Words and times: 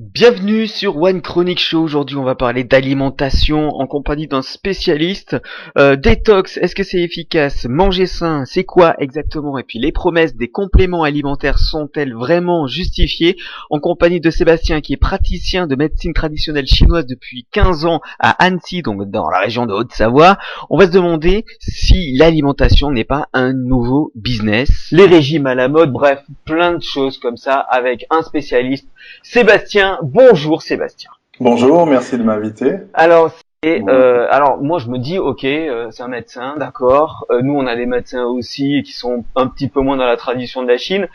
Bienvenue 0.00 0.68
sur 0.68 0.96
One 0.96 1.20
Chronic 1.22 1.58
Show. 1.58 1.82
Aujourd'hui, 1.82 2.16
on 2.16 2.22
va 2.22 2.36
parler 2.36 2.62
d'alimentation 2.62 3.70
en 3.70 3.88
compagnie 3.88 4.28
d'un 4.28 4.42
spécialiste. 4.42 5.36
Euh, 5.76 5.96
détox, 5.96 6.56
est-ce 6.58 6.76
que 6.76 6.84
c'est 6.84 7.00
efficace? 7.00 7.66
Manger 7.68 8.06
sain, 8.06 8.44
c'est 8.44 8.62
quoi 8.62 8.94
exactement? 9.00 9.58
Et 9.58 9.64
puis, 9.64 9.80
les 9.80 9.90
promesses 9.90 10.36
des 10.36 10.46
compléments 10.46 11.02
alimentaires 11.02 11.58
sont-elles 11.58 12.14
vraiment 12.14 12.68
justifiées? 12.68 13.34
En 13.70 13.80
compagnie 13.80 14.20
de 14.20 14.30
Sébastien, 14.30 14.80
qui 14.80 14.92
est 14.92 14.98
praticien 14.98 15.66
de 15.66 15.74
médecine 15.74 16.14
traditionnelle 16.14 16.68
chinoise 16.68 17.06
depuis 17.06 17.48
15 17.50 17.84
ans 17.84 18.00
à 18.20 18.30
Annecy, 18.40 18.82
donc 18.82 19.10
dans 19.10 19.28
la 19.28 19.40
région 19.40 19.66
de 19.66 19.72
Haute-Savoie, 19.72 20.38
on 20.70 20.78
va 20.78 20.86
se 20.86 20.92
demander 20.92 21.44
si 21.58 22.16
l'alimentation 22.16 22.92
n'est 22.92 23.02
pas 23.02 23.26
un 23.32 23.52
nouveau 23.52 24.12
business. 24.14 24.90
Les 24.92 25.06
régimes 25.06 25.48
à 25.48 25.56
la 25.56 25.66
mode, 25.66 25.90
bref, 25.90 26.22
plein 26.44 26.74
de 26.74 26.82
choses 26.84 27.18
comme 27.18 27.36
ça 27.36 27.54
avec 27.54 28.06
un 28.10 28.22
spécialiste. 28.22 28.86
Sébastien 29.22 29.87
Bonjour 30.02 30.62
Sébastien. 30.62 31.10
Bonjour, 31.40 31.86
merci 31.86 32.18
de 32.18 32.22
m'inviter. 32.22 32.78
Alors, 32.94 33.32
euh, 33.64 34.26
alors 34.30 34.58
moi 34.62 34.78
je 34.78 34.88
me 34.88 34.98
dis 34.98 35.18
ok, 35.18 35.44
euh, 35.44 35.88
c'est 35.90 36.02
un 36.02 36.08
médecin, 36.08 36.56
d'accord. 36.56 37.26
Euh, 37.30 37.42
nous 37.42 37.54
on 37.54 37.66
a 37.66 37.76
des 37.76 37.86
médecins 37.86 38.24
aussi 38.24 38.82
qui 38.84 38.92
sont 38.92 39.24
un 39.36 39.46
petit 39.46 39.68
peu 39.68 39.80
moins 39.80 39.96
dans 39.96 40.06
la 40.06 40.16
tradition 40.16 40.62
de 40.62 40.68
la 40.68 40.78
Chine, 40.78 41.08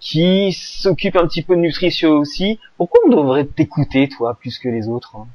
qui 0.00 0.52
s'occupent 0.52 1.16
un 1.16 1.26
petit 1.26 1.42
peu 1.42 1.56
de 1.56 1.60
nutrition 1.60 2.10
aussi. 2.12 2.58
Pourquoi 2.76 3.00
on 3.06 3.10
devrait 3.10 3.46
t'écouter 3.46 4.08
toi 4.08 4.36
plus 4.38 4.58
que 4.58 4.68
les 4.68 4.88
autres 4.88 5.16
hein? 5.16 5.26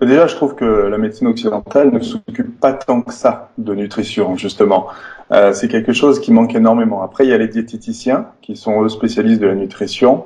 Déjà, 0.00 0.26
je 0.28 0.36
trouve 0.36 0.54
que 0.54 0.64
la 0.64 0.96
médecine 0.96 1.26
occidentale 1.26 1.90
ne 1.90 2.00
s'occupe 2.00 2.60
pas 2.60 2.72
tant 2.72 3.02
que 3.02 3.12
ça 3.12 3.50
de 3.58 3.74
nutrition, 3.74 4.36
justement. 4.36 4.86
Euh, 5.32 5.52
c'est 5.52 5.68
quelque 5.68 5.92
chose 5.92 6.20
qui 6.20 6.32
manque 6.32 6.54
énormément. 6.54 7.02
Après, 7.02 7.24
il 7.24 7.30
y 7.30 7.32
a 7.32 7.38
les 7.38 7.48
diététiciens 7.48 8.26
qui 8.40 8.56
sont 8.56 8.82
eux 8.82 8.88
spécialistes 8.88 9.40
de 9.40 9.46
la 9.46 9.54
nutrition. 9.54 10.24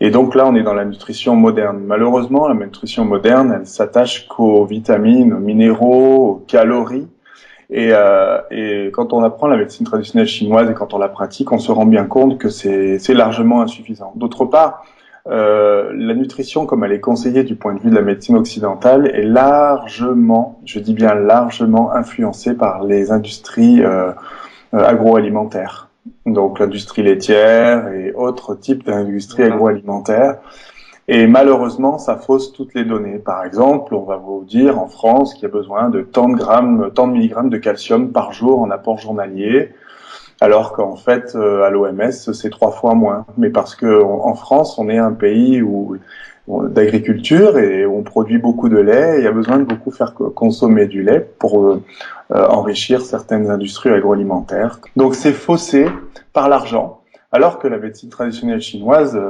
Et 0.00 0.10
donc 0.10 0.34
là, 0.34 0.46
on 0.46 0.54
est 0.54 0.62
dans 0.62 0.74
la 0.74 0.84
nutrition 0.84 1.34
moderne. 1.34 1.80
Malheureusement, 1.84 2.46
la 2.48 2.54
nutrition 2.54 3.04
moderne, 3.04 3.56
elle 3.58 3.66
s'attache 3.66 4.28
qu'aux 4.28 4.64
vitamines, 4.64 5.32
aux 5.32 5.40
minéraux, 5.40 6.28
aux 6.28 6.44
calories. 6.46 7.08
Et, 7.70 7.90
euh, 7.92 8.38
et, 8.50 8.90
quand 8.92 9.12
on 9.12 9.22
apprend 9.22 9.48
la 9.48 9.56
médecine 9.56 9.84
traditionnelle 9.84 10.28
chinoise 10.28 10.70
et 10.70 10.74
quand 10.74 10.94
on 10.94 10.98
la 10.98 11.08
pratique, 11.08 11.52
on 11.52 11.58
se 11.58 11.70
rend 11.70 11.84
bien 11.84 12.04
compte 12.04 12.38
que 12.38 12.48
c'est 12.48 13.14
largement 13.14 13.60
insuffisant. 13.60 14.12
D'autre 14.16 14.46
part, 14.46 14.84
euh, 15.26 15.90
la 15.94 16.14
nutrition, 16.14 16.66
comme 16.66 16.84
elle 16.84 16.92
est 16.92 17.00
conseillée 17.00 17.44
du 17.44 17.54
point 17.54 17.74
de 17.74 17.80
vue 17.80 17.90
de 17.90 17.94
la 17.94 18.02
médecine 18.02 18.36
occidentale, 18.36 19.10
est 19.14 19.24
largement, 19.24 20.60
je 20.64 20.78
dis 20.78 20.94
bien 20.94 21.14
largement, 21.14 21.92
influencée 21.92 22.54
par 22.54 22.84
les 22.84 23.10
industries 23.10 23.82
euh, 23.82 24.12
euh 24.74 24.84
agroalimentaires. 24.84 25.88
Donc 26.24 26.58
l'industrie 26.58 27.02
laitière 27.02 27.88
et 27.88 28.12
autres 28.12 28.54
types 28.54 28.84
d'industries 28.84 29.44
agroalimentaires. 29.44 30.38
Et 31.10 31.26
malheureusement, 31.26 31.96
ça 31.96 32.16
fausse 32.16 32.52
toutes 32.52 32.74
les 32.74 32.84
données. 32.84 33.18
Par 33.18 33.44
exemple, 33.44 33.94
on 33.94 34.02
va 34.02 34.16
vous 34.16 34.44
dire 34.44 34.78
en 34.78 34.88
France 34.88 35.32
qu'il 35.32 35.44
y 35.44 35.46
a 35.46 35.48
besoin 35.48 35.88
de 35.88 36.02
tant 36.02 36.28
de 36.28 36.36
grammes, 36.36 36.90
tant 36.94 37.08
de 37.08 37.12
milligrammes 37.12 37.48
de 37.48 37.56
calcium 37.56 38.12
par 38.12 38.32
jour 38.32 38.60
en 38.60 38.70
apport 38.70 38.98
journalier 38.98 39.70
alors 40.40 40.72
qu'en 40.72 40.96
fait 40.96 41.34
euh, 41.34 41.62
à 41.64 41.70
l'OMS 41.70 42.10
c'est 42.10 42.50
trois 42.50 42.70
fois 42.70 42.94
moins. 42.94 43.26
Mais 43.36 43.50
parce 43.50 43.74
que 43.74 44.02
en 44.02 44.34
France 44.34 44.78
on 44.78 44.88
est 44.88 44.98
un 44.98 45.12
pays 45.12 45.62
où 45.62 45.96
d'agriculture 46.48 47.58
et 47.58 47.84
on 47.84 48.02
produit 48.02 48.38
beaucoup 48.38 48.70
de 48.70 48.78
lait 48.78 49.16
il 49.18 49.24
y 49.24 49.26
a 49.26 49.32
besoin 49.32 49.58
de 49.58 49.64
beaucoup 49.64 49.90
faire 49.90 50.14
consommer 50.14 50.86
du 50.86 51.02
lait 51.02 51.20
pour 51.38 51.62
euh, 51.62 51.82
euh, 52.32 52.46
enrichir 52.48 53.02
certaines 53.02 53.50
industries 53.50 53.90
agroalimentaires. 53.90 54.80
Donc 54.96 55.14
c'est 55.14 55.32
faussé 55.32 55.86
par 56.32 56.48
l'argent. 56.48 57.02
Alors 57.30 57.58
que 57.58 57.68
la 57.68 57.76
médecine 57.76 58.08
traditionnelle 58.08 58.62
chinoise, 58.62 59.20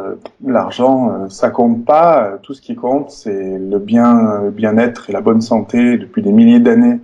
l'argent, 0.47 1.29
ça 1.29 1.51
compte 1.51 1.85
pas. 1.85 2.39
Tout 2.45 2.55
ce 2.55 2.61
qui 2.61 2.77
compte, 2.77 3.11
c'est 3.11 3.59
le 3.59 3.81
bien, 3.81 4.43
le 4.45 4.51
bien-être 4.51 5.11
et 5.11 5.13
la 5.13 5.21
bonne 5.21 5.41
santé 5.41 5.99
depuis 5.99 6.23
des 6.23 6.31
milliers 6.31 6.61
d'années 6.61 7.01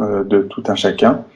de 0.00 0.40
tout 0.40 0.62
un 0.68 0.74
chacun. 0.74 1.26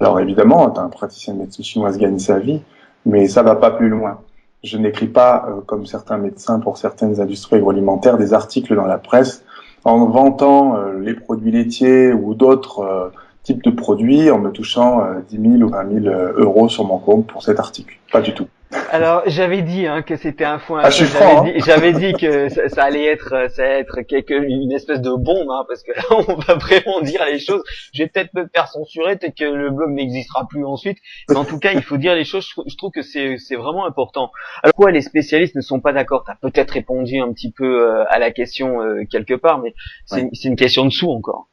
Alors 0.00 0.18
évidemment, 0.18 0.78
un 0.78 0.88
praticien 0.88 1.34
de 1.34 1.40
médecine 1.40 1.64
chinoise 1.64 1.98
gagne 1.98 2.18
sa 2.18 2.38
vie, 2.38 2.62
mais 3.04 3.28
ça 3.28 3.42
va 3.42 3.54
pas 3.54 3.70
plus 3.70 3.90
loin. 3.90 4.20
Je 4.64 4.78
n'écris 4.78 5.08
pas, 5.08 5.46
euh, 5.48 5.60
comme 5.66 5.84
certains 5.84 6.16
médecins 6.16 6.58
pour 6.58 6.78
certaines 6.78 7.20
industries 7.20 7.56
agroalimentaires, 7.56 8.16
des 8.16 8.32
articles 8.32 8.74
dans 8.74 8.86
la 8.86 8.98
presse 8.98 9.44
en 9.84 10.06
vantant 10.06 10.76
euh, 10.76 10.98
les 11.00 11.14
produits 11.14 11.50
laitiers 11.50 12.12
ou 12.12 12.34
d'autres 12.34 12.80
euh, 12.80 13.08
types 13.42 13.62
de 13.62 13.70
produits 13.70 14.30
en 14.30 14.38
me 14.38 14.50
touchant 14.50 15.02
10 15.30 15.58
000 15.58 15.62
ou 15.62 15.68
20 15.68 16.02
000 16.02 16.14
euros 16.36 16.68
sur 16.68 16.84
mon 16.84 16.98
compte 16.98 17.26
pour 17.26 17.42
cet 17.42 17.58
article. 17.58 17.98
Pas 18.12 18.20
du 18.20 18.34
tout. 18.34 18.46
Alors 18.90 19.22
j'avais 19.26 19.62
dit 19.62 19.86
hein, 19.86 20.02
que 20.02 20.16
c'était 20.16 20.44
un 20.44 20.58
foin. 20.58 20.82
Ah, 20.84 20.90
j'avais 20.90 21.92
dit, 21.92 22.12
dit, 22.12 22.12
que 22.12 22.48
ça, 22.48 22.84
allait 22.84 23.06
être, 23.06 23.50
ça 23.50 23.64
allait 23.64 23.80
être 23.80 24.02
quelque, 24.02 24.34
une 24.34 24.70
espèce 24.72 25.00
de 25.00 25.10
bombe, 25.10 25.50
hein, 25.50 25.64
parce 25.66 25.82
que 25.82 25.92
là 25.92 26.02
on 26.10 26.34
va 26.34 26.54
vraiment 26.54 27.00
dire 27.00 27.24
les 27.24 27.38
choses. 27.38 27.62
Je 27.92 28.02
vais 28.02 28.08
peut-être 28.08 28.32
me 28.34 28.46
faire 28.54 28.68
censurer, 28.68 29.16
peut-être 29.16 29.36
que 29.36 29.44
le 29.44 29.70
blog 29.70 29.90
n'existera 29.90 30.46
plus 30.48 30.64
ensuite. 30.64 30.98
Mais 31.28 31.36
en 31.36 31.44
tout 31.44 31.58
cas, 31.58 31.72
il 31.72 31.82
faut 31.82 31.96
dire 31.96 32.14
les 32.14 32.24
choses. 32.24 32.48
Je 32.66 32.76
trouve 32.76 32.92
que 32.92 33.02
c'est, 33.02 33.38
c'est 33.38 33.56
vraiment 33.56 33.86
important. 33.86 34.30
Alors 34.62 34.74
quoi, 34.74 34.92
les 34.92 35.02
spécialistes 35.02 35.56
ne 35.56 35.62
sont 35.62 35.80
pas 35.80 35.92
d'accord? 35.92 36.22
T'as 36.24 36.36
peut-être 36.36 36.70
répondu 36.70 37.18
un 37.18 37.32
petit 37.32 37.50
peu 37.50 37.64
euh, 37.64 38.04
à 38.08 38.18
la 38.18 38.30
question 38.30 38.82
euh, 38.82 39.02
quelque 39.10 39.34
part, 39.34 39.58
mais 39.58 39.74
c'est, 40.06 40.28
c'est 40.32 40.48
une 40.48 40.56
question 40.56 40.84
de 40.84 40.90
sous 40.90 41.10
encore. 41.10 41.48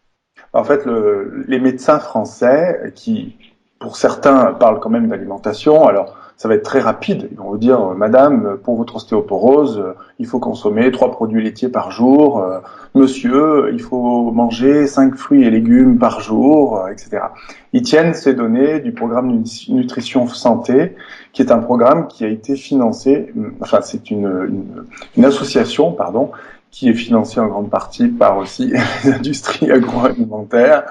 En 0.53 0.63
fait, 0.63 0.85
le, 0.85 1.45
les 1.47 1.59
médecins 1.59 1.99
français 1.99 2.91
qui, 2.95 3.35
pour 3.79 3.97
certains, 3.97 4.53
parlent 4.53 4.79
quand 4.79 4.89
même 4.89 5.07
d'alimentation. 5.07 5.87
Alors 5.87 6.15
ça 6.37 6.47
va 6.47 6.53
être 6.53 6.63
très 6.63 6.79
rapide. 6.79 7.27
Ils 7.31 7.37
vont 7.37 7.49
vous 7.49 7.57
dire, 7.57 7.81
euh, 7.81 7.95
Madame, 7.95 8.57
pour 8.63 8.77
votre 8.77 8.97
ostéoporose, 8.97 9.79
euh, 9.79 9.93
il 10.19 10.27
faut 10.27 10.39
consommer 10.39 10.91
trois 10.91 11.11
produits 11.11 11.43
laitiers 11.43 11.69
par 11.69 11.89
jour. 11.89 12.39
Euh, 12.39 12.59
monsieur, 12.93 13.71
il 13.73 13.81
faut 13.81 14.31
manger 14.31 14.85
cinq 14.85 15.15
fruits 15.15 15.43
et 15.43 15.49
légumes 15.49 15.97
par 15.97 16.21
jour, 16.21 16.87
etc. 16.91 17.23
Ils 17.73 17.81
tiennent 17.81 18.13
ces 18.13 18.35
données 18.35 18.79
du 18.79 18.91
programme 18.91 19.43
Nutrition 19.69 20.27
Santé, 20.27 20.95
qui 21.33 21.41
est 21.41 21.51
un 21.51 21.59
programme 21.59 22.07
qui 22.07 22.23
a 22.23 22.27
été 22.27 22.55
financé, 22.55 23.33
enfin 23.61 23.81
c'est 23.81 24.09
une, 24.11 24.85
une, 25.15 25.25
association, 25.25 25.91
pardon, 25.91 26.31
qui 26.71 26.89
est 26.89 26.93
financée 26.93 27.39
en 27.39 27.47
grande 27.47 27.69
partie 27.69 28.07
par 28.07 28.37
aussi 28.37 28.73
les 29.03 29.11
industries 29.11 29.71
agroalimentaires 29.71 30.83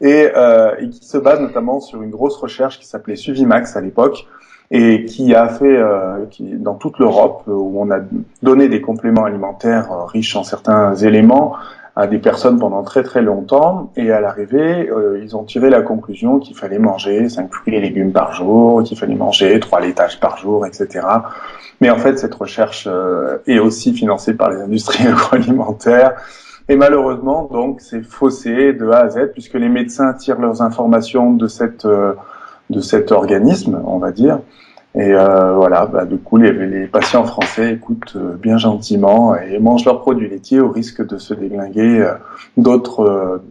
et, 0.00 0.28
euh, 0.36 0.74
et 0.78 0.88
qui 0.88 1.04
se 1.04 1.18
base 1.18 1.40
notamment 1.40 1.80
sur 1.80 2.02
une 2.02 2.10
grosse 2.10 2.36
recherche 2.36 2.78
qui 2.78 2.86
s'appelait 2.86 3.16
Suvimax 3.16 3.76
à 3.76 3.80
l'époque, 3.80 4.26
et 4.70 5.06
qui 5.06 5.34
a 5.34 5.48
fait 5.48 5.76
euh, 5.76 6.26
qui, 6.30 6.44
dans 6.44 6.74
toute 6.74 6.98
l'Europe 6.98 7.44
euh, 7.48 7.52
où 7.52 7.80
on 7.80 7.90
a 7.90 8.00
donné 8.42 8.68
des 8.68 8.80
compléments 8.80 9.24
alimentaires 9.24 9.90
euh, 9.90 10.04
riches 10.04 10.36
en 10.36 10.44
certains 10.44 10.94
éléments 10.94 11.56
à 11.96 12.06
des 12.06 12.18
personnes 12.18 12.58
pendant 12.58 12.82
très 12.82 13.02
très 13.02 13.22
longtemps 13.22 13.90
et 13.96 14.12
à 14.12 14.20
l'arrivée 14.20 14.88
ils 15.20 15.36
ont 15.36 15.42
tiré 15.42 15.68
la 15.68 15.82
conclusion 15.82 16.38
qu'il 16.38 16.56
fallait 16.56 16.78
manger 16.78 17.28
5 17.28 17.52
fruits 17.52 17.74
et 17.74 17.80
légumes 17.80 18.12
par 18.12 18.34
jour, 18.34 18.84
qu'il 18.84 18.96
fallait 18.96 19.16
manger 19.16 19.58
3 19.58 19.80
laitages 19.80 20.20
par 20.20 20.36
jour, 20.36 20.64
etc. 20.64 21.04
Mais 21.80 21.90
en 21.90 21.96
fait 21.96 22.16
cette 22.16 22.34
recherche 22.34 22.86
est 23.48 23.58
aussi 23.58 23.94
financée 23.94 24.34
par 24.34 24.50
les 24.50 24.58
industries 24.58 25.06
agroalimentaires 25.08 26.12
et 26.68 26.76
malheureusement 26.76 27.48
donc 27.50 27.80
c'est 27.80 28.02
faussé 28.02 28.74
de 28.74 28.88
A 28.90 28.98
à 28.98 29.08
Z 29.08 29.32
puisque 29.32 29.54
les 29.54 29.68
médecins 29.68 30.12
tirent 30.12 30.38
leurs 30.38 30.62
informations 30.62 31.32
de 31.32 31.48
cette 31.48 31.84
de 32.70 32.80
cet 32.80 33.12
organisme, 33.12 33.80
on 33.86 33.98
va 33.98 34.12
dire. 34.12 34.40
Et 34.94 35.12
euh, 35.12 35.54
voilà, 35.54 35.86
bah, 35.86 36.06
du 36.06 36.18
coup, 36.18 36.38
les, 36.38 36.52
les, 36.52 36.86
patients 36.86 37.24
français 37.24 37.74
écoutent 37.74 38.16
euh, 38.16 38.34
bien 38.36 38.56
gentiment 38.56 39.36
et 39.36 39.58
mangent 39.58 39.84
leurs 39.84 40.00
produits 40.00 40.28
laitiers 40.28 40.60
au 40.60 40.70
risque 40.70 41.06
de 41.06 41.18
se 41.18 41.34
déglinguer 41.34 42.00
euh, 42.00 42.14
d'autres, 42.56 43.00
euh, 43.00 43.42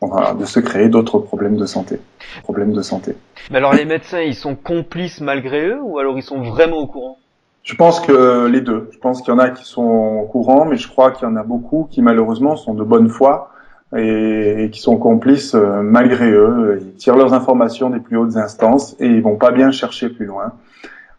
enfin, 0.00 0.34
de 0.34 0.44
se 0.44 0.60
créer 0.60 0.88
d'autres 0.88 1.18
problèmes 1.18 1.56
de 1.56 1.66
santé. 1.66 1.98
Problèmes 2.42 2.72
de 2.72 2.82
santé. 2.82 3.16
Mais 3.50 3.58
alors, 3.58 3.74
les 3.74 3.84
médecins, 3.84 4.20
ils 4.20 4.36
sont 4.36 4.54
complices 4.54 5.20
malgré 5.20 5.66
eux 5.66 5.80
ou 5.82 5.98
alors 5.98 6.16
ils 6.16 6.22
sont 6.22 6.42
vraiment 6.42 6.78
au 6.78 6.86
courant? 6.86 7.18
Je 7.64 7.74
pense 7.74 7.98
que 7.98 8.46
les 8.46 8.60
deux. 8.60 8.88
Je 8.92 8.98
pense 8.98 9.22
qu'il 9.22 9.32
y 9.32 9.36
en 9.36 9.38
a 9.38 9.48
qui 9.48 9.64
sont 9.64 9.82
au 9.82 10.26
courant, 10.26 10.66
mais 10.66 10.76
je 10.76 10.86
crois 10.86 11.10
qu'il 11.10 11.26
y 11.26 11.30
en 11.30 11.36
a 11.36 11.42
beaucoup 11.42 11.88
qui 11.90 12.02
malheureusement 12.02 12.56
sont 12.56 12.74
de 12.74 12.84
bonne 12.84 13.08
foi 13.08 13.53
et, 13.96 14.70
qui 14.72 14.80
sont 14.80 14.96
complices 14.96 15.54
euh, 15.54 15.82
malgré 15.82 16.30
eux. 16.30 16.80
Ils 16.80 16.94
tirent 16.94 17.16
leurs 17.16 17.34
informations 17.34 17.90
des 17.90 18.00
plus 18.00 18.16
hautes 18.16 18.36
instances 18.36 18.96
et 19.00 19.06
ils 19.06 19.22
vont 19.22 19.36
pas 19.36 19.50
bien 19.50 19.70
chercher 19.70 20.08
plus 20.08 20.26
loin. 20.26 20.52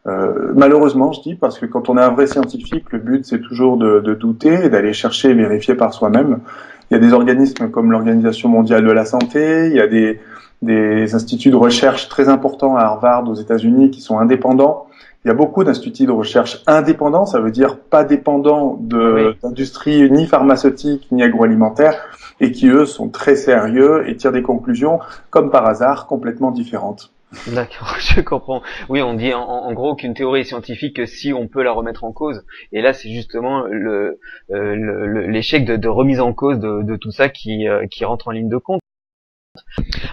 Euh, 0.08 0.52
malheureusement, 0.54 1.12
je 1.12 1.22
dis, 1.22 1.36
parce 1.36 1.58
que 1.58 1.66
quand 1.66 1.90
on 1.90 1.98
est 1.98 2.02
un 2.02 2.12
vrai 2.12 2.28
scientifique, 2.28 2.92
le 2.92 3.00
but 3.00 3.26
c'est 3.26 3.42
toujours 3.42 3.78
de, 3.78 4.00
de 4.00 4.14
douter 4.14 4.66
et 4.66 4.70
d'aller 4.70 4.94
chercher 4.94 5.32
et 5.32 5.34
vérifier 5.34 5.76
par 5.76 5.94
soi-même. 5.94 6.40
Il 6.90 6.94
y 6.94 6.98
a 6.98 7.00
des 7.00 7.14
organismes 7.14 7.70
comme 7.70 7.92
l'Organisation 7.92 8.50
mondiale 8.50 8.86
de 8.86 8.92
la 8.92 9.06
santé, 9.06 9.68
il 9.68 9.76
y 9.76 9.82
a 9.82 9.88
des, 9.88 10.20
des 10.62 11.16
instituts 11.16 11.50
de 11.50 11.56
recherche 11.56 12.10
très 12.10 12.30
importants 12.30 12.76
à 12.76 12.82
Harvard 12.82 13.28
aux 13.28 13.34
États-Unis 13.34 13.90
qui 13.90 14.02
sont 14.02 14.20
indépendants. 14.20 14.86
Il 15.26 15.30
y 15.30 15.32
a 15.32 15.34
beaucoup 15.34 15.64
d'instituts 15.64 16.06
de 16.06 16.12
recherche 16.12 16.62
indépendants, 16.68 17.26
ça 17.26 17.40
veut 17.40 17.50
dire 17.50 17.80
pas 17.80 18.04
dépendants 18.04 18.78
d'industrie 18.80 20.12
ni 20.12 20.28
pharmaceutique 20.28 21.08
ni 21.12 21.24
agroalimentaire, 21.24 21.96
et 22.40 22.52
qui 22.52 22.68
eux 22.68 22.86
sont 22.86 23.10
très 23.10 23.36
sérieux 23.36 24.08
et 24.08 24.16
tirent 24.16 24.32
des 24.32 24.44
conclusions, 24.44 25.00
comme 25.32 25.50
par 25.50 25.66
hasard, 25.66 26.06
complètement 26.06 26.52
différentes. 26.52 27.12
D'accord, 27.48 27.96
je 28.00 28.22
comprends. 28.22 28.62
Oui, 28.88 29.02
on 29.02 29.16
dit 29.16 29.34
en, 29.34 29.74
gros 29.74 29.96
qu'une 29.96 30.14
théorie 30.14 30.42
est 30.42 30.46
scientifique 30.46 30.96
que 30.96 31.08
si 31.08 31.34
on 31.34 31.48
peut 31.48 31.64
la 31.64 31.72
remettre 31.72 32.04
en 32.04 32.12
cause. 32.12 32.46
Et 32.72 32.84
là, 32.84 32.94
c'est 32.94 33.10
justement 33.10 33.64
le 33.64 34.20
euh, 34.52 35.28
l'échec 35.28 35.66
de, 35.66 35.88
remise 35.88 36.20
en 36.20 36.34
cause 36.34 36.60
de, 36.60 36.96
tout 36.98 37.12
ça 37.12 37.30
qui, 37.30 37.68
euh, 37.68 37.88
qui 37.88 38.06
rentre 38.06 38.28
en 38.28 38.32
ligne 38.32 38.50
de 38.50 38.58
compte. 38.58 38.82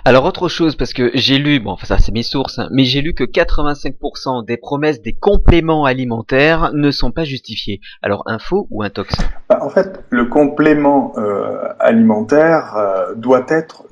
Alors 0.04 0.24
autre 0.24 0.48
chose, 0.48 0.76
parce 0.76 0.92
que 0.92 1.10
j'ai 1.14 1.38
lu, 1.38 1.60
bon 1.60 1.72
enfin 1.72 1.86
ça 1.86 1.98
c'est 1.98 2.12
mes 2.12 2.22
sources, 2.22 2.58
hein, 2.58 2.68
mais 2.72 2.84
j'ai 2.84 3.00
lu 3.00 3.14
que 3.14 3.24
85% 3.24 4.44
des 4.44 4.56
promesses 4.56 5.00
des 5.00 5.12
compléments 5.12 5.84
alimentaires 5.84 6.70
ne 6.72 6.90
sont 6.90 7.10
pas 7.12 7.24
justifiées. 7.24 7.80
Alors 8.02 8.22
info 8.26 8.66
ou 8.70 8.82
intox? 8.82 9.14
Bah, 9.48 9.58
En 9.62 9.68
fait, 9.68 10.04
le 10.10 10.26
complément 10.26 11.12
euh, 11.16 11.68
alimentaire 11.78 12.74
euh, 12.76 13.14
doit 13.14 13.46
être 13.48 13.84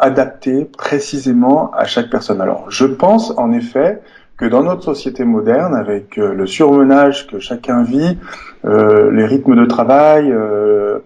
adapté 0.00 0.64
précisément 0.64 1.70
à 1.72 1.84
chaque 1.84 2.10
personne. 2.10 2.40
Alors 2.40 2.70
je 2.70 2.86
pense 2.86 3.32
en 3.36 3.52
effet 3.52 4.00
que 4.36 4.46
dans 4.46 4.62
notre 4.62 4.82
société 4.82 5.24
moderne, 5.24 5.74
avec 5.74 6.16
euh, 6.16 6.32
le 6.32 6.46
surmenage 6.46 7.26
que 7.26 7.40
chacun 7.40 7.82
vit, 7.82 8.16
les 8.64 9.24
rythmes 9.24 9.54
de 9.54 9.64
travail, 9.64 10.34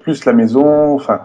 plus 0.00 0.24
la 0.24 0.32
maison, 0.32 0.94
enfin 0.94 1.20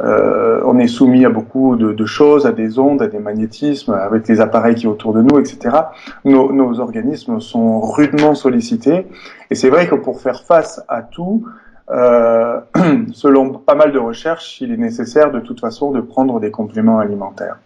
euh, 0.00 0.60
on 0.64 0.78
est 0.78 0.86
soumis 0.86 1.24
à 1.24 1.30
beaucoup 1.30 1.76
de, 1.76 2.06
choses, 2.06 2.46
à 2.46 2.52
des 2.52 2.78
ondes, 2.78 3.02
à 3.02 3.08
des 3.08 3.18
magnétismes, 3.18 3.92
avec 3.92 4.28
les 4.28 4.40
appareils 4.40 4.74
qui 4.74 4.82
sont 4.82 4.90
autour 4.90 5.12
de 5.12 5.22
nous, 5.22 5.38
etc. 5.38 5.76
Nos, 6.24 6.80
organismes 6.80 7.40
sont 7.40 7.80
rudement 7.80 8.34
sollicités. 8.34 9.06
Et 9.50 9.54
c'est 9.54 9.70
vrai 9.70 9.88
que 9.88 9.94
pour 9.94 10.20
faire 10.20 10.42
face 10.42 10.82
à 10.88 11.02
tout, 11.02 11.46
euh, 11.90 12.60
selon 13.12 13.50
pas 13.50 13.74
mal 13.74 13.92
de 13.92 13.98
recherches, 13.98 14.60
il 14.60 14.72
est 14.72 14.76
nécessaire 14.76 15.30
de 15.32 15.40
toute 15.40 15.60
façon 15.60 15.90
de 15.90 16.00
prendre 16.00 16.38
des 16.38 16.50
compléments 16.50 16.98
alimentaires. 16.98 17.58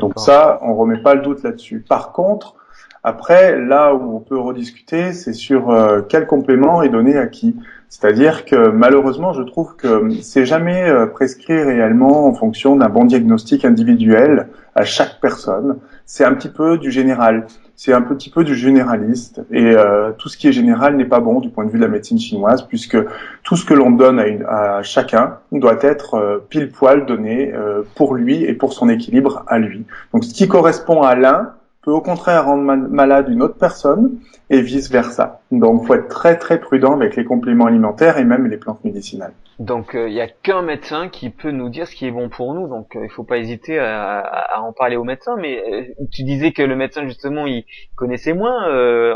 Donc 0.00 0.14
ça, 0.16 0.58
on 0.62 0.74
remet 0.74 0.98
pas 0.98 1.14
le 1.14 1.22
doute 1.22 1.42
là-dessus. 1.42 1.84
Par 1.88 2.12
contre, 2.12 2.56
après, 3.04 3.58
là 3.58 3.94
où 3.94 4.16
on 4.16 4.20
peut 4.20 4.38
rediscuter, 4.38 5.12
c'est 5.12 5.32
sur 5.32 5.70
euh, 5.70 6.02
quel 6.08 6.26
complément 6.26 6.82
est 6.82 6.88
donné 6.88 7.16
à 7.16 7.26
qui. 7.26 7.56
C'est-à-dire 7.92 8.46
que 8.46 8.70
malheureusement, 8.70 9.34
je 9.34 9.42
trouve 9.42 9.76
que 9.76 10.08
c'est 10.22 10.46
jamais 10.46 10.88
euh, 10.88 11.04
prescrit 11.04 11.62
réellement 11.62 12.26
en 12.26 12.32
fonction 12.32 12.74
d'un 12.74 12.88
bon 12.88 13.04
diagnostic 13.04 13.66
individuel 13.66 14.48
à 14.74 14.82
chaque 14.84 15.20
personne. 15.20 15.76
C'est 16.06 16.24
un 16.24 16.32
petit 16.32 16.48
peu 16.48 16.78
du 16.78 16.90
général, 16.90 17.46
c'est 17.76 17.92
un 17.92 18.00
petit 18.00 18.30
peu 18.30 18.44
du 18.44 18.54
généraliste. 18.54 19.42
Et 19.50 19.76
euh, 19.76 20.10
tout 20.16 20.30
ce 20.30 20.38
qui 20.38 20.48
est 20.48 20.52
général 20.52 20.96
n'est 20.96 21.04
pas 21.04 21.20
bon 21.20 21.40
du 21.40 21.50
point 21.50 21.66
de 21.66 21.70
vue 21.70 21.76
de 21.76 21.84
la 21.84 21.90
médecine 21.90 22.18
chinoise, 22.18 22.62
puisque 22.62 22.96
tout 23.42 23.56
ce 23.56 23.66
que 23.66 23.74
l'on 23.74 23.90
donne 23.90 24.18
à, 24.18 24.26
une, 24.26 24.46
à, 24.48 24.82
chacun 24.82 25.36
doit 25.52 25.76
être 25.82 26.14
euh, 26.14 26.38
pile 26.48 26.70
poil 26.70 27.04
donné 27.04 27.52
pour 27.94 28.14
lui 28.14 28.42
et 28.42 28.54
pour 28.54 28.72
son 28.72 28.88
équilibre 28.88 29.44
à 29.48 29.58
lui. 29.58 29.84
Donc 30.14 30.24
ce 30.24 30.32
qui 30.32 30.48
correspond 30.48 31.02
à 31.02 31.14
l'un 31.14 31.50
peut 31.82 31.90
au 31.90 32.00
contraire 32.00 32.46
rendre 32.46 32.62
malade 32.62 33.28
une 33.28 33.42
autre 33.42 33.56
personne 33.56 34.12
et 34.52 34.60
vice 34.60 34.90
versa. 34.90 35.40
Donc, 35.50 35.86
faut 35.86 35.94
être 35.94 36.08
très 36.08 36.36
très 36.36 36.60
prudent 36.60 36.92
avec 36.92 37.16
les 37.16 37.24
compléments 37.24 37.66
alimentaires 37.66 38.18
et 38.18 38.24
même 38.24 38.46
les 38.46 38.58
plantes 38.58 38.84
médicinales. 38.84 39.32
Donc, 39.58 39.90
il 39.92 39.98
euh, 39.98 40.08
n'y 40.08 40.20
a 40.20 40.28
qu'un 40.28 40.62
médecin 40.62 41.08
qui 41.08 41.30
peut 41.30 41.50
nous 41.50 41.68
dire 41.68 41.86
ce 41.86 41.94
qui 41.94 42.06
est 42.06 42.10
bon 42.10 42.28
pour 42.28 42.52
nous. 42.54 42.68
Donc, 42.68 42.96
euh, 42.96 43.00
il 43.04 43.10
faut 43.10 43.22
pas 43.22 43.38
hésiter 43.38 43.78
à, 43.78 44.18
à, 44.18 44.60
en 44.60 44.72
parler 44.72 44.96
au 44.96 45.04
médecin. 45.04 45.36
Mais 45.40 45.58
euh, 45.58 46.04
tu 46.10 46.24
disais 46.24 46.52
que 46.52 46.62
le 46.62 46.74
médecin 46.74 47.06
justement, 47.06 47.46
il 47.46 47.64
connaissait 47.94 48.32
moins 48.34 48.52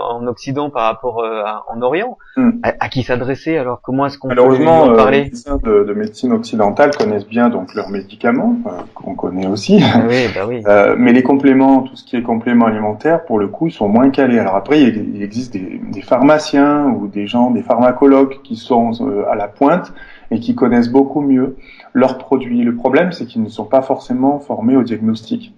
en 0.00 0.26
Occident 0.26 0.70
par 0.70 0.84
rapport 0.84 1.24
à, 1.24 1.64
en 1.68 1.82
Orient. 1.82 2.16
Hmm. 2.36 2.50
À, 2.62 2.88
qui 2.88 3.02
s'adresser? 3.02 3.56
Alors 3.56 3.80
Comment 3.82 4.06
est-ce 4.06 4.18
qu'on 4.18 4.28
peut 4.28 4.40
en 4.40 4.94
parler? 4.94 5.18
Les 5.18 5.24
médecins 5.24 5.58
de, 5.62 5.84
de, 5.84 5.94
médecine 5.94 6.32
occidentale 6.32 6.90
connaissent 6.96 7.26
bien 7.26 7.48
donc 7.48 7.74
leurs 7.74 7.88
médicaments 7.88 8.56
qu'on 8.94 9.14
connaît 9.14 9.46
aussi. 9.46 9.82
Ah 9.82 10.02
oui, 10.08 10.26
bah 10.34 10.46
oui. 10.46 10.62
mais 10.98 11.12
les 11.12 11.22
compléments, 11.22 11.82
tout 11.82 11.96
ce 11.96 12.04
qui 12.04 12.16
est 12.16 12.22
compléments 12.22 12.66
alimentaires, 12.66 13.24
pour 13.24 13.38
le 13.38 13.48
coup, 13.48 13.70
sont 13.70 13.88
moins 13.88 14.10
calés. 14.10 14.38
Alors 14.38 14.56
après, 14.56 14.80
il, 14.82 15.22
existe 15.26 15.52
des, 15.52 16.02
pharmaciens 16.02 16.86
ou 16.86 17.06
des 17.08 17.26
gens, 17.26 17.50
des 17.50 17.62
pharmacologues 17.62 18.40
qui 18.42 18.56
sont 18.56 18.92
à 19.30 19.34
la 19.34 19.48
pointe 19.48 19.92
et 20.30 20.40
qui 20.40 20.54
connaissent 20.54 20.88
beaucoup 20.88 21.20
mieux 21.20 21.56
leurs 21.92 22.18
produits. 22.18 22.62
Le 22.62 22.74
problème, 22.74 23.12
c'est 23.12 23.26
qu'ils 23.26 23.42
ne 23.42 23.48
sont 23.48 23.64
pas 23.64 23.82
forcément 23.82 24.38
formés 24.38 24.76
au 24.76 24.82
diagnostic. 24.82 25.52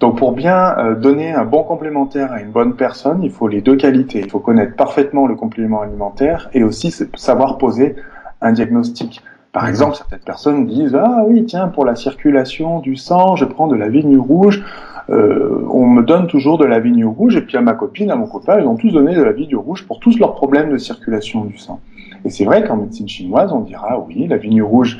Donc 0.00 0.18
pour 0.18 0.32
bien 0.32 0.76
euh, 0.78 0.94
donner 0.94 1.32
un 1.32 1.44
bon 1.44 1.62
complémentaire 1.62 2.32
à 2.32 2.40
une 2.40 2.50
bonne 2.50 2.74
personne, 2.74 3.22
il 3.22 3.30
faut 3.30 3.48
les 3.48 3.60
deux 3.60 3.76
qualités. 3.76 4.20
Il 4.20 4.30
faut 4.30 4.40
connaître 4.40 4.74
parfaitement 4.74 5.26
le 5.26 5.34
complément 5.34 5.82
alimentaire 5.82 6.50
et 6.52 6.64
aussi 6.64 6.92
savoir 7.14 7.58
poser 7.58 7.96
un 8.40 8.52
diagnostic. 8.52 9.22
Par 9.52 9.68
exemple, 9.68 9.96
certaines 9.96 10.20
personnes 10.20 10.66
disent 10.66 10.98
ah 11.00 11.22
oui 11.26 11.44
tiens 11.44 11.68
pour 11.68 11.84
la 11.84 11.94
circulation 11.94 12.80
du 12.80 12.96
sang 12.96 13.36
je 13.36 13.44
prends 13.44 13.68
de 13.68 13.76
la 13.76 13.88
vigne 13.88 14.18
rouge. 14.18 14.64
Euh, 15.10 15.64
on 15.70 15.86
me 15.86 16.02
donne 16.02 16.26
toujours 16.26 16.58
de 16.58 16.64
la 16.64 16.80
vigne 16.80 17.04
rouge 17.04 17.36
et 17.36 17.42
puis 17.42 17.56
à 17.56 17.60
ma 17.60 17.74
copine, 17.74 18.10
à 18.10 18.16
mon 18.16 18.26
copain, 18.26 18.60
ils 18.60 18.66
ont 18.66 18.76
tous 18.76 18.90
donné 18.90 19.14
de 19.14 19.22
la 19.22 19.32
vigne 19.32 19.56
rouge 19.56 19.86
pour 19.86 20.00
tous 20.00 20.18
leurs 20.18 20.34
problèmes 20.34 20.70
de 20.70 20.76
circulation 20.76 21.44
du 21.44 21.58
sang. 21.58 21.80
Et 22.24 22.30
c'est 22.30 22.44
vrai 22.44 22.64
qu'en 22.64 22.76
médecine 22.76 23.08
chinoise, 23.08 23.52
on 23.52 23.60
dira 23.60 23.98
oui, 23.98 24.26
la 24.28 24.36
vigne 24.36 24.62
rouge 24.62 24.98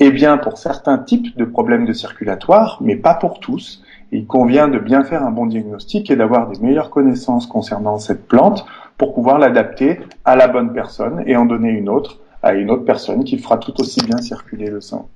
est 0.00 0.10
bien 0.10 0.38
pour 0.38 0.56
certains 0.56 0.98
types 0.98 1.36
de 1.36 1.44
problèmes 1.44 1.84
de 1.84 1.92
circulatoire, 1.92 2.78
mais 2.80 2.96
pas 2.96 3.14
pour 3.14 3.40
tous. 3.40 3.82
il 4.10 4.26
convient 4.26 4.68
de 4.68 4.78
bien 4.78 5.04
faire 5.04 5.22
un 5.22 5.30
bon 5.30 5.46
diagnostic 5.46 6.10
et 6.10 6.16
d'avoir 6.16 6.48
des 6.48 6.60
meilleures 6.60 6.90
connaissances 6.90 7.46
concernant 7.46 7.98
cette 7.98 8.26
plante 8.26 8.64
pour 8.96 9.14
pouvoir 9.14 9.38
l'adapter 9.38 10.00
à 10.24 10.36
la 10.36 10.48
bonne 10.48 10.72
personne 10.72 11.22
et 11.26 11.36
en 11.36 11.44
donner 11.44 11.70
une 11.70 11.88
autre 11.88 12.18
à 12.42 12.54
une 12.54 12.70
autre 12.70 12.84
personne 12.84 13.24
qui 13.24 13.38
fera 13.38 13.56
tout 13.56 13.72
aussi 13.80 14.04
bien 14.04 14.18
circuler 14.18 14.68
le 14.68 14.80
sang. 14.80 15.08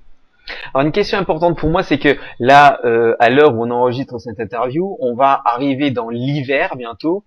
Alors 0.75 0.87
une 0.87 0.93
question 0.93 1.19
importante 1.19 1.57
pour 1.57 1.71
moi, 1.71 1.83
c'est 1.83 1.99
que 1.99 2.17
là, 2.39 2.81
euh, 2.85 3.17
à 3.19 3.31
l'heure 3.31 3.55
où 3.55 3.65
on 3.65 3.71
enregistre 3.71 4.19
cette 4.19 4.41
interview, 4.41 4.97
on 5.01 5.15
va 5.15 5.43
arriver 5.45 5.91
dans 5.91 6.09
l'hiver 6.09 6.77
bientôt. 6.77 7.25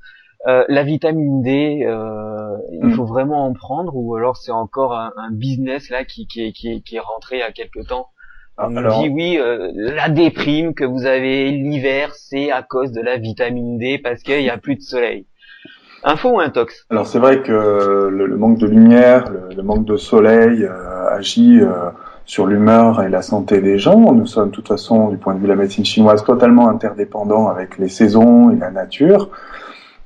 Euh, 0.48 0.64
la 0.70 0.84
vitamine 0.84 1.42
D, 1.42 1.84
euh, 1.86 2.56
il 2.72 2.86
mm. 2.86 2.92
faut 2.94 3.06
vraiment 3.06 3.46
en 3.46 3.54
prendre 3.54 3.94
ou 3.96 4.16
alors 4.16 4.38
c'est 4.38 4.54
encore 4.54 4.94
un, 4.94 5.12
business 5.32 5.90
là 5.90 6.06
qui, 6.06 6.28
qui, 6.28 6.54
qui, 6.54 6.82
qui 6.82 6.96
est 6.96 7.02
rentré 7.02 7.42
à 7.42 7.52
quelque 7.52 7.86
temps? 7.86 8.08
On 8.58 8.70
nous 8.70 9.02
dit 9.02 9.10
oui, 9.10 9.38
euh, 9.38 9.72
la 9.74 10.10
déprime 10.10 10.74
que 10.74 10.84
vous 10.84 11.06
avez 11.06 11.52
l'hiver, 11.52 12.14
c'est 12.16 12.52
à 12.52 12.62
cause 12.62 12.92
de 12.92 13.02
la 13.02 13.18
vitamine 13.18 13.78
D 13.78 14.00
parce 14.00 14.22
qu'il 14.22 14.40
n'y 14.40 14.50
a 14.50 14.58
plus 14.58 14.76
de 14.76 14.82
soleil. 14.82 15.26
Info 16.04 16.30
ou 16.30 16.40
intox? 16.40 16.86
Alors 16.90 17.08
c'est 17.08 17.20
vrai 17.20 17.42
que 17.42 18.08
le, 18.10 18.38
manque 18.38 18.60
de 18.60 18.68
lumière, 18.68 19.30
le, 19.30 19.62
manque 19.62 19.86
de 19.86 19.98
soleil 19.98 20.66
agit 21.10 21.60
sur 22.30 22.46
l'humeur 22.46 23.02
et 23.02 23.10
la 23.10 23.24
santé 23.24 23.60
des 23.60 23.80
gens. 23.80 24.14
Nous 24.14 24.28
sommes 24.28 24.50
de 24.50 24.54
toute 24.54 24.68
façon, 24.68 25.10
du 25.10 25.18
point 25.18 25.34
de 25.34 25.40
vue 25.40 25.46
de 25.46 25.50
la 25.50 25.56
médecine 25.56 25.84
chinoise, 25.84 26.24
totalement 26.24 26.70
interdépendants 26.70 27.48
avec 27.48 27.80
les 27.80 27.90
saisons 27.90 28.52
et 28.52 28.56
la 28.56 28.70
nature 28.70 29.30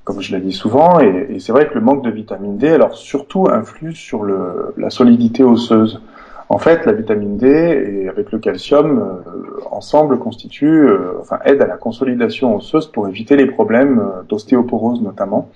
comme 0.06 0.20
je 0.20 0.36
l'ai 0.36 0.42
dit 0.42 0.52
souvent, 0.52 1.00
et, 1.00 1.38
c'est 1.40 1.54
vrai 1.54 1.70
que 1.70 1.76
le 1.76 1.80
manque 1.80 2.04
de 2.04 2.12
vitamine 2.12 2.58
D, 2.58 2.68
alors 2.68 2.94
surtout 2.94 3.48
influe 3.50 3.96
sur 3.96 4.26
la 4.26 4.90
solidité 4.90 5.46
osseuse. 5.46 6.02
En 6.50 6.58
fait, 6.58 6.86
la 6.86 6.92
vitamine 6.92 7.38
D 7.38 7.48
et 7.48 8.10
avec 8.10 8.34
le 8.34 8.40
calcium 8.40 9.00
euh, 9.00 9.62
ensemble 9.72 10.20
constituent, 10.20 10.90
euh, 10.90 11.14
enfin 11.22 11.40
aident 11.46 11.62
à 11.62 11.68
la 11.68 11.78
consolidation 11.78 12.54
osseuse 12.58 12.88
pour 12.88 13.08
éviter 13.08 13.38
les 13.38 13.46
problèmes 13.46 14.00
euh, 14.00 14.24
d'ostéoporose 14.28 15.02
notamment. 15.02 15.50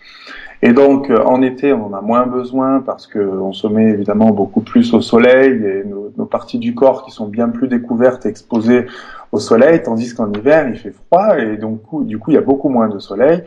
Et 0.62 0.74
donc 0.74 1.10
en 1.10 1.42
été, 1.42 1.72
on 1.74 1.88
en 1.88 1.94
a 1.94 2.02
moins 2.02 2.26
besoin 2.26 2.82
parce 2.82 3.06
qu'on 3.08 3.54
se 3.54 3.68
met 3.68 3.90
évidemment 3.92 4.32
beaucoup 4.32 4.62
plus 4.62 4.94
au 4.94 5.02
soleil 5.02 5.52
et 5.64 5.84
nos, 5.88 6.12
nos, 6.18 6.26
parties 6.26 6.58
du 6.58 6.74
corps 6.74 7.06
qui 7.06 7.12
sont 7.12 7.28
bien 7.28 7.50
plus 7.50 7.68
découvertes 7.68 8.26
et 8.26 8.30
exposées 8.30 8.88
au 9.32 9.40
soleil, 9.40 9.84
tandis 9.84 10.16
qu'en 10.16 10.32
hiver 10.34 10.68
il 10.70 10.78
fait 10.78 10.94
froid 10.94 11.38
et 11.38 11.58
donc 11.58 11.82
du 12.06 12.18
coup 12.18 12.32
il 12.32 12.36
y 12.36 12.38
a 12.38 12.42
beaucoup 12.42 12.70
moins 12.70 12.88
de 12.88 13.00
soleil. 13.00 13.44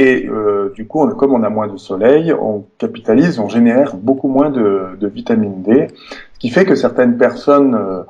Et 0.00 0.26
euh, 0.28 0.72
du 0.74 0.86
coup, 0.86 1.06
comme 1.08 1.34
on 1.34 1.42
a 1.42 1.50
moins 1.50 1.68
de 1.68 1.76
soleil, 1.76 2.32
on 2.32 2.64
capitalise, 2.78 3.38
on 3.38 3.50
génère 3.50 3.96
beaucoup 3.96 4.28
moins 4.28 4.48
de, 4.48 4.96
de 4.98 5.06
vitamine 5.06 5.60
D, 5.62 5.88
ce 6.32 6.38
qui 6.38 6.48
fait 6.48 6.64
que 6.64 6.74
certaines 6.74 7.18
personnes 7.18 7.74
euh, 7.74 8.02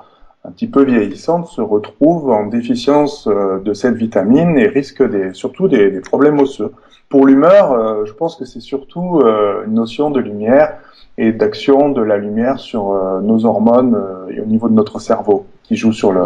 un 0.44 0.50
petit 0.50 0.68
peu 0.68 0.84
vieillissantes 0.84 1.46
se 1.48 1.60
retrouvent 1.60 2.30
en 2.30 2.46
déficience 2.46 3.26
euh, 3.26 3.58
de 3.60 3.74
cette 3.74 3.94
vitamine 3.94 4.56
et 4.58 4.66
risquent 4.66 5.08
des, 5.08 5.34
surtout 5.34 5.68
des, 5.68 5.90
des 5.90 6.00
problèmes 6.00 6.38
osseux. 6.38 6.72
Pour 7.08 7.26
l'humeur, 7.26 7.72
euh, 7.72 8.04
je 8.04 8.12
pense 8.12 8.36
que 8.36 8.44
c'est 8.44 8.60
surtout 8.60 9.22
une 9.66 9.74
notion 9.74 10.10
de 10.10 10.20
lumière 10.20 10.78
et 11.18 11.32
d'action 11.32 11.90
de 11.90 12.02
la 12.02 12.16
lumière 12.16 12.58
sur 12.58 12.82
nos 13.22 13.44
hormones 13.44 14.00
et 14.30 14.40
au 14.40 14.46
niveau 14.46 14.68
de 14.68 14.74
notre 14.74 15.00
cerveau 15.00 15.46
qui 15.64 15.76
joue 15.76 15.92
sur 15.92 16.12
le 16.12 16.24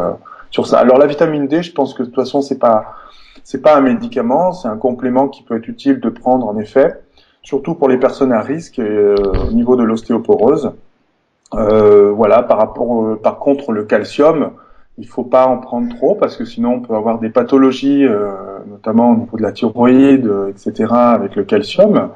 sur 0.50 0.68
ça. 0.68 0.78
Alors 0.78 0.99
la 0.99 1.06
vitamine 1.06 1.49
D, 1.49 1.62
je 1.62 1.73
pense 1.73 1.94
que 1.94 2.02
de 2.02 2.06
toute 2.06 2.14
façon 2.14 2.40
c'est 2.40 2.61
pas 2.61 2.94
c'est 3.42 3.61
pas 3.61 3.76
un 3.76 3.80
médicament, 3.80 4.52
c'est 4.52 4.68
un 4.68 4.76
complément 4.76 5.28
qui 5.28 5.42
peut 5.42 5.56
être 5.56 5.68
utile 5.68 6.00
de 6.00 6.09
prendre 6.09 6.47
en 6.47 6.56
effet, 6.59 7.00
surtout 7.42 7.75
pour 7.75 7.88
les 7.88 7.99
personnes 7.99 8.33
à 8.33 8.40
risque 8.40 8.78
euh, 8.78 9.16
au 9.49 9.52
niveau 9.52 9.76
de 9.76 9.83
l'ostéoporose. 9.83 10.73
Euh, 11.52 12.10
voilà, 12.10 12.42
par 12.42 12.58
rapport, 12.58 13.18
par 13.20 13.38
contre, 13.38 13.72
le 13.72 13.84
calcium, 13.84 14.52
il 14.96 15.06
faut 15.06 15.24
pas 15.24 15.46
en 15.46 15.58
prendre 15.58 15.94
trop 15.96 16.14
parce 16.14 16.36
que 16.36 16.44
sinon 16.44 16.74
on 16.74 16.80
peut 16.80 16.94
avoir 16.94 17.18
des 17.18 17.28
pathologies, 17.28 18.04
euh, 18.04 18.30
notamment 18.68 19.10
au 19.10 19.16
niveau 19.16 19.36
de 19.36 19.42
la 19.42 19.50
thyroïde, 19.50 20.30
etc., 20.48 20.86
avec 20.92 21.34
le 21.34 21.42
calcium. 21.44 22.10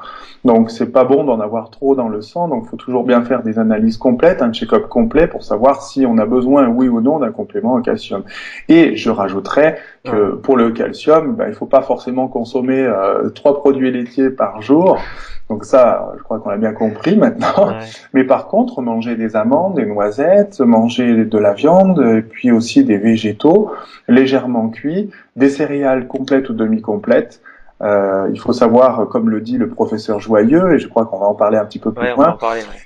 Donc 0.45 0.71
c'est 0.71 0.91
pas 0.91 1.03
bon 1.03 1.25
d'en 1.25 1.41
avoir 1.41 1.69
trop 1.69 1.95
dans 1.95 2.07
le 2.07 2.21
sang. 2.21 2.47
Donc 2.47 2.63
il 2.65 2.69
faut 2.69 2.77
toujours 2.77 3.03
bien 3.03 3.23
faire 3.23 3.43
des 3.43 3.59
analyses 3.59 3.97
complètes, 3.97 4.41
un 4.41 4.53
check-up 4.53 4.87
complet 4.87 5.27
pour 5.27 5.43
savoir 5.43 5.81
si 5.83 6.05
on 6.05 6.17
a 6.17 6.25
besoin, 6.25 6.67
oui 6.67 6.87
ou 6.87 7.01
non, 7.01 7.19
d'un 7.19 7.31
complément 7.31 7.73
en 7.73 7.81
calcium. 7.81 8.23
Et 8.69 8.95
je 8.95 9.09
rajouterais 9.09 9.77
que 10.05 10.35
pour 10.35 10.55
le 10.55 10.71
calcium, 10.71 11.35
ben, 11.35 11.47
il 11.49 11.53
faut 11.53 11.65
pas 11.65 11.81
forcément 11.81 12.27
consommer 12.27 12.81
euh, 12.81 13.29
trois 13.29 13.59
produits 13.59 13.91
laitiers 13.91 14.29
par 14.29 14.61
jour. 14.61 14.97
Donc 15.49 15.65
ça, 15.65 16.13
je 16.17 16.23
crois 16.23 16.39
qu'on 16.39 16.49
l'a 16.49 16.57
bien 16.57 16.73
compris 16.73 17.17
maintenant. 17.17 17.73
Mais 18.13 18.23
par 18.23 18.47
contre, 18.47 18.81
manger 18.81 19.15
des 19.15 19.35
amandes, 19.35 19.75
des 19.75 19.85
noisettes, 19.85 20.59
manger 20.59 21.25
de 21.25 21.37
la 21.39 21.53
viande, 21.53 21.99
et 22.01 22.21
puis 22.21 22.51
aussi 22.51 22.83
des 22.83 22.97
végétaux 22.97 23.71
légèrement 24.07 24.69
cuits, 24.69 25.09
des 25.35 25.49
céréales 25.49 26.07
complètes 26.07 26.49
ou 26.49 26.53
demi-complètes. 26.53 27.41
Euh, 27.81 28.29
il 28.31 28.39
faut 28.39 28.51
savoir, 28.51 29.07
comme 29.07 29.29
le 29.29 29.39
dit 29.39 29.57
le 29.57 29.69
professeur 29.69 30.19
Joyeux, 30.19 30.75
et 30.75 30.79
je 30.79 30.87
crois 30.87 31.05
qu'on 31.05 31.17
va 31.17 31.27
en 31.27 31.33
parler 31.33 31.57
un 31.57 31.65
petit 31.65 31.79
peu 31.79 31.93
plus 31.93 32.09
loin, 32.09 32.37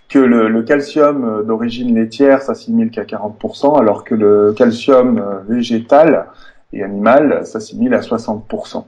que 0.08 0.20
le, 0.20 0.48
le 0.48 0.64
calcium 0.64 1.44
d'origine 1.46 1.96
laitière 1.96 2.44
s'assimile 2.44 2.92
qu'à 2.92 3.04
40%, 3.04 3.78
alors 3.78 4.04
que 4.04 4.16
le 4.16 4.54
calcium 4.56 5.22
végétal 5.50 6.28
et 6.72 6.84
animal 6.84 7.46
s'assimile 7.46 7.94
à 7.94 8.00
60%. 8.00 8.86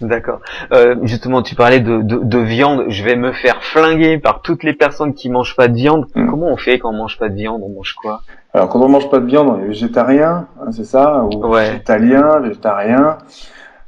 D'accord. 0.00 0.40
Euh, 0.72 0.96
justement, 1.04 1.42
tu 1.42 1.54
parlais 1.54 1.80
de, 1.80 2.02
de, 2.02 2.18
de, 2.18 2.38
viande. 2.38 2.84
Je 2.88 3.02
vais 3.02 3.16
me 3.16 3.32
faire 3.32 3.62
flinguer 3.62 4.18
par 4.18 4.42
toutes 4.42 4.62
les 4.62 4.74
personnes 4.74 5.14
qui 5.14 5.30
mangent 5.30 5.56
pas 5.56 5.68
de 5.68 5.74
viande. 5.74 6.06
Hmm. 6.14 6.28
Comment 6.28 6.48
on 6.48 6.56
fait 6.56 6.78
quand 6.78 6.90
on 6.90 6.96
mange 6.96 7.18
pas 7.18 7.28
de 7.28 7.34
viande? 7.34 7.62
On 7.64 7.70
mange 7.70 7.94
quoi? 7.94 8.20
Alors, 8.52 8.68
quand 8.68 8.80
on 8.80 8.88
mange 8.88 9.08
pas 9.10 9.18
de 9.20 9.26
viande, 9.26 9.48
on 9.48 9.58
est 9.58 9.66
végétarien, 9.66 10.48
hein, 10.60 10.72
c'est 10.72 10.84
ça? 10.84 11.24
Ou 11.24 11.46
ouais. 11.46 11.70
végétalien, 11.70 12.40
végétarien. 12.40 13.18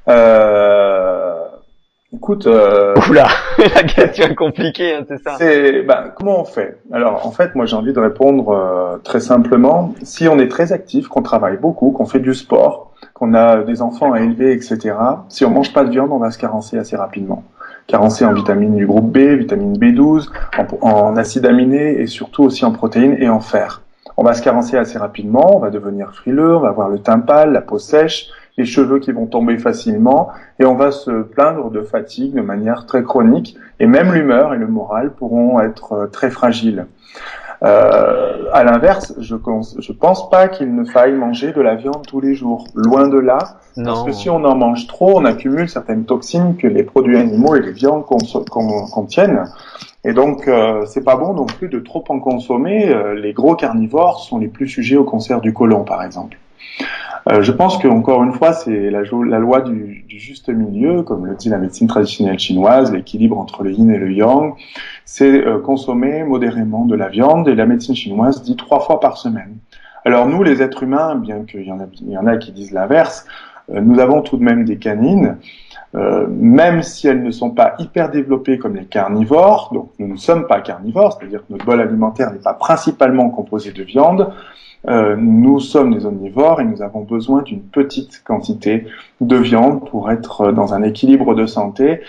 Euh... 0.08 1.34
Écoute, 2.14 2.46
euh... 2.46 2.94
oula, 3.10 3.26
la 3.58 3.82
question 3.82 4.28
est 4.28 4.34
compliquée, 4.34 4.94
hein, 4.94 5.04
c'est 5.06 5.22
ça. 5.22 5.34
C'est, 5.36 5.82
ben, 5.82 6.10
comment 6.16 6.40
on 6.40 6.44
fait? 6.44 6.78
Alors, 6.90 7.26
en 7.26 7.30
fait, 7.32 7.54
moi, 7.54 7.66
j'ai 7.66 7.76
envie 7.76 7.92
de 7.92 8.00
répondre 8.00 8.48
euh, 8.48 8.96
très 9.04 9.20
simplement. 9.20 9.94
Si 10.02 10.26
on 10.26 10.38
est 10.38 10.48
très 10.48 10.72
actif, 10.72 11.08
qu'on 11.08 11.20
travaille 11.20 11.58
beaucoup, 11.58 11.90
qu'on 11.90 12.06
fait 12.06 12.20
du 12.20 12.32
sport, 12.32 12.87
qu'on 13.18 13.34
a 13.34 13.62
des 13.62 13.82
enfants 13.82 14.12
à 14.12 14.20
élever, 14.20 14.52
etc. 14.52 14.94
Si 15.28 15.44
on 15.44 15.50
mange 15.50 15.72
pas 15.72 15.84
de 15.84 15.90
viande, 15.90 16.10
on 16.12 16.18
va 16.18 16.30
se 16.30 16.38
carencer 16.38 16.78
assez 16.78 16.96
rapidement. 16.96 17.42
Carencer 17.86 18.24
en 18.24 18.32
vitamines 18.32 18.76
du 18.76 18.86
groupe 18.86 19.10
B, 19.10 19.18
vitamine 19.38 19.76
B12, 19.76 20.28
en, 20.82 21.16
acides 21.16 21.46
aminés 21.46 22.00
et 22.00 22.06
surtout 22.06 22.44
aussi 22.44 22.64
en 22.64 22.72
protéines 22.72 23.16
et 23.18 23.28
en 23.28 23.40
fer. 23.40 23.82
On 24.16 24.24
va 24.24 24.34
se 24.34 24.42
carencer 24.42 24.76
assez 24.76 24.98
rapidement, 24.98 25.56
on 25.56 25.58
va 25.58 25.70
devenir 25.70 26.12
frileux, 26.14 26.56
on 26.56 26.60
va 26.60 26.68
avoir 26.68 26.88
le 26.88 26.98
teint 26.98 27.20
pâle, 27.20 27.52
la 27.52 27.60
peau 27.60 27.78
sèche, 27.78 28.28
les 28.56 28.64
cheveux 28.64 28.98
qui 28.98 29.12
vont 29.12 29.26
tomber 29.26 29.56
facilement 29.58 30.30
et 30.58 30.66
on 30.66 30.74
va 30.74 30.90
se 30.90 31.22
plaindre 31.22 31.70
de 31.70 31.82
fatigue 31.82 32.34
de 32.34 32.40
manière 32.40 32.84
très 32.86 33.02
chronique 33.02 33.56
et 33.78 33.86
même 33.86 34.12
l'humeur 34.12 34.52
et 34.52 34.58
le 34.58 34.66
moral 34.66 35.12
pourront 35.12 35.60
être 35.60 35.92
euh, 35.92 36.06
très 36.08 36.30
fragiles. 36.30 36.86
Euh, 37.62 38.44
à 38.52 38.62
l'inverse, 38.64 39.14
je, 39.18 39.34
je 39.78 39.92
pense 39.92 40.30
pas 40.30 40.48
qu'il 40.48 40.74
ne 40.74 40.84
faille 40.84 41.12
manger 41.12 41.52
de 41.52 41.60
la 41.60 41.74
viande 41.74 42.06
tous 42.06 42.20
les 42.20 42.34
jours. 42.34 42.66
Loin 42.74 43.08
de 43.08 43.18
là. 43.18 43.38
Parce 43.84 44.04
que 44.04 44.12
si 44.12 44.28
on 44.28 44.44
en 44.44 44.56
mange 44.56 44.86
trop, 44.86 45.18
on 45.18 45.24
accumule 45.24 45.68
certaines 45.68 46.04
toxines 46.04 46.56
que 46.56 46.66
les 46.66 46.82
produits 46.82 47.16
animaux 47.16 47.54
et 47.54 47.60
les 47.60 47.72
viandes 47.72 48.04
contiennent. 48.04 49.44
Et 50.04 50.12
donc, 50.12 50.48
euh, 50.48 50.84
c'est 50.86 51.04
pas 51.04 51.16
bon 51.16 51.34
non 51.34 51.46
plus 51.46 51.68
de 51.68 51.78
trop 51.78 52.04
en 52.08 52.18
consommer. 52.18 52.88
Euh, 52.88 53.14
les 53.14 53.32
gros 53.32 53.54
carnivores 53.54 54.20
sont 54.20 54.38
les 54.38 54.48
plus 54.48 54.68
sujets 54.68 54.96
au 54.96 55.04
cancer 55.04 55.40
du 55.40 55.52
côlon, 55.52 55.84
par 55.84 56.02
exemple. 56.02 56.38
Euh, 57.30 57.42
je 57.42 57.52
pense 57.52 57.78
que 57.78 57.88
encore 57.88 58.22
une 58.22 58.32
fois, 58.32 58.52
c'est 58.52 58.90
la, 58.90 59.02
loi 59.02 59.60
du, 59.60 60.04
juste 60.08 60.48
milieu, 60.48 61.02
comme 61.02 61.26
le 61.26 61.34
dit 61.34 61.48
la 61.48 61.58
médecine 61.58 61.86
traditionnelle 61.86 62.38
chinoise, 62.38 62.92
l'équilibre 62.92 63.38
entre 63.38 63.62
le 63.62 63.72
yin 63.72 63.90
et 63.90 63.98
le 63.98 64.12
yang. 64.12 64.54
C'est 65.04 65.46
euh, 65.46 65.58
consommer 65.58 66.22
modérément 66.24 66.84
de 66.84 66.94
la 66.94 67.08
viande, 67.08 67.48
et 67.48 67.54
la 67.54 67.66
médecine 67.66 67.94
chinoise 67.94 68.42
dit 68.42 68.56
trois 68.56 68.80
fois 68.80 69.00
par 69.00 69.18
semaine. 69.18 69.56
Alors 70.04 70.26
nous, 70.26 70.42
les 70.42 70.62
êtres 70.62 70.84
humains, 70.84 71.16
bien 71.16 71.44
qu'il 71.44 71.62
y 71.62 71.66
y 71.66 72.16
en 72.16 72.26
a 72.26 72.36
qui 72.36 72.52
disent 72.52 72.72
l'inverse, 72.72 73.26
euh, 73.70 73.80
nous 73.80 73.98
avons 73.98 74.22
tout 74.22 74.36
de 74.38 74.44
même 74.44 74.64
des 74.64 74.78
canines. 74.78 75.36
Même 75.94 76.82
si 76.82 77.08
elles 77.08 77.22
ne 77.22 77.30
sont 77.30 77.48
pas 77.48 77.74
hyper 77.78 78.10
développées 78.10 78.58
comme 78.58 78.76
les 78.76 78.84
carnivores, 78.84 79.70
donc 79.72 79.88
nous 79.98 80.06
ne 80.06 80.18
sommes 80.18 80.46
pas 80.46 80.60
carnivores, 80.60 81.14
c'est-à-dire 81.14 81.40
que 81.40 81.50
notre 81.50 81.64
bol 81.64 81.80
alimentaire 81.80 82.30
n'est 82.30 82.40
pas 82.40 82.52
principalement 82.52 83.30
composé 83.30 83.72
de 83.72 83.82
viande, 83.82 84.30
euh, 84.86 85.16
nous 85.16 85.58
sommes 85.58 85.92
des 85.92 86.06
omnivores 86.06 86.60
et 86.60 86.64
nous 86.64 86.82
avons 86.82 87.00
besoin 87.00 87.42
d'une 87.42 87.62
petite 87.62 88.22
quantité 88.24 88.86
de 89.20 89.36
viande 89.36 89.88
pour 89.88 90.10
être 90.10 90.52
dans 90.52 90.72
un 90.72 90.82
équilibre 90.82 91.34
de 91.34 91.46
santé. 91.46 92.00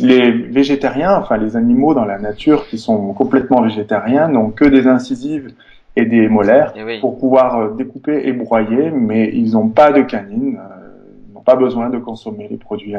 Les 0.00 0.30
végétariens, 0.30 1.16
enfin 1.16 1.38
les 1.38 1.56
animaux 1.56 1.94
dans 1.94 2.04
la 2.04 2.18
nature 2.18 2.66
qui 2.66 2.78
sont 2.78 3.14
complètement 3.14 3.62
végétariens, 3.62 4.28
n'ont 4.28 4.50
que 4.50 4.66
des 4.66 4.86
incisives 4.86 5.52
et 5.96 6.04
des 6.04 6.28
molaires 6.28 6.72
eh 6.76 7.00
pour 7.00 7.18
pouvoir 7.18 7.58
euh, 7.58 7.70
découper 7.74 8.28
et 8.28 8.32
broyer, 8.32 8.90
mais 8.90 9.30
ils 9.32 9.52
n'ont 9.52 9.68
pas 9.68 9.90
de 9.90 10.02
canines, 10.02 10.58
euh, 10.58 10.86
ils 11.28 11.34
n'ont 11.34 11.40
pas 11.40 11.56
besoin 11.56 11.88
de 11.88 11.98
consommer 11.98 12.48
les 12.48 12.58
produits 12.58 12.94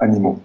animaux. 0.00 0.40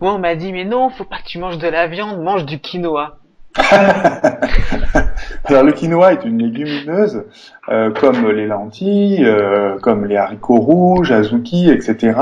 Moi, 0.00 0.14
on 0.14 0.18
m'a 0.18 0.34
dit, 0.34 0.52
mais 0.52 0.64
non, 0.64 0.88
faut 0.88 1.04
pas 1.04 1.18
que 1.18 1.26
tu 1.26 1.38
manges 1.38 1.58
de 1.58 1.68
la 1.68 1.86
viande, 1.86 2.20
mange 2.20 2.46
du 2.46 2.58
quinoa. 2.58 3.18
Alors 5.44 5.62
le 5.62 5.72
quinoa 5.72 6.12
est 6.12 6.24
une 6.24 6.38
légumineuse 6.38 7.24
euh, 7.68 7.90
comme 7.90 8.30
les 8.30 8.46
lentilles, 8.46 9.24
euh, 9.24 9.78
comme 9.80 10.04
les 10.04 10.16
haricots 10.16 10.60
rouges, 10.60 11.12
azuki, 11.12 11.70
etc. 11.70 12.18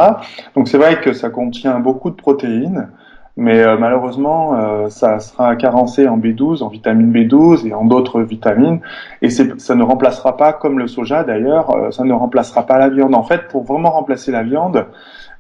Donc 0.55 0.69
c'est 0.69 0.79
vrai 0.79 1.01
que 1.01 1.13
ça 1.13 1.31
contient 1.31 1.81
beaucoup 1.81 2.11
de 2.11 2.17
protéines, 2.17 2.89
mais 3.37 3.61
euh, 3.61 3.77
malheureusement 3.77 4.89
ça 4.91 5.19
sera 5.19 5.57
carencé 5.57 6.07
en 6.09 6.19
B12, 6.19 6.63
en 6.63 6.69
vitamine 6.69 7.13
B12 7.13 7.67
et 7.67 7.75
en 7.75 7.85
d'autres 7.85 8.23
vitamines, 8.23 8.81
et 9.23 9.31
ça 9.31 9.75
ne 9.75 9.83
remplacera 9.83 10.37
pas, 10.37 10.53
comme 10.53 10.79
le 10.79 10.87
soja 10.87 11.25
d'ailleurs, 11.25 11.93
ça 11.93 12.05
ne 12.05 12.13
remplacera 12.13 12.65
pas 12.65 12.79
la 12.79 12.89
viande. 12.89 13.15
En 13.15 13.25
fait, 13.25 13.49
pour 13.49 13.65
vraiment 13.65 13.91
remplacer 13.91 14.31
la 14.31 14.43
viande, 14.43 14.87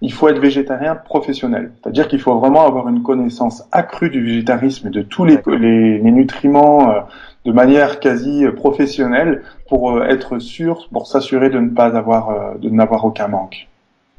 il 0.04 0.12
faut 0.12 0.28
être 0.28 0.38
végétarien 0.38 0.96
professionnel. 0.96 1.72
C'est-à-dire 1.80 2.08
qu'il 2.08 2.20
faut 2.20 2.38
vraiment 2.38 2.66
avoir 2.66 2.88
une 2.88 3.02
connaissance 3.02 3.64
accrue 3.72 4.10
du 4.10 4.22
végétarisme 4.22 4.88
et 4.88 4.90
de 4.90 5.00
tous 5.00 5.24
les, 5.24 5.38
les, 5.46 6.10
nutriments 6.10 6.90
euh, 6.90 7.00
de 7.46 7.52
manière 7.52 8.00
quasi 8.00 8.44
professionnelle 8.54 9.42
pour 9.66 9.92
euh, 9.92 10.04
être 10.04 10.38
sûr, 10.38 10.88
pour 10.92 11.06
s'assurer 11.06 11.48
de 11.48 11.58
ne 11.58 11.70
pas 11.70 11.96
avoir, 11.96 12.28
euh, 12.28 12.54
de 12.58 12.68
n'avoir 12.68 13.02
aucun 13.06 13.28
manque. 13.28 13.66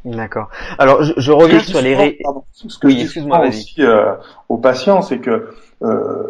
D'accord. 0.06 0.50
Alors, 0.80 1.04
je, 1.04 1.32
reviens 1.32 1.60
sur 1.60 1.82
les... 1.82 2.20
Ce 2.52 2.80
que 2.80 2.90
je 2.90 2.96
dis 2.96 3.06
aussi 3.06 3.84
aux 4.50 4.58
patients, 4.58 5.02
c'est 5.02 5.20
que 5.20 5.50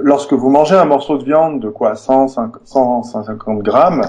lorsque 0.01 0.31
vous 0.31 0.49
mangez 0.49 0.75
un 0.75 0.85
morceau 0.85 1.17
de 1.17 1.25
viande 1.25 1.59
de 1.61 1.67
quoi 1.69 1.95
100, 1.95 2.29
150 2.63 3.59
grammes, 3.59 4.03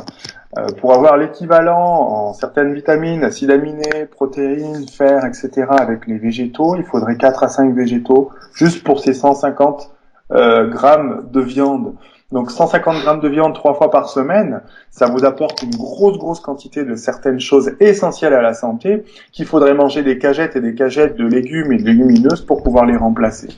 euh, 0.58 0.66
pour 0.80 0.94
avoir 0.94 1.16
l'équivalent 1.16 1.78
en 1.78 2.32
certaines 2.32 2.72
vitamines, 2.72 3.24
acides 3.24 3.50
aminés, 3.50 4.06
protéines, 4.10 4.86
fer, 4.88 5.24
etc. 5.24 5.66
avec 5.70 6.06
les 6.06 6.18
végétaux, 6.18 6.76
il 6.76 6.84
faudrait 6.84 7.16
4 7.16 7.42
à 7.42 7.48
5 7.48 7.74
végétaux 7.74 8.30
juste 8.54 8.84
pour 8.84 9.00
ces 9.00 9.12
150 9.12 9.90
euh, 10.32 10.68
grammes 10.68 11.28
de 11.32 11.40
viande. 11.40 11.94
Donc 12.32 12.50
150 12.50 13.02
grammes 13.02 13.20
de 13.20 13.28
viande 13.28 13.54
trois 13.54 13.74
fois 13.74 13.90
par 13.90 14.08
semaine, 14.08 14.62
ça 14.90 15.06
vous 15.06 15.24
apporte 15.24 15.62
une 15.62 15.76
grosse 15.76 16.18
grosse 16.18 16.40
quantité 16.40 16.84
de 16.84 16.96
certaines 16.96 17.38
choses 17.38 17.72
essentielles 17.78 18.34
à 18.34 18.42
la 18.42 18.52
santé 18.52 19.04
qu'il 19.30 19.46
faudrait 19.46 19.74
manger 19.74 20.02
des 20.02 20.18
cagettes 20.18 20.56
et 20.56 20.60
des 20.60 20.74
cagettes 20.74 21.16
de 21.16 21.26
légumes 21.26 21.70
et 21.72 21.76
de 21.76 21.84
légumineuses 21.84 22.44
pour 22.44 22.62
pouvoir 22.64 22.84
les 22.84 22.96
remplacer 22.96 23.48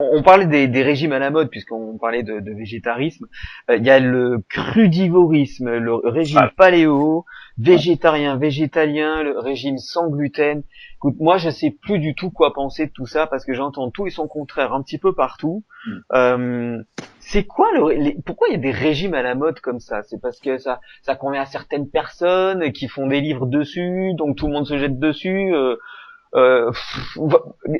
on 0.00 0.22
parlait 0.22 0.66
des, 0.66 0.82
régimes 0.82 1.12
à 1.12 1.18
la 1.18 1.30
mode 1.30 1.50
puisqu'on 1.50 1.98
parlait 1.98 2.22
de, 2.22 2.54
végétarisme. 2.54 3.26
Euh, 3.70 3.76
il 3.76 3.84
y 3.84 3.90
a 3.90 4.00
le 4.00 4.42
crudivorisme, 4.48 5.76
le 5.76 5.94
régime 5.94 6.50
paléo, 6.56 7.24
végétarien, 7.58 8.36
végétalien, 8.36 9.22
le 9.22 9.38
régime 9.38 9.78
sans 9.78 10.08
gluten. 10.08 10.62
Écoute, 10.96 11.16
moi 11.20 11.36
je 11.36 11.50
sais 11.50 11.70
plus 11.70 11.98
du 11.98 12.14
tout 12.14 12.30
quoi 12.30 12.52
penser 12.52 12.86
de 12.86 12.92
tout 12.92 13.06
ça 13.06 13.26
parce 13.26 13.44
que 13.44 13.52
j'entends 13.52 13.90
tout 13.90 14.06
et 14.06 14.10
son 14.10 14.26
contraire 14.26 14.72
un 14.72 14.82
petit 14.82 14.98
peu 14.98 15.14
partout. 15.14 15.64
Hmm. 15.86 15.98
Euh, 16.14 16.82
c'est 17.20 17.44
quoi 17.44 17.68
le, 17.74 18.20
pourquoi 18.22 18.48
il 18.48 18.52
y 18.52 18.56
a 18.56 18.60
des 18.60 18.70
régimes 18.70 19.14
à 19.14 19.22
la 19.22 19.34
mode 19.34 19.60
comme 19.60 19.80
ça? 19.80 20.02
C'est 20.02 20.20
parce 20.20 20.40
que 20.40 20.58
ça, 20.58 20.80
ça 21.02 21.14
convient 21.14 21.42
à 21.42 21.46
certaines 21.46 21.88
personnes 21.88 22.72
qui 22.72 22.88
font 22.88 23.06
des 23.06 23.20
livres 23.20 23.46
dessus, 23.46 24.12
donc 24.14 24.36
tout 24.36 24.46
le 24.46 24.52
monde 24.52 24.66
se 24.66 24.78
jette 24.78 24.98
dessus. 24.98 25.54
Euh, 25.54 25.76
euh, 26.34 26.70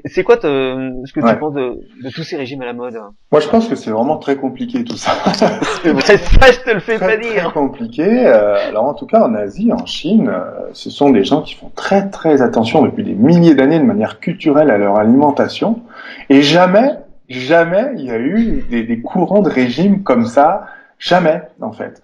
c'est 0.07 0.25
quoi 0.25 0.37
ce 0.37 1.13
que 1.13 1.21
tu 1.21 1.39
penses 1.39 1.55
de, 1.55 1.81
de, 2.03 2.11
tous 2.11 2.23
ces 2.23 2.37
régimes 2.37 2.63
à 2.63 2.67
la 2.67 2.73
mode 2.73 2.99
Moi, 3.31 3.41
je 3.41 3.49
pense 3.49 3.69
que 3.69 3.77
c'est 3.77 3.91
vraiment 3.91 4.19
très 4.19 4.37
compliqué 4.37 4.83
tout 4.85 4.97
ça. 4.97 5.13
ça, 5.35 5.47
je 5.61 5.83
te 5.83 6.71
le 6.71 6.81
fais 6.81 6.99
pas 6.99 7.17
dire. 7.17 7.45
Très 7.45 7.53
compliqué. 7.53 8.27
Euh, 8.27 8.69
alors, 8.69 8.87
en 8.87 8.95
tout 8.95 9.07
cas, 9.07 9.23
en 9.23 9.35
Asie, 9.35 9.73
en 9.73 9.87
Chine, 9.87 10.29
euh, 10.29 10.69
ce 10.73 10.91
sont 10.91 11.11
des 11.11 11.25
gens 11.25 11.43
qui 11.43 11.55
font 11.55 11.71
très 11.75 12.11
très 12.11 12.43
attention 12.43 12.83
depuis 12.83 13.05
des 13.05 13.15
milliers 13.15 13.55
d'années 13.55 13.79
de 13.79 13.85
manière 13.85 14.21
culturelle 14.21 14.71
à 14.71 14.79
leur 14.79 14.97
alimentation, 14.97 15.81
et 16.29 16.43
jamais, 16.43 16.97
jamais 17.29 17.93
il 17.97 18.05
y 18.05 18.11
a 18.11 18.19
eu 18.19 18.65
des, 18.69 18.83
des 18.83 19.01
courants 19.01 19.43
de 19.43 19.51
régimes 19.51 20.03
comme 20.03 20.27
ça 20.27 20.67
Jamais, 21.01 21.41
en 21.63 21.73
fait. 21.73 22.03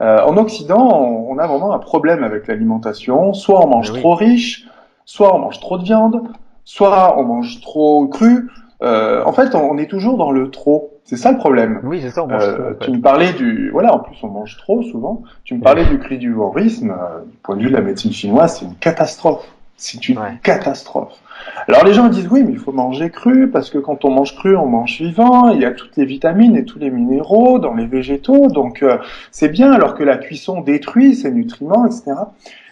Euh, 0.00 0.20
en 0.24 0.36
Occident, 0.36 0.88
on, 1.28 1.36
a 1.38 1.46
vraiment 1.46 1.72
un 1.72 1.78
problème 1.78 2.22
avec 2.22 2.46
l'alimentation. 2.46 3.34
Soit 3.34 3.64
on 3.64 3.68
mange 3.68 3.92
trop 3.92 4.14
riche, 4.14 4.66
soit 5.06 5.34
on 5.34 5.38
mange 5.38 5.58
trop 5.60 5.78
de 5.78 5.84
viande, 5.84 6.22
soit 6.64 7.18
on 7.18 7.24
mange 7.24 7.62
trop 7.62 8.06
cru. 8.08 8.50
Euh, 8.82 9.22
en 9.24 9.32
fait, 9.32 9.54
on, 9.54 9.78
est 9.78 9.86
toujours 9.86 10.18
dans 10.18 10.30
le 10.30 10.50
trop. 10.50 11.00
C'est 11.04 11.16
ça 11.16 11.32
le 11.32 11.38
problème. 11.38 11.80
Oui, 11.84 12.00
c'est 12.02 12.10
ça. 12.10 12.24
On 12.24 12.26
mange 12.26 12.42
euh, 12.42 12.74
Tu 12.80 12.90
me 12.90 13.00
parlais 13.00 13.32
du, 13.32 13.70
voilà, 13.70 13.94
en 13.94 14.00
plus 14.00 14.16
on 14.22 14.28
mange 14.28 14.58
trop 14.58 14.82
souvent. 14.82 15.22
Tu 15.44 15.54
me 15.54 15.62
parlais 15.62 15.86
du 15.86 15.98
cri 15.98 16.18
du 16.18 16.34
vorisme. 16.34 16.94
du 17.24 17.38
point 17.38 17.56
de 17.56 17.62
vue 17.62 17.70
de 17.70 17.74
la 17.74 17.80
médecine 17.80 18.12
chinoise, 18.12 18.58
c'est 18.58 18.66
une 18.66 18.74
catastrophe. 18.74 19.46
C'est 19.78 20.08
une 20.08 20.20
catastrophe. 20.42 21.20
Alors 21.68 21.84
les 21.84 21.92
gens 21.92 22.08
disent 22.08 22.28
oui, 22.30 22.42
mais 22.42 22.52
il 22.52 22.58
faut 22.58 22.72
manger 22.72 23.10
cru 23.10 23.50
parce 23.50 23.70
que 23.70 23.78
quand 23.78 24.04
on 24.04 24.10
mange 24.10 24.34
cru, 24.34 24.56
on 24.56 24.66
mange 24.66 24.98
vivant. 25.00 25.50
Il 25.50 25.60
y 25.60 25.64
a 25.64 25.72
toutes 25.72 25.96
les 25.96 26.04
vitamines 26.04 26.56
et 26.56 26.64
tous 26.64 26.78
les 26.78 26.90
minéraux 26.90 27.58
dans 27.58 27.74
les 27.74 27.86
végétaux, 27.86 28.48
donc 28.48 28.82
euh, 28.82 28.98
c'est 29.30 29.48
bien. 29.48 29.72
Alors 29.72 29.94
que 29.94 30.02
la 30.02 30.16
cuisson 30.16 30.60
détruit 30.62 31.14
ces 31.14 31.30
nutriments, 31.30 31.86
etc. 31.86 32.12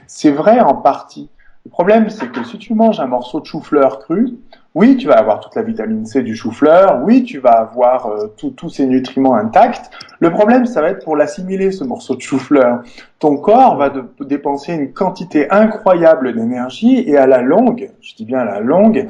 C'est 0.06 0.30
vrai 0.30 0.60
en 0.60 0.74
partie. 0.74 1.28
Le 1.64 1.70
problème, 1.70 2.10
c'est 2.10 2.30
que 2.30 2.44
si 2.44 2.58
tu 2.58 2.74
manges 2.74 3.00
un 3.00 3.06
morceau 3.06 3.40
de 3.40 3.46
chou-fleur 3.46 4.00
cru, 4.00 4.38
oui, 4.74 4.96
tu 4.96 5.06
vas 5.06 5.14
avoir 5.14 5.38
toute 5.38 5.54
la 5.54 5.62
vitamine 5.62 6.04
C 6.04 6.22
du 6.22 6.34
chou-fleur, 6.34 7.02
oui, 7.04 7.22
tu 7.22 7.38
vas 7.38 7.52
avoir 7.52 8.08
euh, 8.08 8.26
tous 8.36 8.68
ces 8.68 8.86
nutriments 8.86 9.36
intacts. 9.36 9.90
Le 10.18 10.30
problème, 10.30 10.66
ça 10.66 10.80
va 10.80 10.90
être 10.90 11.04
pour 11.04 11.16
l'assimiler, 11.16 11.70
ce 11.70 11.84
morceau 11.84 12.16
de 12.16 12.20
chou-fleur. 12.20 12.82
Ton 13.20 13.36
corps 13.36 13.76
va 13.76 13.92
dépenser 14.20 14.72
une 14.74 14.92
quantité 14.92 15.48
incroyable 15.50 16.34
d'énergie 16.34 17.04
et 17.06 17.16
à 17.16 17.26
la 17.26 17.40
longue, 17.40 17.90
je 18.00 18.14
dis 18.16 18.24
bien 18.24 18.40
à 18.40 18.44
la 18.44 18.60
longue, 18.60 19.06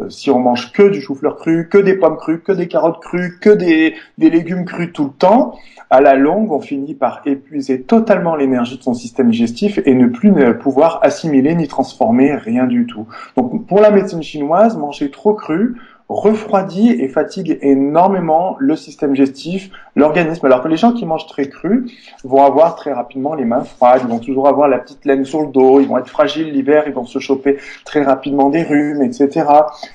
euh, 0.00 0.08
si 0.08 0.30
on 0.30 0.38
mange 0.38 0.72
que 0.72 0.88
du 0.88 1.00
chou-fleur 1.00 1.36
cru, 1.36 1.68
que 1.68 1.78
des 1.78 1.94
pommes 1.94 2.16
crues, 2.16 2.40
que 2.40 2.52
des 2.52 2.68
carottes 2.68 3.00
crues, 3.00 3.38
que 3.40 3.50
des, 3.50 3.94
des 4.18 4.30
légumes 4.30 4.64
crus 4.64 4.92
tout 4.92 5.04
le 5.04 5.10
temps, 5.10 5.54
à 5.90 6.00
la 6.00 6.14
longue, 6.14 6.52
on 6.52 6.60
finit 6.60 6.94
par 6.94 7.22
épuiser 7.24 7.82
totalement 7.82 8.36
l'énergie 8.36 8.76
de 8.76 8.82
son 8.82 8.92
système 8.92 9.30
digestif 9.30 9.80
et 9.86 9.94
ne 9.94 10.06
plus 10.06 10.32
pouvoir 10.58 11.00
assimiler 11.02 11.54
ni 11.54 11.66
transformer 11.66 12.34
rien 12.34 12.66
du 12.66 12.86
tout. 12.86 13.06
Donc, 13.36 13.66
pour 13.66 13.80
la 13.80 13.90
médecine 13.90 14.22
chinoise, 14.22 14.76
manger 14.76 15.07
trop 15.10 15.34
cru 15.34 15.80
refroidit 16.08 16.90
et 16.90 17.08
fatigue 17.08 17.58
énormément 17.60 18.56
le 18.58 18.76
système 18.76 19.12
digestif, 19.12 19.70
l'organisme. 19.94 20.46
Alors 20.46 20.62
que 20.62 20.68
les 20.68 20.78
gens 20.78 20.92
qui 20.92 21.04
mangent 21.04 21.26
très 21.26 21.48
cru 21.48 21.86
vont 22.24 22.44
avoir 22.44 22.76
très 22.76 22.92
rapidement 22.92 23.34
les 23.34 23.44
mains 23.44 23.64
froides, 23.64 24.00
ils 24.04 24.08
vont 24.08 24.18
toujours 24.18 24.48
avoir 24.48 24.68
la 24.68 24.78
petite 24.78 25.04
laine 25.04 25.24
sur 25.24 25.42
le 25.42 25.48
dos, 25.48 25.80
ils 25.80 25.88
vont 25.88 25.98
être 25.98 26.08
fragiles 26.08 26.50
l'hiver, 26.50 26.84
ils 26.86 26.94
vont 26.94 27.04
se 27.04 27.18
choper 27.18 27.58
très 27.84 28.02
rapidement 28.02 28.48
des 28.48 28.62
rhumes, 28.62 29.02
etc. 29.02 29.46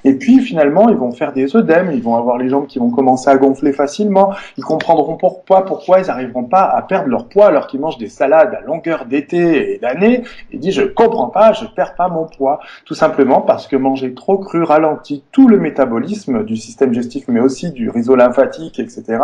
Et 0.04 0.14
puis 0.14 0.40
finalement, 0.40 0.90
ils 0.90 0.98
vont 0.98 1.12
faire 1.12 1.34
des 1.34 1.56
œdèmes, 1.56 1.92
ils 1.92 2.04
vont 2.04 2.16
avoir 2.16 2.38
les 2.38 2.48
jambes 2.48 2.68
qui 2.68 2.78
vont 2.78 2.92
commencer 2.92 3.30
à 3.30 3.38
gonfler 3.38 3.74
facilement, 3.74 4.34
ils 4.58 4.64
comprendront 4.64 5.18
pourquoi, 5.18 5.66
pourquoi 5.66 6.00
ils 6.00 6.08
n'arriveront 6.08 6.44
pas 6.44 6.64
à 6.64 6.82
perdre 6.84 7.08
leur 7.08 7.28
poids 7.28 7.48
alors 7.48 7.66
qu'ils 7.66 7.80
mangent 7.80 7.98
des 7.98 8.10
salades 8.10 8.54
à 8.54 8.62
longueur 8.62 9.06
d'été 9.06 9.74
et 9.74 9.80
d'année, 9.80 10.24
Ils 10.52 10.60
disent 10.60 10.76
je 10.76 10.84
comprends 10.84 11.30
pas, 11.30 11.54
je 11.54 11.66
perds 11.66 11.96
pas 11.96 12.08
mon 12.08 12.26
poids, 12.26 12.60
tout 12.86 12.94
simplement 12.94 13.42
parce 13.42 13.66
que 13.66 13.76
manger 13.76 14.14
trop 14.14 14.38
cru 14.38 14.62
ralentit 14.62 15.24
tout 15.32 15.48
le 15.48 15.58
métabolisme 15.58 16.03
du 16.04 16.58
système 16.58 16.92
digestif, 16.92 17.26
mais 17.28 17.40
aussi 17.40 17.72
du 17.72 17.90
réseau 17.90 18.16
lymphatique, 18.16 18.80
etc., 18.80 19.20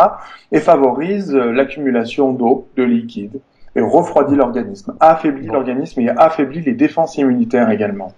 et 0.51 0.59
favorise 0.59 1.33
euh, 1.33 1.51
l'accumulation 1.51 2.33
d'eau, 2.33 2.67
de 2.75 2.83
liquide, 2.83 3.39
et 3.75 3.81
refroidit 3.81 4.35
l'organisme, 4.35 4.95
affaiblit 4.99 5.47
l'organisme 5.47 6.01
et 6.01 6.09
affaiblit 6.09 6.61
les 6.61 6.73
défenses 6.73 7.17
immunitaires 7.17 7.69
également. 7.69 8.13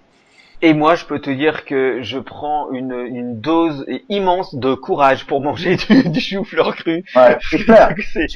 Et 0.64 0.74
moi, 0.74 0.94
je 0.94 1.04
peux 1.04 1.18
te 1.18 1.28
dire 1.28 1.64
que 1.64 2.02
je 2.02 2.20
prends 2.20 2.70
une, 2.70 2.92
une 2.92 3.40
dose 3.40 3.84
immense 4.08 4.54
de 4.54 4.74
courage 4.74 5.26
pour 5.26 5.40
manger 5.42 5.76
du, 5.88 6.08
du 6.08 6.20
chou-fleur 6.20 6.76
cru. 6.76 7.04
Ouais, 7.16 7.36
c'est 7.50 7.58
clair. 7.64 7.92
c'est 8.12 8.28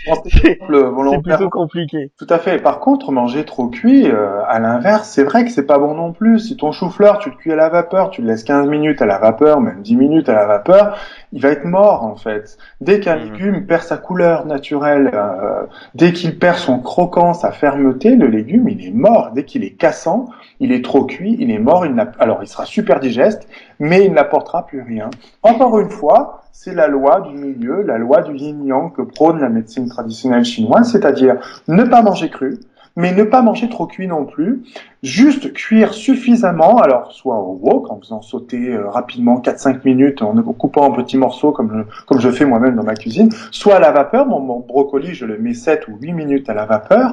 plutôt 1.22 1.50
compliqué. 1.50 2.10
Tout 2.18 2.26
à 2.28 2.40
fait. 2.40 2.58
Par 2.58 2.80
contre, 2.80 3.12
manger 3.12 3.44
trop 3.44 3.68
cuit, 3.68 4.08
euh, 4.08 4.40
à 4.48 4.58
l'inverse, 4.58 5.08
c'est 5.08 5.22
vrai 5.22 5.44
que 5.44 5.52
c'est 5.52 5.66
pas 5.66 5.78
bon 5.78 5.94
non 5.94 6.12
plus. 6.12 6.40
Si 6.40 6.56
ton 6.56 6.72
chou-fleur, 6.72 7.20
tu 7.20 7.30
le 7.30 7.36
cuis 7.36 7.52
à 7.52 7.56
la 7.56 7.68
vapeur, 7.68 8.10
tu 8.10 8.22
le 8.22 8.28
laisses 8.28 8.42
15 8.42 8.68
minutes 8.68 9.00
à 9.00 9.06
la 9.06 9.18
vapeur, 9.18 9.60
même 9.60 9.82
10 9.82 9.94
minutes 9.94 10.28
à 10.28 10.34
la 10.34 10.46
vapeur, 10.46 10.98
il 11.36 11.42
va 11.42 11.50
être 11.50 11.66
mort 11.66 12.02
en 12.02 12.16
fait. 12.16 12.56
Dès 12.80 12.98
qu'un 12.98 13.16
mmh. 13.16 13.30
légume 13.30 13.66
perd 13.66 13.82
sa 13.82 13.98
couleur 13.98 14.46
naturelle, 14.46 15.10
euh, 15.12 15.64
dès 15.94 16.14
qu'il 16.14 16.38
perd 16.38 16.56
son 16.56 16.78
croquant, 16.78 17.34
sa 17.34 17.52
fermeté, 17.52 18.16
le 18.16 18.26
légume, 18.26 18.70
il 18.70 18.86
est 18.86 18.90
mort. 18.90 19.32
Dès 19.34 19.44
qu'il 19.44 19.62
est 19.62 19.72
cassant, 19.72 20.30
il 20.60 20.72
est 20.72 20.82
trop 20.82 21.04
cuit, 21.04 21.36
il 21.38 21.50
est 21.50 21.58
mort. 21.58 21.84
Il 21.84 21.94
alors 22.18 22.38
il 22.42 22.48
sera 22.48 22.64
super 22.64 23.00
digeste, 23.00 23.46
mais 23.78 24.06
il 24.06 24.14
n'apportera 24.14 24.66
plus 24.66 24.80
rien. 24.80 25.10
Encore 25.42 25.78
une 25.78 25.90
fois, 25.90 26.44
c'est 26.52 26.74
la 26.74 26.88
loi 26.88 27.20
du 27.20 27.36
milieu, 27.36 27.82
la 27.82 27.98
loi 27.98 28.22
du 28.22 28.34
yin-yang 28.34 28.90
que 28.94 29.02
prône 29.02 29.38
la 29.38 29.50
médecine 29.50 29.88
traditionnelle 29.90 30.46
chinoise, 30.46 30.90
c'est-à-dire 30.90 31.36
ne 31.68 31.84
pas 31.84 32.00
manger 32.00 32.30
cru, 32.30 32.58
mais 32.96 33.12
ne 33.12 33.22
pas 33.24 33.42
manger 33.42 33.68
trop 33.68 33.86
cuit 33.86 34.08
non 34.08 34.24
plus. 34.24 34.62
Juste 35.02 35.52
cuire 35.52 35.94
suffisamment, 35.94 36.78
alors 36.78 37.12
soit 37.12 37.38
au 37.38 37.58
wok, 37.62 37.90
en 37.90 38.00
faisant 38.00 38.22
sauter 38.22 38.72
euh, 38.72 38.88
rapidement 38.88 39.40
4-5 39.40 39.80
minutes, 39.84 40.22
en 40.22 40.34
coupant 40.42 40.86
en 40.86 40.92
petits 40.92 41.18
morceaux 41.18 41.52
comme 41.52 41.70
je, 41.72 42.04
comme 42.06 42.20
je 42.20 42.30
fais 42.30 42.46
moi-même 42.46 42.74
dans 42.74 42.82
ma 42.82 42.94
cuisine, 42.94 43.30
soit 43.50 43.76
à 43.76 43.80
la 43.80 43.92
vapeur, 43.92 44.26
mon, 44.26 44.40
mon 44.40 44.60
brocoli 44.60 45.14
je 45.14 45.26
le 45.26 45.38
mets 45.38 45.54
7 45.54 45.86
ou 45.88 45.96
8 46.00 46.12
minutes 46.12 46.48
à 46.48 46.54
la 46.54 46.64
vapeur, 46.64 47.12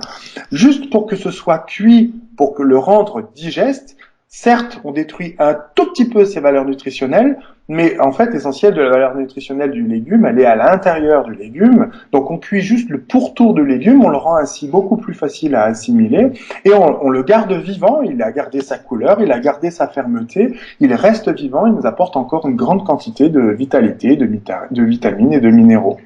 juste 0.52 0.90
pour 0.90 1.06
que 1.06 1.16
ce 1.16 1.30
soit 1.30 1.60
cuit, 1.60 2.16
pour 2.38 2.56
que 2.56 2.64
le 2.64 2.78
rendre 2.78 3.30
digeste, 3.36 3.98
Certes, 4.36 4.82
on 4.84 4.92
détruit 4.92 5.36
un 5.38 5.56
tout 5.76 5.92
petit 5.92 6.10
peu 6.10 6.26
ses 6.26 6.40
valeurs 6.40 6.66
nutritionnelles, 6.66 7.38
mais 7.70 8.00
en 8.00 8.12
fait, 8.12 8.34
l'essentiel 8.34 8.74
de 8.74 8.82
la 8.82 8.90
valeur 8.90 9.16
nutritionnelle 9.16 9.70
du 9.70 9.84
légume, 9.84 10.26
elle 10.26 10.40
est 10.40 10.46
à 10.46 10.56
l'intérieur 10.56 11.24
du 11.24 11.36
légume. 11.36 11.92
Donc, 12.12 12.32
on 12.32 12.40
cuit 12.40 12.62
juste 12.62 12.90
le 12.90 13.00
pourtour 13.00 13.54
du 13.54 13.64
légume, 13.64 14.04
on 14.04 14.10
le 14.10 14.18
rend 14.18 14.38
ainsi 14.38 14.68
beaucoup 14.68 14.98
plus 14.98 15.14
facile 15.14 15.54
à 15.54 15.66
assimiler, 15.66 16.32
et 16.66 16.74
on, 16.74 17.12
le 17.12 17.22
garde 17.22 17.54
vivant. 17.54 18.02
Il 18.02 18.24
a 18.24 18.32
gardé 18.32 18.62
sa 18.62 18.80
couleur, 18.80 19.22
il 19.22 19.32
a 19.32 19.40
gardé 19.40 19.70
sa 19.70 19.88
fermeté, 19.88 20.58
il 20.80 20.92
reste 20.96 21.30
vivant, 21.32 21.68
il 21.68 21.74
nous 21.74 21.86
apporte 21.86 22.18
encore 22.18 22.48
une 22.48 22.56
grande 22.56 22.84
quantité 22.84 23.30
de 23.30 23.52
vitalité, 23.52 24.16
de, 24.16 24.26
de 24.26 24.84
vitamines 24.84 25.34
et 25.34 25.42
de 25.42 25.50
minéraux. 25.52 26.00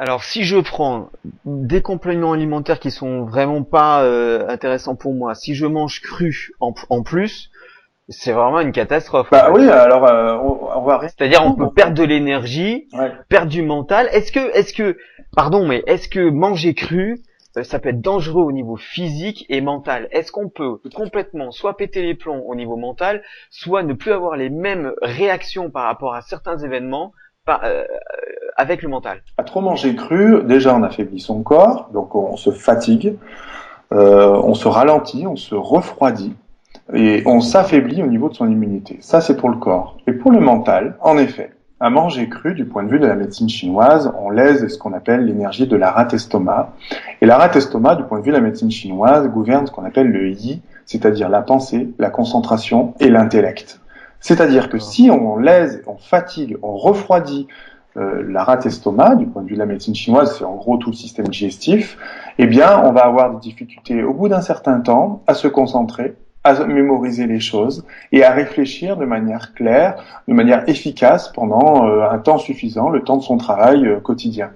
Alors 0.00 0.22
si 0.22 0.44
je 0.44 0.58
prends 0.58 1.10
des 1.44 1.82
compléments 1.82 2.30
alimentaires 2.30 2.78
qui 2.78 2.92
sont 2.92 3.24
vraiment 3.24 3.64
pas 3.64 4.04
euh, 4.04 4.46
intéressants 4.46 4.94
pour 4.94 5.12
moi, 5.12 5.34
si 5.34 5.56
je 5.56 5.66
mange 5.66 6.00
cru 6.02 6.52
en, 6.60 7.02
plus, 7.02 7.50
c'est 8.08 8.30
vraiment 8.30 8.60
une 8.60 8.70
catastrophe. 8.70 9.26
Bah 9.32 9.50
oui, 9.52 9.68
alors 9.68 10.06
euh, 10.06 10.36
on, 10.36 10.84
va 10.84 11.00
C'est-à-dire 11.00 11.44
on 11.44 11.52
peut 11.52 11.72
perdre 11.72 11.94
de 11.94 12.04
l'énergie, 12.04 12.86
perdre 13.28 13.50
du 13.50 13.62
mental. 13.62 14.08
Est-ce 14.12 14.30
que, 14.30 14.56
est-ce 14.56 14.72
que, 14.72 14.96
pardon, 15.34 15.66
mais 15.66 15.82
est-ce 15.88 16.08
que 16.08 16.30
manger 16.30 16.74
cru, 16.74 17.18
euh, 17.56 17.64
ça 17.64 17.80
peut 17.80 17.88
être 17.88 18.00
dangereux 18.00 18.44
au 18.44 18.52
niveau 18.52 18.76
physique 18.76 19.46
et 19.48 19.60
mental? 19.60 20.06
Est-ce 20.12 20.30
qu'on 20.30 20.48
peut 20.48 20.78
complètement 20.94 21.50
soit 21.50 21.76
péter 21.76 22.02
les 22.02 22.14
plombs 22.14 22.44
au 22.46 22.54
niveau 22.54 22.76
mental, 22.76 23.24
soit 23.50 23.82
ne 23.82 23.94
plus 23.94 24.12
avoir 24.12 24.36
les 24.36 24.48
mêmes 24.48 24.92
réactions 25.02 25.72
par 25.72 25.86
rapport 25.86 26.14
à 26.14 26.20
certains 26.20 26.58
événements 26.58 27.12
euh, 27.64 27.84
avec 28.56 28.82
le 28.82 28.88
mental. 28.88 29.22
À 29.36 29.44
trop 29.44 29.60
manger 29.60 29.94
cru, 29.94 30.42
déjà 30.44 30.74
on 30.74 30.82
affaiblit 30.82 31.20
son 31.20 31.42
corps, 31.42 31.90
donc 31.92 32.14
on 32.14 32.36
se 32.36 32.50
fatigue, 32.50 33.14
euh, 33.92 34.40
on 34.42 34.54
se 34.54 34.68
ralentit, 34.68 35.26
on 35.26 35.36
se 35.36 35.54
refroidit 35.54 36.34
et 36.94 37.22
on 37.26 37.40
s'affaiblit 37.40 38.02
au 38.02 38.06
niveau 38.06 38.28
de 38.28 38.34
son 38.34 38.50
immunité. 38.50 38.98
Ça 39.00 39.20
c'est 39.20 39.36
pour 39.36 39.48
le 39.48 39.56
corps. 39.56 39.96
Et 40.06 40.12
pour 40.12 40.30
le 40.30 40.40
mental, 40.40 40.96
en 41.00 41.18
effet, 41.18 41.52
à 41.80 41.90
manger 41.90 42.28
cru, 42.28 42.54
du 42.54 42.64
point 42.64 42.82
de 42.82 42.90
vue 42.90 42.98
de 42.98 43.06
la 43.06 43.14
médecine 43.14 43.48
chinoise, 43.48 44.12
on 44.18 44.30
lèse 44.30 44.66
ce 44.66 44.76
qu'on 44.78 44.92
appelle 44.92 45.24
l'énergie 45.24 45.68
de 45.68 45.76
la 45.76 45.92
rate 45.92 46.12
estomac. 46.12 46.72
Et 47.20 47.26
la 47.26 47.36
rate 47.36 47.54
estomac, 47.54 47.94
du 47.94 48.02
point 48.02 48.18
de 48.18 48.24
vue 48.24 48.32
de 48.32 48.36
la 48.36 48.42
médecine 48.42 48.70
chinoise, 48.70 49.28
gouverne 49.28 49.66
ce 49.66 49.70
qu'on 49.70 49.84
appelle 49.84 50.08
le 50.08 50.28
yi, 50.28 50.60
c'est-à-dire 50.86 51.28
la 51.28 51.42
pensée, 51.42 51.88
la 51.98 52.10
concentration 52.10 52.94
et 52.98 53.10
l'intellect. 53.10 53.80
C'est-à-dire 54.20 54.68
que 54.68 54.78
si 54.78 55.10
on 55.10 55.36
lèse, 55.36 55.82
on 55.86 55.96
fatigue, 55.96 56.56
on 56.62 56.76
refroidit 56.76 57.46
euh, 57.96 58.22
la 58.28 58.44
rate 58.44 58.66
estomac, 58.66 59.16
du 59.16 59.26
point 59.26 59.42
de 59.42 59.48
vue 59.48 59.54
de 59.54 59.58
la 59.58 59.66
médecine 59.66 59.94
chinoise, 59.94 60.36
c'est 60.38 60.44
en 60.44 60.56
gros 60.56 60.76
tout 60.76 60.90
le 60.90 60.96
système 60.96 61.26
digestif, 61.26 61.96
eh 62.38 62.46
bien, 62.46 62.80
on 62.84 62.92
va 62.92 63.04
avoir 63.04 63.32
des 63.32 63.40
difficultés 63.40 64.02
au 64.02 64.14
bout 64.14 64.28
d'un 64.28 64.40
certain 64.40 64.80
temps 64.80 65.22
à 65.26 65.34
se 65.34 65.48
concentrer, 65.48 66.14
à 66.44 66.64
mémoriser 66.64 67.26
les 67.26 67.40
choses 67.40 67.84
et 68.12 68.24
à 68.24 68.30
réfléchir 68.30 68.96
de 68.96 69.04
manière 69.04 69.54
claire, 69.54 70.04
de 70.28 70.34
manière 70.34 70.68
efficace 70.68 71.28
pendant 71.28 71.86
euh, 71.86 72.08
un 72.08 72.18
temps 72.18 72.38
suffisant, 72.38 72.88
le 72.88 73.02
temps 73.02 73.16
de 73.16 73.22
son 73.22 73.36
travail 73.36 73.86
euh, 73.86 74.00
quotidien. 74.00 74.50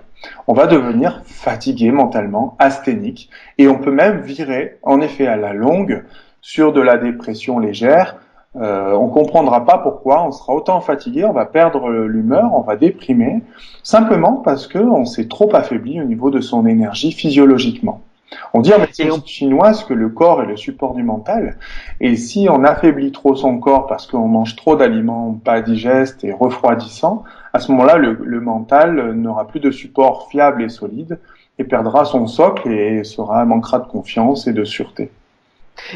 On 0.46 0.54
va 0.54 0.66
devenir 0.66 1.22
fatigué 1.24 1.90
mentalement, 1.90 2.54
asthénique, 2.60 3.28
et 3.58 3.66
on 3.66 3.78
peut 3.78 3.90
même 3.90 4.20
virer, 4.20 4.78
en 4.82 5.00
effet, 5.00 5.26
à 5.26 5.36
la 5.36 5.52
longue, 5.52 6.04
sur 6.40 6.72
de 6.72 6.80
la 6.80 6.96
dépression 6.96 7.58
légère, 7.58 8.16
euh, 8.56 8.92
on 8.92 9.08
comprendra 9.08 9.64
pas 9.64 9.78
pourquoi, 9.78 10.26
on 10.26 10.32
sera 10.32 10.54
autant 10.54 10.80
fatigué, 10.80 11.24
on 11.24 11.32
va 11.32 11.46
perdre 11.46 11.88
l'humeur, 11.90 12.50
on 12.54 12.60
va 12.60 12.76
déprimer, 12.76 13.42
simplement 13.82 14.34
parce 14.34 14.66
que 14.66 14.78
on 14.78 15.06
s'est 15.06 15.28
trop 15.28 15.54
affaibli 15.54 16.00
au 16.00 16.04
niveau 16.04 16.30
de 16.30 16.40
son 16.40 16.66
énergie 16.66 17.12
physiologiquement. 17.12 18.02
On 18.54 18.60
dit 18.60 18.72
en 18.72 18.78
médecine 18.78 19.10
chinoise 19.26 19.84
que 19.84 19.94
le 19.94 20.08
corps 20.08 20.42
est 20.42 20.46
le 20.46 20.56
support 20.56 20.94
du 20.94 21.02
mental, 21.02 21.58
et 22.00 22.16
si 22.16 22.48
on 22.50 22.64
affaiblit 22.64 23.12
trop 23.12 23.34
son 23.34 23.58
corps 23.58 23.86
parce 23.86 24.06
qu'on 24.06 24.28
mange 24.28 24.56
trop 24.56 24.76
d'aliments 24.76 25.38
pas 25.44 25.60
digestes 25.60 26.24
et 26.24 26.32
refroidissants, 26.32 27.24
à 27.54 27.58
ce 27.58 27.70
moment-là, 27.72 27.96
le, 27.96 28.18
le 28.22 28.40
mental 28.40 29.12
n'aura 29.12 29.46
plus 29.46 29.60
de 29.60 29.70
support 29.70 30.28
fiable 30.30 30.62
et 30.62 30.68
solide, 30.68 31.18
et 31.58 31.64
perdra 31.64 32.04
son 32.04 32.26
socle 32.26 32.70
et 32.70 33.04
sera 33.04 33.44
manquera 33.44 33.78
de 33.78 33.86
confiance 33.86 34.46
et 34.46 34.52
de 34.52 34.64
sûreté. 34.64 35.10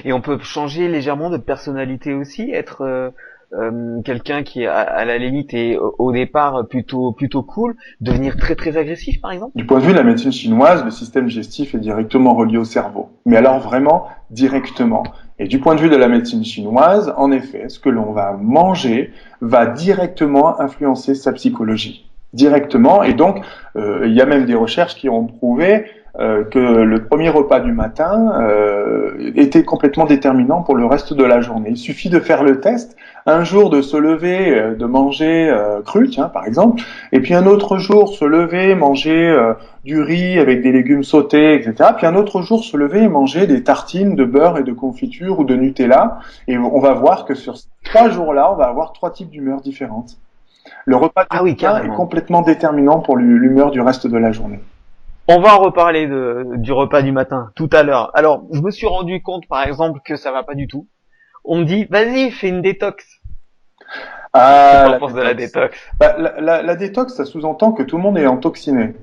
Et 0.04 0.12
on 0.12 0.20
peut 0.20 0.38
changer 0.40 0.88
légèrement 0.88 1.30
de 1.30 1.36
personnalité 1.36 2.14
aussi, 2.14 2.50
être 2.50 2.82
euh, 2.82 3.10
euh, 3.52 4.02
quelqu'un 4.02 4.42
qui 4.42 4.66
à, 4.66 5.04
la 5.04 5.18
limite 5.18 5.54
est 5.54 5.78
au 5.78 6.12
départ 6.12 6.66
plutôt 6.68 7.12
plutôt 7.12 7.42
cool, 7.42 7.76
devenir 8.00 8.36
très 8.36 8.56
très 8.56 8.76
agressif 8.76 9.20
par 9.20 9.30
exemple. 9.30 9.52
Du 9.54 9.66
point 9.66 9.78
de 9.78 9.84
vue 9.84 9.92
de 9.92 9.98
la 9.98 10.02
médecine 10.02 10.32
chinoise, 10.32 10.84
le 10.84 10.90
système 10.90 11.26
digestif 11.26 11.74
est 11.74 11.78
directement 11.78 12.34
relié 12.34 12.58
au 12.58 12.64
cerveau. 12.64 13.10
Mais 13.24 13.36
alors 13.36 13.60
vraiment 13.60 14.08
directement. 14.30 15.04
Et 15.38 15.46
du 15.46 15.60
point 15.60 15.74
de 15.74 15.80
vue 15.80 15.90
de 15.90 15.96
la 15.96 16.08
médecine 16.08 16.44
chinoise, 16.44 17.12
en 17.16 17.30
effet, 17.30 17.68
ce 17.68 17.78
que 17.78 17.90
l'on 17.90 18.12
va 18.12 18.32
manger 18.32 19.12
va 19.40 19.66
directement 19.66 20.60
influencer 20.60 21.14
sa 21.14 21.32
psychologie 21.32 22.10
directement. 22.32 23.02
Et 23.02 23.14
donc, 23.14 23.44
euh, 23.76 24.04
il 24.06 24.14
y 24.14 24.20
a 24.20 24.26
même 24.26 24.46
des 24.46 24.54
recherches 24.54 24.94
qui 24.94 25.08
ont 25.08 25.26
prouvé 25.26 25.86
euh, 26.18 26.44
que 26.44 26.58
le 26.58 27.04
premier 27.04 27.28
repas 27.28 27.60
du 27.60 27.72
matin 27.72 28.32
euh, 28.40 29.32
était 29.34 29.64
complètement 29.64 30.06
déterminant 30.06 30.62
pour 30.62 30.74
le 30.74 30.86
reste 30.86 31.12
de 31.12 31.22
la 31.22 31.42
journée. 31.42 31.68
Il 31.70 31.76
suffit 31.76 32.08
de 32.08 32.20
faire 32.20 32.42
le 32.42 32.60
test, 32.60 32.96
un 33.26 33.44
jour 33.44 33.68
de 33.68 33.82
se 33.82 33.98
lever, 33.98 34.56
euh, 34.56 34.74
de 34.74 34.86
manger 34.86 35.54
cru, 35.84 36.08
tiens, 36.08 36.28
par 36.28 36.46
exemple, 36.46 36.82
et 37.12 37.20
puis 37.20 37.34
un 37.34 37.44
autre 37.44 37.76
jour 37.76 38.08
se 38.08 38.24
lever, 38.24 38.74
manger 38.74 39.36
du 39.84 40.00
riz 40.00 40.38
avec 40.38 40.62
des 40.62 40.72
légumes 40.72 41.04
sautés, 41.04 41.54
etc. 41.54 41.90
Puis 41.96 42.06
un 42.06 42.14
autre 42.14 42.40
jour 42.40 42.64
se 42.64 42.76
lever 42.78 43.02
et 43.02 43.08
manger 43.08 43.46
des 43.46 43.62
tartines 43.62 44.14
de 44.14 44.24
beurre 44.24 44.56
et 44.56 44.62
de 44.62 44.72
confiture 44.72 45.40
ou 45.40 45.44
de 45.44 45.54
Nutella. 45.54 46.18
Et 46.48 46.56
on 46.56 46.80
va 46.80 46.94
voir 46.94 47.26
que 47.26 47.34
sur 47.34 47.58
ces 47.58 47.66
trois 47.84 48.08
jours-là, 48.08 48.50
on 48.52 48.56
va 48.56 48.66
avoir 48.66 48.94
trois 48.94 49.10
types 49.10 49.30
d'humeurs 49.30 49.60
différentes. 49.60 50.16
Le 50.86 50.96
repas 50.96 51.22
du 51.22 51.28
ah 51.30 51.42
oui, 51.42 51.50
matin 51.50 51.82
est 51.84 51.94
complètement 51.94 52.40
déterminant 52.40 53.00
pour 53.00 53.16
l'humeur 53.16 53.70
du 53.70 53.80
reste 53.80 54.06
de 54.06 54.16
la 54.16 54.32
journée. 54.32 54.60
On 55.28 55.40
va 55.40 55.56
en 55.56 55.58
reparler 55.58 56.06
de, 56.06 56.44
du 56.56 56.72
repas 56.72 57.02
du 57.02 57.10
matin 57.10 57.50
tout 57.56 57.68
à 57.72 57.82
l'heure. 57.82 58.10
Alors, 58.14 58.44
je 58.52 58.60
me 58.60 58.70
suis 58.70 58.86
rendu 58.86 59.22
compte, 59.22 59.46
par 59.48 59.66
exemple, 59.66 60.00
que 60.04 60.16
ça 60.16 60.30
va 60.30 60.44
pas 60.44 60.54
du 60.54 60.68
tout. 60.68 60.86
On 61.44 61.58
me 61.58 61.64
dit, 61.64 61.84
vas-y, 61.86 62.30
fais 62.30 62.48
une 62.48 62.62
détox. 62.62 63.04
Ah, 64.32 64.98
la, 65.00 65.12
de 65.12 65.20
la 65.20 65.34
détox 65.34 65.76
bah, 65.98 66.16
la, 66.18 66.62
la, 66.62 66.76
détox, 66.76 67.14
ça 67.14 67.24
sous-entend 67.24 67.72
que 67.72 67.82
tout 67.82 67.96
le 67.96 68.02
monde 68.02 68.18
est 68.18 68.24
intoxiné. 68.24 68.94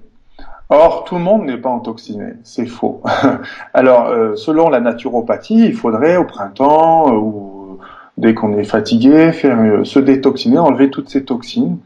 Or, 0.69 1.03
tout 1.03 1.15
le 1.15 1.21
monde 1.21 1.45
n'est 1.45 1.57
pas 1.57 1.69
intoxiné, 1.71 2.33
c'est 2.43 2.65
faux. 2.65 3.01
Alors, 3.73 4.07
euh, 4.07 4.35
selon 4.35 4.69
la 4.69 4.79
naturopathie, 4.79 5.65
il 5.65 5.73
faudrait 5.73 6.17
au 6.17 6.25
printemps 6.25 7.09
euh, 7.09 7.17
ou 7.17 7.79
dès 8.17 8.33
qu'on 8.33 8.57
est 8.57 8.63
fatigué, 8.63 9.31
faire 9.33 9.59
euh, 9.59 9.83
se 9.83 9.99
détoxiner, 9.99 10.57
enlever 10.57 10.89
toutes 10.89 11.09
ces 11.09 11.25
toxines. 11.25 11.79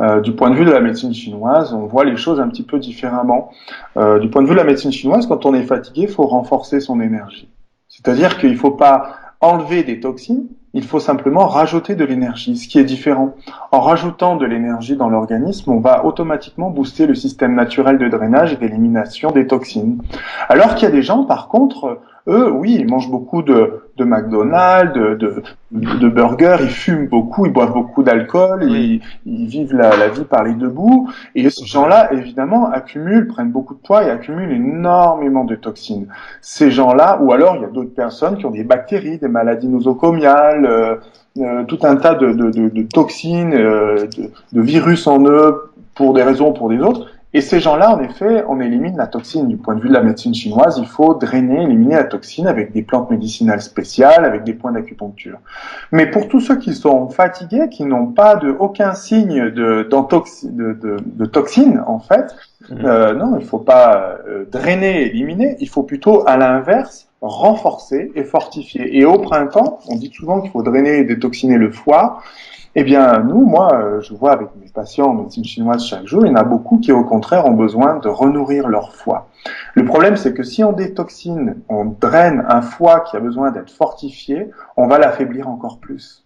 Euh, 0.00 0.20
du 0.20 0.32
point 0.32 0.50
de 0.50 0.54
vue 0.54 0.64
de 0.64 0.70
la 0.70 0.80
médecine 0.80 1.12
chinoise, 1.12 1.74
on 1.74 1.86
voit 1.86 2.04
les 2.04 2.16
choses 2.16 2.40
un 2.40 2.48
petit 2.48 2.62
peu 2.62 2.78
différemment. 2.78 3.50
Euh, 3.96 4.18
du 4.18 4.30
point 4.30 4.42
de 4.42 4.46
vue 4.46 4.54
de 4.54 4.58
la 4.58 4.64
médecine 4.64 4.92
chinoise, 4.92 5.26
quand 5.26 5.44
on 5.44 5.54
est 5.54 5.62
fatigué, 5.62 6.02
il 6.02 6.08
faut 6.08 6.26
renforcer 6.26 6.80
son 6.80 7.00
énergie. 7.00 7.50
C'est-à-dire 7.88 8.38
qu'il 8.38 8.52
ne 8.52 8.56
faut 8.56 8.70
pas 8.70 9.14
enlever 9.40 9.82
des 9.82 10.00
toxines, 10.00 10.46
il 10.72 10.84
faut 10.84 11.00
simplement 11.00 11.46
rajouter 11.46 11.96
de 11.96 12.04
l'énergie, 12.04 12.56
ce 12.56 12.68
qui 12.68 12.78
est 12.78 12.84
différent. 12.84 13.34
En 13.72 13.80
rajoutant 13.80 14.36
de 14.36 14.46
l'énergie 14.46 14.96
dans 14.96 15.08
l'organisme, 15.08 15.72
on 15.72 15.80
va 15.80 16.04
automatiquement 16.04 16.70
booster 16.70 17.06
le 17.06 17.14
système 17.14 17.54
naturel 17.54 17.98
de 17.98 18.08
drainage 18.08 18.52
et 18.52 18.56
d'élimination 18.56 19.32
des 19.32 19.46
toxines. 19.46 20.00
Alors 20.48 20.74
qu'il 20.74 20.88
y 20.88 20.92
a 20.92 20.94
des 20.94 21.02
gens, 21.02 21.24
par 21.24 21.48
contre, 21.48 22.00
eux, 22.28 22.50
oui, 22.52 22.76
ils 22.78 22.88
mangent 22.88 23.10
beaucoup 23.10 23.42
de, 23.42 23.89
de 24.00 24.04
McDonald's, 24.04 24.92
de, 24.94 25.14
de, 25.14 25.42
de, 25.70 26.08
burgers, 26.08 26.56
ils 26.60 26.70
fument 26.70 27.06
beaucoup, 27.06 27.46
ils 27.46 27.52
boivent 27.52 27.72
beaucoup 27.72 28.02
d'alcool, 28.02 28.64
ils, 28.64 29.00
ils, 29.26 29.46
vivent 29.46 29.74
la, 29.74 29.96
la, 29.96 30.08
vie 30.08 30.24
par 30.24 30.42
les 30.42 30.54
deux 30.54 30.68
bouts. 30.68 31.10
Et 31.34 31.48
ces 31.50 31.66
gens-là, 31.66 32.12
évidemment, 32.12 32.70
accumulent, 32.70 33.28
prennent 33.28 33.52
beaucoup 33.52 33.74
de 33.74 33.80
poids 33.80 34.04
et 34.04 34.10
accumulent 34.10 34.52
énormément 34.52 35.44
de 35.44 35.54
toxines. 35.54 36.08
Ces 36.40 36.70
gens-là, 36.70 37.20
ou 37.22 37.32
alors 37.32 37.56
il 37.56 37.62
y 37.62 37.64
a 37.64 37.68
d'autres 37.68 37.94
personnes 37.94 38.36
qui 38.38 38.46
ont 38.46 38.50
des 38.50 38.64
bactéries, 38.64 39.18
des 39.18 39.28
maladies 39.28 39.68
nosocomiales, 39.68 40.66
euh, 40.66 40.96
euh, 41.38 41.64
tout 41.64 41.78
un 41.82 41.96
tas 41.96 42.14
de, 42.14 42.32
de, 42.32 42.50
de 42.50 42.82
toxines, 42.82 43.54
euh, 43.54 44.06
de, 44.52 44.60
virus 44.60 45.06
en 45.06 45.24
eux, 45.24 45.70
pour 45.94 46.14
des 46.14 46.22
raisons 46.22 46.50
ou 46.50 46.52
pour 46.52 46.70
des 46.70 46.80
autres, 46.80 47.06
et 47.32 47.40
ces 47.40 47.60
gens-là, 47.60 47.94
en 47.94 48.00
effet, 48.00 48.44
on 48.48 48.60
élimine 48.60 48.96
la 48.96 49.06
toxine. 49.06 49.46
Du 49.46 49.56
point 49.56 49.76
de 49.76 49.80
vue 49.80 49.88
de 49.88 49.94
la 49.94 50.02
médecine 50.02 50.34
chinoise, 50.34 50.78
il 50.78 50.86
faut 50.86 51.14
drainer, 51.14 51.62
éliminer 51.62 51.94
la 51.94 52.04
toxine 52.04 52.48
avec 52.48 52.72
des 52.72 52.82
plantes 52.82 53.08
médicinales 53.08 53.62
spéciales, 53.62 54.24
avec 54.24 54.42
des 54.42 54.52
points 54.52 54.72
d'acupuncture. 54.72 55.38
Mais 55.92 56.10
pour 56.10 56.26
tous 56.26 56.40
ceux 56.40 56.56
qui 56.56 56.74
sont 56.74 57.08
fatigués, 57.08 57.68
qui 57.70 57.84
n'ont 57.84 58.08
pas 58.08 58.34
de 58.34 58.50
aucun 58.50 58.94
signe 58.94 59.50
de, 59.50 59.86
de, 59.88 60.72
de, 60.72 60.96
de 61.04 61.26
toxine, 61.26 61.82
en 61.86 62.00
fait, 62.00 62.34
mmh. 62.68 62.74
euh, 62.84 63.14
non, 63.14 63.36
il 63.38 63.46
faut 63.46 63.58
pas 63.58 64.18
euh, 64.26 64.44
drainer, 64.50 65.06
éliminer. 65.06 65.56
Il 65.60 65.68
faut 65.68 65.84
plutôt, 65.84 66.26
à 66.26 66.36
l'inverse, 66.36 67.06
renforcer 67.20 68.10
et 68.16 68.24
fortifier. 68.24 68.98
Et 68.98 69.04
au 69.04 69.18
printemps, 69.18 69.78
on 69.88 69.94
dit 69.94 70.10
souvent 70.12 70.40
qu'il 70.40 70.50
faut 70.50 70.62
drainer 70.62 70.98
et 70.98 71.04
détoxiner 71.04 71.58
le 71.58 71.70
foie. 71.70 72.22
Eh 72.76 72.84
bien, 72.84 73.24
nous, 73.24 73.44
moi, 73.44 73.74
euh, 73.74 74.00
je 74.00 74.14
vois 74.14 74.30
avec 74.32 74.48
mes 74.54 74.68
patients 74.68 75.06
en 75.06 75.14
médecine 75.14 75.44
chinoise 75.44 75.84
chaque 75.84 76.06
jour, 76.06 76.24
il 76.24 76.28
y 76.28 76.30
en 76.30 76.36
a 76.36 76.44
beaucoup 76.44 76.78
qui, 76.78 76.92
au 76.92 77.02
contraire, 77.02 77.46
ont 77.46 77.54
besoin 77.54 77.98
de 77.98 78.08
renourrir 78.08 78.68
leur 78.68 78.94
foie. 78.94 79.28
Le 79.74 79.84
problème, 79.84 80.16
c'est 80.16 80.34
que 80.34 80.44
si 80.44 80.62
on 80.62 80.72
détoxine, 80.72 81.56
on 81.68 81.84
draine 81.84 82.44
un 82.48 82.62
foie 82.62 83.00
qui 83.00 83.16
a 83.16 83.20
besoin 83.20 83.50
d'être 83.50 83.72
fortifié, 83.72 84.50
on 84.76 84.86
va 84.86 84.98
l'affaiblir 84.98 85.48
encore 85.48 85.78
plus. 85.78 86.24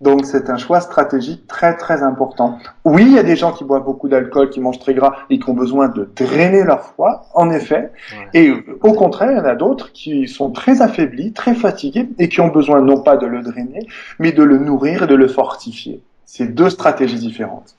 Donc 0.00 0.26
c'est 0.26 0.48
un 0.48 0.56
choix 0.56 0.80
stratégique 0.80 1.46
très 1.48 1.76
très 1.76 2.02
important. 2.02 2.58
Oui, 2.84 3.02
il 3.02 3.14
y 3.14 3.18
a 3.18 3.24
des 3.24 3.34
gens 3.34 3.52
qui 3.52 3.64
boivent 3.64 3.84
beaucoup 3.84 4.08
d'alcool, 4.08 4.48
qui 4.48 4.60
mangent 4.60 4.78
très 4.78 4.94
gras 4.94 5.16
et 5.28 5.40
qui 5.40 5.50
ont 5.50 5.54
besoin 5.54 5.88
de 5.88 6.08
drainer 6.16 6.62
leur 6.62 6.82
foie, 6.82 7.26
en 7.34 7.50
effet. 7.50 7.90
Et 8.32 8.52
au 8.82 8.92
contraire, 8.92 9.32
il 9.32 9.38
y 9.38 9.40
en 9.40 9.44
a 9.44 9.56
d'autres 9.56 9.92
qui 9.92 10.28
sont 10.28 10.50
très 10.52 10.82
affaiblis, 10.82 11.32
très 11.32 11.54
fatigués 11.54 12.08
et 12.18 12.28
qui 12.28 12.40
ont 12.40 12.48
besoin 12.48 12.80
non 12.80 13.02
pas 13.02 13.16
de 13.16 13.26
le 13.26 13.42
drainer, 13.42 13.86
mais 14.20 14.30
de 14.30 14.44
le 14.44 14.58
nourrir 14.58 15.02
et 15.02 15.06
de 15.08 15.16
le 15.16 15.26
fortifier. 15.26 16.00
C'est 16.24 16.54
deux 16.54 16.70
stratégies 16.70 17.18
différentes. 17.18 17.74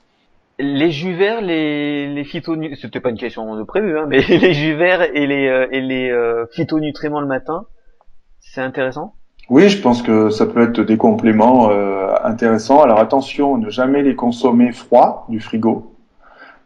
Les 0.58 0.90
jus 0.90 1.14
verts, 1.14 1.40
les, 1.40 2.12
les 2.12 2.24
phytonutriments, 2.24 2.76
c'était 2.82 3.00
pas 3.00 3.08
une 3.08 3.16
question 3.16 3.56
de 3.56 3.62
prévu, 3.62 3.98
hein, 3.98 4.04
mais 4.06 4.20
les 4.28 4.52
jus 4.52 4.74
verts 4.74 5.02
et 5.02 5.26
les, 5.26 5.48
euh, 5.48 5.66
et 5.70 5.80
les 5.80 6.10
euh, 6.10 6.44
phytonutriments 6.52 7.22
le 7.22 7.26
matin, 7.26 7.64
c'est 8.40 8.60
intéressant? 8.60 9.14
Oui, 9.50 9.68
je 9.68 9.82
pense 9.82 10.00
que 10.00 10.30
ça 10.30 10.46
peut 10.46 10.62
être 10.62 10.80
des 10.80 10.96
compléments 10.96 11.70
euh, 11.70 12.14
intéressants. 12.22 12.82
Alors 12.82 13.00
attention, 13.00 13.58
ne 13.58 13.68
jamais 13.68 14.02
les 14.02 14.14
consommer 14.14 14.70
froids 14.70 15.26
du 15.28 15.40
frigo. 15.40 15.99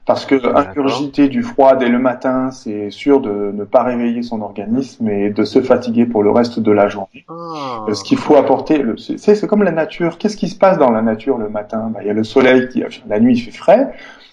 Parce 0.06 0.26
que 0.26 1.26
du 1.28 1.42
froid 1.42 1.76
dès 1.76 1.88
le 1.88 1.98
matin, 1.98 2.50
c'est 2.50 2.90
sûr 2.90 3.20
de 3.20 3.52
ne 3.54 3.64
pas 3.64 3.82
réveiller 3.82 4.22
son 4.22 4.42
organisme 4.42 5.08
et 5.08 5.30
de 5.30 5.44
se 5.44 5.62
fatiguer 5.62 6.04
pour 6.04 6.22
le 6.22 6.30
reste 6.30 6.60
de 6.60 6.72
la 6.72 6.88
journée. 6.88 7.24
Ah. 7.28 7.86
Ce 7.92 8.04
qu'il 8.04 8.18
faut 8.18 8.36
apporter, 8.36 8.84
c'est 8.98 9.46
comme 9.46 9.62
la 9.62 9.72
nature. 9.72 10.18
Qu'est-ce 10.18 10.36
qui 10.36 10.48
se 10.48 10.58
passe 10.58 10.78
dans 10.78 10.90
la 10.90 11.00
nature 11.00 11.38
le 11.38 11.48
matin? 11.48 11.90
Bah, 11.92 12.00
Il 12.02 12.06
y 12.06 12.10
a 12.10 12.14
le 12.14 12.24
soleil 12.24 12.68
qui, 12.68 12.84
la 13.08 13.18
nuit, 13.18 13.34
il 13.34 13.40
fait 13.40 13.50
frais. 13.50 13.92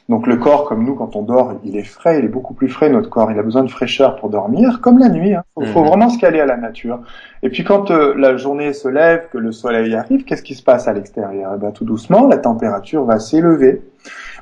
Donc 0.10 0.28
le 0.28 0.36
corps, 0.36 0.66
comme 0.66 0.84
nous, 0.84 0.96
quand 0.96 1.16
on 1.16 1.22
dort, 1.22 1.54
il 1.64 1.78
est 1.78 1.86
frais, 1.86 2.20
il 2.20 2.26
est 2.26 2.28
beaucoup 2.28 2.54
plus 2.54 2.68
frais, 2.68 2.90
notre 2.90 3.10
corps, 3.10 3.32
il 3.32 3.40
a 3.40 3.44
besoin 3.44 3.64
de 3.64 3.70
fraîcheur 3.70 4.18
pour 4.18 4.30
dormir, 4.30 4.82
comme 4.82 5.00
la 5.00 5.08
nuit. 5.08 5.30
Il 5.30 5.36
hein. 5.36 5.44
faut, 5.72 5.82
mhm. 5.82 5.88
vraiment 5.88 6.10
se 6.10 6.20
caler 6.20 6.42
à 6.42 6.46
la 6.46 6.58
nature. 6.58 7.00
Et 7.44 7.50
puis 7.50 7.64
quand 7.64 7.92
euh, 7.92 8.14
la 8.18 8.36
journée 8.36 8.74
se 8.74 8.90
lève, 8.90 9.30
que 9.32 9.38
le 9.38 9.54
soleil 9.54 9.96
arrive, 9.96 10.26
qu'est-ce 10.26 10.44
qui 10.44 10.56
se 10.56 10.64
passe 10.64 10.90
à 10.90 10.94
l'extérieur? 10.94 11.54
Eh 11.56 11.60
ben, 11.60 11.72
Tout 11.72 11.86
doucement, 11.86 12.28
la 12.28 12.38
température 12.38 13.06
va 13.06 13.20
s'élever 13.20 13.82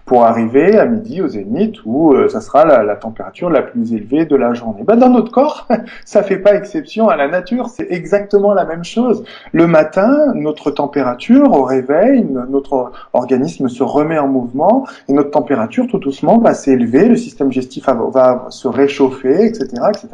pour 0.09 0.25
arriver 0.25 0.75
à 0.75 0.87
midi 0.87 1.21
au 1.21 1.27
zénith 1.27 1.75
où 1.85 2.13
euh, 2.13 2.27
ça 2.29 2.41
sera 2.41 2.65
la, 2.65 2.95
température 2.95 3.51
la 3.51 3.61
plus 3.61 3.93
élevée 3.93 4.25
de 4.25 4.35
la 4.35 4.55
journée. 4.55 4.81
Ben, 4.83 4.95
dans 4.95 5.09
notre 5.09 5.31
corps, 5.31 5.67
ça 6.05 6.23
fait 6.23 6.39
pas 6.39 6.55
exception 6.55 7.09
à 7.09 7.15
la 7.15 7.27
nature, 7.27 7.69
c'est 7.69 7.85
exactement 7.91 8.55
la 8.55 8.65
même 8.65 8.83
chose. 8.83 9.23
Le 9.51 9.67
matin, 9.67 10.33
notre 10.33 10.71
température 10.71 11.51
au 11.51 11.61
réveil, 11.61 12.25
notre 12.49 12.91
organisme 13.13 13.69
se 13.69 13.83
remet 13.83 14.17
en 14.17 14.27
mouvement 14.27 14.87
et 15.07 15.13
notre 15.13 15.29
température 15.29 15.85
tout 15.85 15.99
doucement 15.99 16.39
va 16.39 16.55
s'élever, 16.55 17.07
le 17.07 17.15
système 17.15 17.49
digestif 17.49 17.85
va, 17.85 17.93
va 17.93 18.47
se 18.49 18.67
réchauffer, 18.67 19.45
etc., 19.45 19.67
etc. 19.89 20.07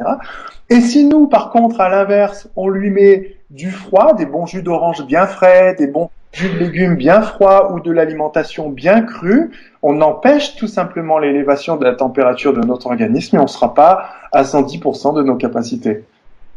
Et 0.68 0.82
si 0.82 1.06
nous, 1.06 1.26
par 1.26 1.48
contre, 1.48 1.80
à 1.80 1.88
l'inverse, 1.88 2.50
on 2.54 2.68
lui 2.68 2.90
met 2.90 3.36
du 3.48 3.70
froid, 3.70 4.12
des 4.12 4.26
bons 4.26 4.44
jus 4.44 4.62
d'orange 4.62 5.06
bien 5.06 5.26
frais, 5.26 5.74
des 5.78 5.86
bons 5.86 6.10
jus 6.36 6.50
de 6.50 6.58
légumes 6.58 6.96
bien 6.96 7.22
froids 7.22 7.72
ou 7.72 7.80
de 7.80 7.90
l'alimentation 7.90 8.68
bien 8.68 9.00
crue, 9.00 9.50
on 9.82 10.00
empêche 10.02 10.56
tout 10.56 10.66
simplement 10.66 11.18
l'élévation 11.18 11.76
de 11.76 11.84
la 11.84 11.94
température 11.94 12.52
de 12.52 12.60
notre 12.60 12.86
organisme 12.88 13.36
et 13.36 13.38
on 13.38 13.44
ne 13.44 13.48
sera 13.48 13.72
pas 13.72 14.10
à 14.32 14.42
110% 14.42 15.14
de 15.16 15.22
nos 15.22 15.36
capacités. 15.36 16.04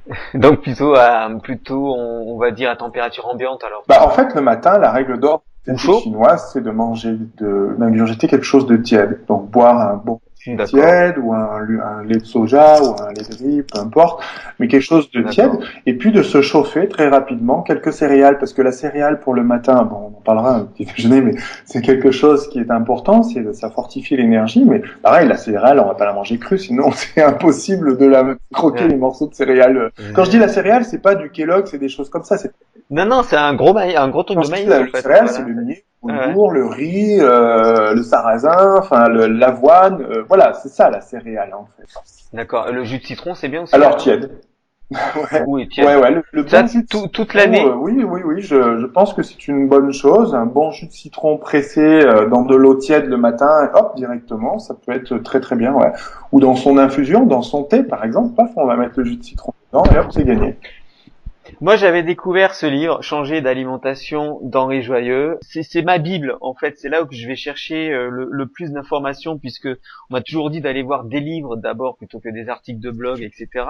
Donc 0.34 0.62
plutôt, 0.62 0.96
à, 0.96 1.30
plutôt 1.42 1.96
on, 1.96 2.38
va 2.38 2.52
dire 2.52 2.70
à 2.70 2.76
température 2.76 3.28
ambiante 3.28 3.64
alors. 3.64 3.84
Bah 3.88 4.06
en 4.06 4.10
fait 4.10 4.34
le 4.36 4.42
matin 4.42 4.78
la 4.78 4.92
règle 4.92 5.20
d'or 5.20 5.44
chinoise 5.78 6.50
c'est 6.52 6.64
de 6.64 6.72
manger 6.72 7.16
de 7.38 7.76
d'ingurgiter 7.78 8.28
quelque 8.28 8.46
chose 8.46 8.66
de 8.66 8.76
tiède. 8.76 9.22
Donc 9.28 9.50
boire 9.50 9.80
un 9.80 9.96
bon 9.96 10.20
tiède 10.40 11.18
ou 11.18 11.34
un, 11.34 11.68
un, 11.84 12.04
lait 12.04 12.18
de 12.18 12.26
soja 12.26 12.82
ou 12.82 12.96
un 13.02 13.10
lait 13.10 13.24
de 13.24 13.36
riz, 13.36 13.64
peu 13.64 13.80
importe, 13.80 14.24
mais 14.60 14.68
quelque 14.68 14.84
chose 14.84 15.12
de 15.12 15.24
tiède. 15.24 15.52
Et 15.86 15.94
puis 15.94 16.12
de 16.12 16.24
se 16.24 16.42
chauffer 16.42 16.88
très 16.88 17.10
rapidement 17.10 17.62
quelques 17.62 17.94
céréales, 17.94 18.38
parce 18.38 18.54
que 18.54 18.62
la 18.62 18.72
céréale 18.72 19.20
pour 19.20 19.34
le 19.34 19.44
matin, 19.44 19.84
bon, 19.84 20.14
on 20.14 20.18
en 20.18 20.22
parlera 20.22 20.56
un 20.56 20.66
petit 20.66 20.86
déjeuner, 20.98 21.22
mais 21.22 21.34
c'est 21.66 21.82
quelque 21.82 22.12
chose 22.12 22.48
qui 22.50 22.60
est 22.60 22.72
important, 22.72 23.24
c'est 23.24 23.54
ça 23.54 23.70
fortifie 23.70 24.16
l'énergie. 24.16 24.64
Mais 24.66 24.82
pareil, 25.02 25.28
la 25.28 25.38
céréale, 25.38 25.80
on 25.80 25.88
va 25.88 25.96
pas 25.96 26.06
la 26.06 26.14
manger 26.14 26.38
crue, 26.38 26.60
sinon 26.60 26.92
c'est 26.94 27.22
impossible 27.22 27.98
de 27.98 28.06
la 28.06 28.36
croquer 28.54 28.88
les 28.88 28.98
morceaux 28.98 29.28
de 29.28 29.34
céréales. 29.34 29.92
Quand 30.16 30.24
je 30.24 30.32
dis 30.32 30.40
la 30.40 30.48
céréale, 30.48 30.86
c'est 30.86 31.02
pas 31.02 31.16
du 31.16 31.30
Kellogg, 31.30 31.68
c'est 31.68 31.78
des 31.78 31.90
choses 31.90 32.10
comme 32.10 32.24
ça. 32.24 32.38
Non, 32.90 33.06
non, 33.06 33.24
c'est 33.24 33.38
un 33.38 33.54
gros 33.54 33.74
maïs, 33.74 33.96
un 33.96 34.10
gros 34.10 34.24
truc 34.24 34.40
de 34.40 34.50
maïs. 34.50 34.68
La 34.68 35.02
céréale, 35.02 35.30
c'est 35.30 35.44
le 35.44 35.54
millet 35.54 35.84
le 36.06 36.52
le 36.52 36.66
riz, 36.66 37.20
euh, 37.20 37.94
le 37.94 38.04
sarrasin, 38.04 38.78
enfin 38.78 39.10
l'avoine, 39.10 40.02
euh, 40.02 40.24
voilà, 40.28 40.54
c'est 40.54 40.70
ça 40.70 40.90
la 40.90 41.02
céréale 41.02 41.54
en 41.54 41.68
fait. 41.78 41.88
D'accord. 42.34 42.72
Le 42.72 42.84
jus 42.84 43.00
de 43.00 43.04
citron, 43.04 43.36
c'est 43.36 43.50
bien 43.50 43.64
aussi. 43.64 43.76
Alors 43.76 43.98
tiède. 43.98 44.32
ouais. 44.92 45.44
Oui, 45.46 45.68
tiède. 45.68 45.86
Ouais, 45.86 45.96
ouais, 45.98 46.12
le, 46.12 46.24
le 46.32 46.44
bon 46.44 46.68
jus 46.68 46.84
de 46.84 47.08
toute 47.08 47.34
l'année. 47.34 47.64
Euh, 47.64 47.76
oui, 47.76 48.04
oui, 48.04 48.22
oui. 48.26 48.42
Je, 48.42 48.80
je 48.80 48.86
pense 48.88 49.14
que 49.14 49.22
c'est 49.22 49.48
une 49.48 49.68
bonne 49.68 49.92
chose. 49.94 50.34
Un 50.34 50.46
bon 50.46 50.72
jus 50.72 50.88
de 50.88 50.92
citron 50.92 51.38
pressé 51.38 51.82
euh, 51.82 52.28
dans 52.28 52.42
de 52.42 52.56
l'eau 52.56 52.76
tiède 52.76 53.06
le 53.06 53.18
matin, 53.18 53.70
hop, 53.74 53.96
directement, 53.96 54.58
ça 54.58 54.74
peut 54.74 54.94
être 54.94 55.18
très 55.20 55.42
très 55.42 55.56
bien, 55.56 55.74
ouais. 55.74 55.92
Ou 56.32 56.40
dans 56.40 56.56
son 56.56 56.78
infusion, 56.78 57.26
dans 57.26 57.44
son 57.44 57.64
thé, 57.64 57.84
par 57.84 58.04
exemple, 58.04 58.34
paf, 58.36 58.50
on 58.56 58.66
va 58.66 58.76
mettre 58.78 58.94
le 58.98 59.06
jus 59.06 59.18
de 59.18 59.24
citron 59.24 59.54
dedans 59.72 59.84
et 59.94 60.00
hop, 60.00 60.08
c'est 60.12 60.24
gagné. 60.24 60.58
Moi, 61.62 61.76
j'avais 61.76 62.04
découvert 62.04 62.56
ce 62.56 62.66
livre, 62.66 63.02
Changer 63.02 63.42
d'alimentation 63.42 64.40
d'Henri 64.44 64.82
Joyeux. 64.82 65.38
C'est 65.42 65.82
ma 65.82 65.98
bible, 65.98 66.38
en 66.40 66.54
fait. 66.54 66.78
C'est 66.78 66.88
là 66.88 67.04
où 67.04 67.08
je 67.12 67.28
vais 67.28 67.36
chercher 67.36 67.92
euh, 67.92 68.10
le, 68.10 68.48
plus 68.48 68.72
d'informations, 68.72 69.38
puisque 69.38 69.68
on 69.68 70.14
m'a 70.14 70.22
toujours 70.22 70.52
dit 70.52 70.62
d'aller 70.62 70.84
voir 70.84 71.04
des 71.04 71.20
livres 71.20 71.58
d'abord 71.58 71.98
plutôt 71.98 72.22
que 72.22 72.30
des 72.30 72.48
articles 72.48 72.80
de 72.80 72.92
blog, 72.92 73.22
etc. 73.22 73.66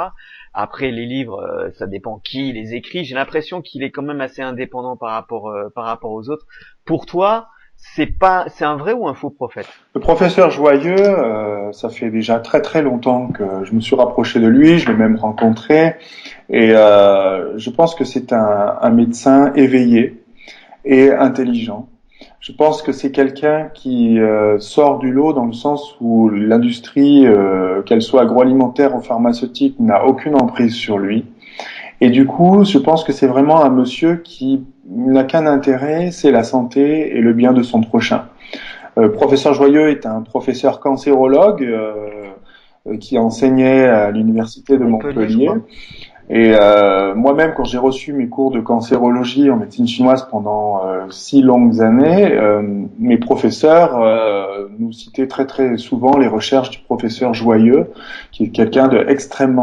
Après, 0.53 0.91
les 0.91 1.07
livres, 1.07 1.39
euh, 1.39 1.71
ça 1.79 1.87
dépend 1.87 2.19
qui 2.19 2.51
les 2.51 2.75
écrit. 2.75 3.05
J'ai 3.05 3.15
l'impression 3.15 3.63
qu'il 3.63 3.81
est 3.81 3.89
quand 3.89 4.03
même 4.03 4.21
assez 4.21 4.43
indépendant 4.43 4.95
par 4.95 5.09
rapport 5.09 5.47
euh, 5.47 5.69
par 5.73 5.85
rapport 5.85 6.11
aux 6.11 6.29
autres. 6.29 6.45
Pour 6.85 7.07
toi, 7.07 7.47
c'est 7.95 8.05
pas, 8.05 8.45
c'est 8.49 8.65
un 8.65 8.75
vrai 8.75 8.93
ou 8.93 9.07
un 9.07 9.13
faux 9.13 9.29
prophète? 9.29 9.67
Le 9.95 10.01
professeur 10.01 10.51
Joyeux, 10.51 10.95
euh, 10.99 11.71
ça 11.71 11.89
fait 11.89 12.09
déjà 12.09 12.39
très 12.39 12.61
très 12.61 12.81
longtemps 12.81 13.27
que 13.27 13.63
je 13.63 13.73
me 13.73 13.81
suis 13.81 13.95
rapproché 13.95 14.39
de 14.39 14.47
lui, 14.47 14.79
je 14.79 14.87
l'ai 14.89 14.97
même 14.97 15.15
rencontré, 15.15 15.95
et 16.49 16.71
euh, 16.75 17.57
je 17.57 17.69
pense 17.69 17.95
que 17.95 18.03
c'est 18.03 18.33
un, 18.33 18.77
un, 18.81 18.89
médecin 18.89 19.51
éveillé 19.55 20.23
et 20.85 21.11
intelligent. 21.11 21.87
Je 22.39 22.53
pense 22.53 22.81
que 22.81 22.91
c'est 22.91 23.11
quelqu'un 23.11 23.69
qui 23.73 24.19
euh, 24.19 24.59
sort 24.59 24.99
du 24.99 25.11
lot 25.11 25.33
dans 25.33 25.45
le 25.45 25.53
sens 25.53 25.95
où 25.99 26.29
l'industrie, 26.29 27.27
euh, 27.27 27.81
qu'elle 27.81 28.01
soit 28.01 28.21
agroalimentaire 28.21 28.95
ou 28.95 29.01
pharmaceutique, 29.01 29.79
n'a 29.79 30.05
aucune 30.05 30.35
emprise 30.35 30.73
sur 30.73 30.97
lui. 30.97 31.25
Et 32.01 32.09
du 32.09 32.25
coup, 32.25 32.63
je 32.63 32.77
pense 32.77 33.03
que 33.03 33.11
c'est 33.11 33.27
vraiment 33.27 33.63
un 33.63 33.69
monsieur 33.69 34.17
qui 34.17 34.63
n'a 34.89 35.23
qu'un 35.23 35.45
intérêt, 35.45 36.11
c'est 36.11 36.31
la 36.31 36.43
santé 36.43 37.15
et 37.15 37.21
le 37.21 37.33
bien 37.33 37.53
de 37.53 37.63
son 37.63 37.81
prochain. 37.81 38.25
Euh, 38.97 39.09
professeur 39.09 39.53
Joyeux 39.53 39.89
est 39.89 40.05
un 40.05 40.21
professeur 40.21 40.79
cancérologue 40.79 41.63
euh, 41.63 42.97
qui 42.99 43.17
enseignait 43.17 43.85
à 43.85 44.11
l'université 44.11 44.77
de 44.77 44.83
Montpellier. 44.83 45.49
Et 46.31 46.53
euh, 46.53 47.15
moi-même, 47.15 47.53
quand 47.55 47.63
j'ai 47.63 47.79
reçu 47.79 48.13
mes 48.13 48.27
cours 48.27 48.51
de 48.51 48.59
cancérologie 48.59 49.49
en 49.49 49.57
médecine 49.57 49.87
chinoise 49.87 50.27
pendant 50.29 50.85
euh, 50.85 51.07
six 51.09 51.41
longues 51.41 51.81
années, 51.81 52.31
euh, 52.33 52.61
mes 52.99 53.17
professeurs 53.17 53.99
euh, 53.99 54.67
nous 54.77 54.91
citaient 54.91 55.27
très 55.27 55.47
très 55.47 55.77
souvent 55.77 56.19
les 56.19 56.27
recherches 56.27 56.69
du 56.69 56.79
professeur 56.79 57.33
Joyeux, 57.33 57.87
qui 58.31 58.43
est 58.43 58.49
quelqu'un 58.49 58.87
de 58.87 59.03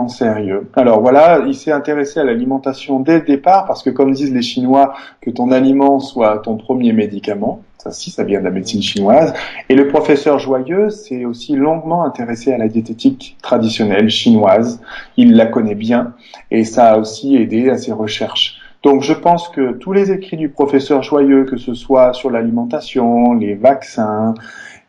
sérieux. 0.09 0.69
Alors 0.75 1.01
voilà, 1.01 1.45
il 1.47 1.55
s'est 1.55 1.71
intéressé 1.71 2.19
à 2.19 2.25
l'alimentation 2.25 2.99
dès 2.99 3.21
le 3.21 3.25
départ, 3.25 3.67
parce 3.67 3.85
que 3.85 3.91
comme 3.91 4.11
disent 4.11 4.35
les 4.35 4.43
Chinois, 4.43 4.95
que 5.21 5.31
ton 5.31 5.53
aliment 5.53 6.01
soit 6.01 6.39
ton 6.39 6.57
premier 6.57 6.93
médicament. 6.93 7.63
Ça, 7.79 7.93
si, 7.93 8.11
ça 8.11 8.25
vient 8.25 8.41
de 8.41 8.45
la 8.45 8.51
médecine 8.51 8.83
chinoise. 8.83 9.35
Et 9.69 9.75
le 9.75 9.89
professeur 9.89 10.39
Joyeux 10.39 10.91
s'est 10.91 11.25
aussi 11.25 11.55
longuement 11.57 12.05
intéressé 12.05 12.53
à 12.53 12.59
la 12.59 12.69
diététique 12.69 13.37
traditionnelle 13.43 14.09
chinoise. 14.09 14.81
Il 15.17 15.37
la 15.37 15.47
connaît 15.47 15.75
bien 15.75 16.15
et 16.51 16.65
ça 16.65 16.93
a 16.93 16.99
aussi 16.99 17.37
aidé 17.37 17.71
à 17.71 17.79
ses 17.79 17.93
recherches. 17.93 18.61
Donc 18.83 19.03
je 19.03 19.13
pense 19.13 19.49
que 19.49 19.73
tous 19.73 19.93
les 19.93 20.13
écrits 20.13 20.37
du 20.37 20.49
professeur 20.49 21.03
Joyeux, 21.03 21.45
que 21.45 21.57
ce 21.57 21.75
soit 21.75 22.13
sur 22.13 22.31
l'alimentation, 22.31 23.35
les 23.35 23.55
vaccins 23.55 24.35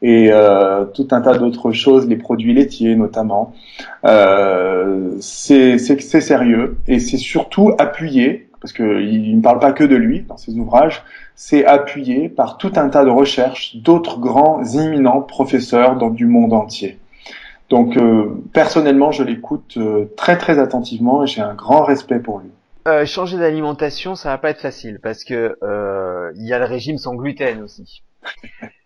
et 0.02 0.30
euh, 0.32 0.86
tout 0.86 1.08
un 1.12 1.22
tas 1.22 1.38
d'autres 1.38 1.72
choses, 1.72 2.08
les 2.08 2.18
produits 2.18 2.54
laitiers 2.54 2.96
notamment, 2.96 3.54
euh, 4.06 5.12
c'est 5.20 5.80
sérieux 5.80 6.78
et 6.88 7.00
c'est 7.00 7.18
surtout 7.18 7.72
appuyé, 7.80 8.47
parce 8.68 8.74
qu'il 8.74 9.38
ne 9.38 9.42
parle 9.42 9.60
pas 9.60 9.72
que 9.72 9.86
de 9.86 9.96
lui 9.96 10.24
dans 10.24 10.36
ses 10.36 10.60
ouvrages, 10.60 11.02
c'est 11.36 11.66
appuyé 11.66 12.28
par 12.28 12.58
tout 12.58 12.74
un 12.76 12.90
tas 12.90 13.06
de 13.06 13.10
recherches 13.10 13.78
d'autres 13.78 14.20
grands 14.20 14.62
imminents 14.62 15.22
professeurs 15.22 15.96
dans 15.96 16.10
du 16.10 16.26
monde 16.26 16.52
entier. 16.52 17.00
Donc 17.70 17.96
euh, 17.96 18.44
personnellement, 18.52 19.12
je 19.12 19.24
l'écoute 19.24 19.76
euh, 19.78 20.12
très 20.18 20.38
très 20.38 20.60
attentivement 20.60 21.24
et 21.24 21.28
j'ai 21.28 21.40
un 21.40 21.54
grand 21.54 21.84
respect 21.84 22.20
pour 22.20 22.40
lui. 22.40 22.50
Euh, 22.90 23.06
changer 23.06 23.38
d'alimentation, 23.38 24.16
ça 24.16 24.30
va 24.32 24.38
pas 24.38 24.50
être 24.50 24.60
facile 24.60 25.00
parce 25.02 25.24
que 25.24 25.56
il 26.36 26.46
y 26.46 26.52
a 26.52 26.60
le 26.60 26.66
régime 26.66 26.98
sans 26.98 27.16
gluten 27.16 27.64
aussi. 27.64 28.04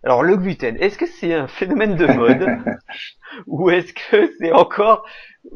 Alors 0.03 0.23
le 0.23 0.35
gluten, 0.35 0.77
est-ce 0.77 0.97
que 0.97 1.05
c'est 1.05 1.33
un 1.33 1.47
phénomène 1.47 1.95
de 1.95 2.07
mode 2.07 2.47
ou 3.47 3.69
est-ce 3.69 3.93
que 3.93 4.31
c'est 4.39 4.51
encore 4.51 5.05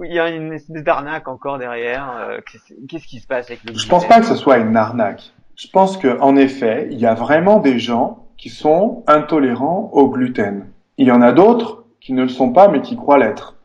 il 0.04 0.14
y 0.14 0.20
a 0.20 0.30
une 0.30 0.54
espèce 0.54 0.84
d'arnaque 0.84 1.28
encore 1.28 1.58
derrière 1.58 2.40
Qu'est-ce 2.88 3.08
qui 3.08 3.20
se 3.20 3.28
passe 3.28 3.48
avec 3.48 3.64
le 3.64 3.72
gluten 3.72 3.84
Je 3.84 3.90
pense 3.90 4.08
pas 4.08 4.20
que 4.20 4.26
ce 4.26 4.36
soit 4.36 4.58
une 4.58 4.76
arnaque. 4.76 5.34
Je 5.56 5.68
pense 5.68 5.98
qu'en 5.98 6.36
effet, 6.36 6.88
il 6.92 7.00
y 7.00 7.06
a 7.06 7.14
vraiment 7.14 7.60
des 7.60 7.80
gens 7.80 8.28
qui 8.38 8.50
sont 8.50 9.04
intolérants 9.08 9.90
au 9.94 10.10
gluten. 10.10 10.68
Il 10.98 11.08
y 11.08 11.12
en 11.12 11.22
a 11.22 11.32
d'autres 11.32 11.86
qui 12.02 12.14
ne 12.14 12.24
le 12.24 12.30
sont 12.30 12.52
pas, 12.52 12.68
mais 12.68 12.82
qui 12.82 12.96
croient 12.96 13.18
l'être. 13.18 13.56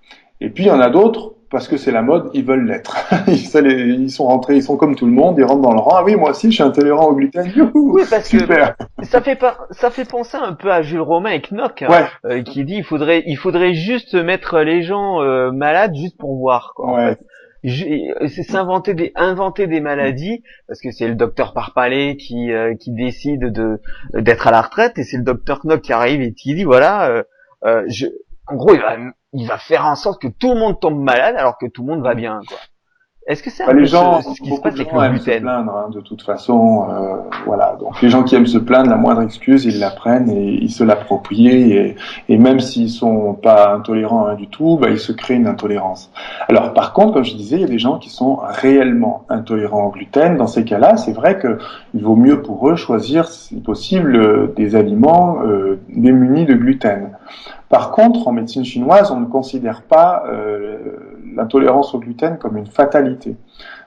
Et 0.40 0.51
puis 0.51 0.64
il 0.64 0.68
y 0.68 0.70
en 0.70 0.81
a 0.81 0.88
d'autres 0.88 1.35
parce 1.50 1.68
que 1.68 1.76
c'est 1.76 1.90
la 1.90 2.02
mode, 2.02 2.30
ils 2.34 2.44
veulent 2.44 2.66
l'être. 2.66 2.96
ils 3.28 4.10
sont 4.10 4.24
rentrés, 4.24 4.56
ils 4.56 4.62
sont 4.62 4.76
comme 4.76 4.94
tout 4.94 5.06
le 5.06 5.12
monde, 5.12 5.36
ils 5.38 5.44
rentrent 5.44 5.62
dans 5.62 5.72
le 5.72 5.80
rang. 5.80 5.96
Ah 5.96 6.04
oui, 6.04 6.16
moi 6.16 6.30
aussi, 6.30 6.48
je 6.50 6.54
suis 6.54 6.62
intolérant 6.62 7.08
au 7.08 7.14
gluten. 7.14 7.50
oui, 7.74 8.02
parce 8.08 8.28
Super. 8.28 8.76
que 8.76 9.06
ça 9.06 9.20
fait 9.20 9.36
pas, 9.36 9.58
ça 9.70 9.90
fait 9.90 10.08
penser 10.08 10.36
un 10.36 10.52
peu 10.52 10.72
à 10.72 10.82
Jules 10.82 11.00
Romain 11.00 11.30
et 11.30 11.42
Knock, 11.50 11.82
hein, 11.82 12.08
euh, 12.24 12.42
qui 12.42 12.64
dit 12.64 12.76
il 12.76 12.84
faudrait, 12.84 13.22
il 13.26 13.36
faudrait 13.36 13.74
juste 13.74 14.14
mettre 14.14 14.60
les 14.60 14.82
gens 14.82 15.22
euh, 15.22 15.50
malades 15.50 15.94
juste 15.94 16.18
pour 16.18 16.36
voir. 16.36 16.72
Quoi, 16.74 16.94
ouais 16.94 17.16
c'est 17.62 18.42
s'inventer 18.42 18.94
des 18.94 19.12
inventer 19.14 19.66
des 19.66 19.80
maladies 19.80 20.42
parce 20.66 20.80
que 20.80 20.90
c'est 20.90 21.08
le 21.08 21.14
docteur 21.14 21.52
Parpalais 21.52 22.16
qui 22.16 22.52
euh, 22.52 22.74
qui 22.74 22.92
décide 22.92 23.52
de 23.52 23.80
d'être 24.14 24.46
à 24.46 24.50
la 24.50 24.62
retraite 24.62 24.98
et 24.98 25.04
c'est 25.04 25.18
le 25.18 25.24
docteur 25.24 25.60
Knock 25.64 25.82
qui 25.82 25.92
arrive 25.92 26.22
et 26.22 26.32
qui 26.32 26.54
dit 26.54 26.64
voilà 26.64 27.10
euh, 27.10 27.22
euh, 27.64 27.82
je 27.88 28.06
en 28.46 28.56
gros 28.56 28.74
il 28.74 28.80
va 28.80 28.96
il 29.33 29.47
va 29.47 29.59
faire 29.59 29.87
en 29.87 29.95
sorte 29.95 30.21
que 30.21 30.29
tout 30.29 30.55
le 30.55 30.59
monde 30.59 30.81
tombe 30.81 31.01
malade 31.01 31.37
alors 31.37 31.59
que 31.59 31.66
tout 31.66 31.83
le 31.83 31.88
monde 31.88 32.03
va 32.03 32.14
bien 32.14 32.40
quoi. 32.47 32.59
Est-ce 33.27 33.43
que 33.43 33.51
c'est 33.51 33.66
bah, 33.66 33.75
les 33.75 33.87
gens, 33.87 34.23
ce, 34.23 34.40
qui 34.40 34.51
se 34.51 34.61
passe 34.61 34.75
avec 34.75 34.90
le 34.90 35.09
gluten 35.11 35.21
se 35.21 35.40
plaindre 35.40 35.73
hein, 35.73 35.90
de 35.90 36.01
toute 36.01 36.23
façon, 36.23 36.87
euh, 36.90 37.16
voilà. 37.45 37.77
Donc 37.79 38.01
les 38.01 38.09
gens 38.09 38.25
qui 38.25 38.35
aiment 38.35 38.47
se 38.47 38.59
plaindre, 38.59 38.90
la 38.90 38.97
moindre 38.97 39.21
excuse, 39.21 39.66
ils 39.66 39.79
la 39.79 39.90
prennent 39.90 40.31
et 40.31 40.55
ils 40.55 40.71
se 40.71 40.83
l'approprient 40.83 41.73
et, 41.73 41.97
et, 42.29 42.38
même 42.38 42.61
s'ils 42.61 42.90
sont 42.90 43.35
pas 43.35 43.75
intolérants 43.75 44.25
rien 44.25 44.35
du 44.35 44.49
tout, 44.49 44.79
bah, 44.81 44.88
ils 44.90 44.99
se 44.99 45.12
créent 45.12 45.37
une 45.37 45.47
intolérance. 45.47 46.11
Alors 46.49 46.73
par 46.73 46.93
contre, 46.95 47.12
comme 47.12 47.25
je 47.25 47.35
disais, 47.35 47.57
il 47.57 47.62
y 47.62 47.64
a 47.64 47.69
des 47.69 47.79
gens 47.79 47.99
qui 47.99 48.09
sont 48.09 48.40
réellement 48.43 49.27
intolérants 49.29 49.85
au 49.85 49.90
gluten. 49.90 50.37
Dans 50.38 50.49
ces 50.49 50.64
cas-là, 50.64 50.97
c'est 50.97 51.12
vrai 51.12 51.38
que 51.38 51.59
il 51.95 52.03
vaut 52.03 52.16
mieux 52.16 52.40
pour 52.40 52.69
eux 52.71 52.77
choisir, 52.77 53.29
si 53.29 53.61
possible, 53.61 54.55
des 54.55 54.75
aliments 54.75 55.43
euh, 55.45 55.79
démunis 55.88 56.47
de 56.47 56.55
gluten. 56.55 57.11
Par 57.70 57.92
contre, 57.92 58.26
en 58.26 58.33
médecine 58.33 58.64
chinoise, 58.64 59.12
on 59.12 59.20
ne 59.20 59.26
considère 59.26 59.83
pas 59.83 60.24
euh, 60.26 60.76
l'intolérance 61.37 61.94
au 61.94 62.00
gluten 62.00 62.37
comme 62.37 62.56
une 62.56 62.66
fatalité. 62.66 63.37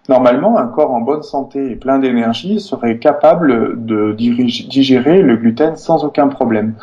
Normalement, 0.08 0.58
un 0.58 0.68
corps 0.68 0.92
en 0.92 1.02
bonne 1.02 1.22
santé 1.22 1.70
et 1.70 1.76
plein 1.76 2.00
d'énergie 2.00 2.62
serait 2.62 2.98
capable 2.98 3.86
de 3.86 4.14
digérer 4.14 5.22
le 5.22 5.36
gluten 5.36 5.76
sans 5.76 6.06
aucun 6.06 6.30
problème. 6.30 6.76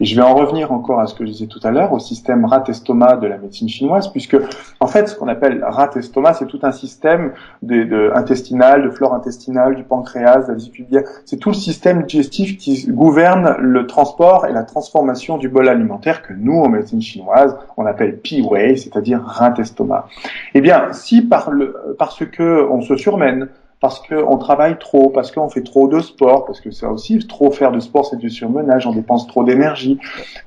Et 0.00 0.06
je 0.06 0.16
vais 0.16 0.22
en 0.22 0.34
revenir 0.34 0.72
encore 0.72 1.00
à 1.00 1.06
ce 1.06 1.14
que 1.14 1.26
je 1.26 1.30
disais 1.30 1.46
tout 1.46 1.60
à 1.62 1.70
l'heure, 1.70 1.92
au 1.92 1.98
système 1.98 2.46
rat-estomac 2.46 3.16
de 3.16 3.26
la 3.26 3.36
médecine 3.36 3.68
chinoise, 3.68 4.10
puisque 4.10 4.36
en 4.80 4.86
fait, 4.86 5.08
ce 5.08 5.14
qu'on 5.14 5.28
appelle 5.28 5.62
rat-estomac, 5.62 6.34
c'est 6.34 6.46
tout 6.46 6.60
un 6.62 6.72
système 6.72 7.32
de, 7.62 7.84
de, 7.84 8.10
intestinal, 8.14 8.82
de 8.82 8.90
flore 8.90 9.14
intestinale, 9.14 9.74
du 9.74 9.84
pancréas, 9.84 10.42
de 10.42 10.48
la 10.48 10.54
vésicule. 10.54 10.86
C'est 11.26 11.36
tout 11.36 11.50
le 11.50 11.54
système 11.54 12.04
digestif 12.04 12.56
qui 12.56 12.86
gouverne 12.88 13.56
le 13.58 13.86
transport 13.86 14.46
et 14.46 14.52
la 14.52 14.62
transformation 14.62 15.36
du 15.36 15.48
bol 15.48 15.68
alimentaire 15.68 16.22
que 16.22 16.32
nous, 16.32 16.60
en 16.60 16.70
médecine 16.70 17.02
chinoise, 17.02 17.56
on 17.76 17.84
appelle 17.84 18.18
pi-wei, 18.18 18.76
c'est-à-dire 18.76 19.22
rat-estomac. 19.22 20.06
Eh 20.54 20.62
bien, 20.62 20.92
si 20.92 21.20
par 21.22 21.50
le, 21.50 21.94
parce 21.98 22.24
que 22.24 22.66
on 22.70 22.80
se 22.80 22.96
surmène, 22.96 23.48
parce 23.80 24.00
qu'on 24.06 24.36
travaille 24.36 24.78
trop, 24.78 25.08
parce 25.08 25.32
qu'on 25.32 25.48
fait 25.48 25.62
trop 25.62 25.88
de 25.88 26.00
sport, 26.00 26.44
parce 26.44 26.60
que 26.60 26.70
ça 26.70 26.90
aussi, 26.90 27.18
trop 27.26 27.50
faire 27.50 27.72
de 27.72 27.80
sport, 27.80 28.04
c'est 28.04 28.18
du 28.18 28.28
surmenage, 28.28 28.86
on 28.86 28.92
dépense 28.92 29.26
trop 29.26 29.42
d'énergie, 29.42 29.98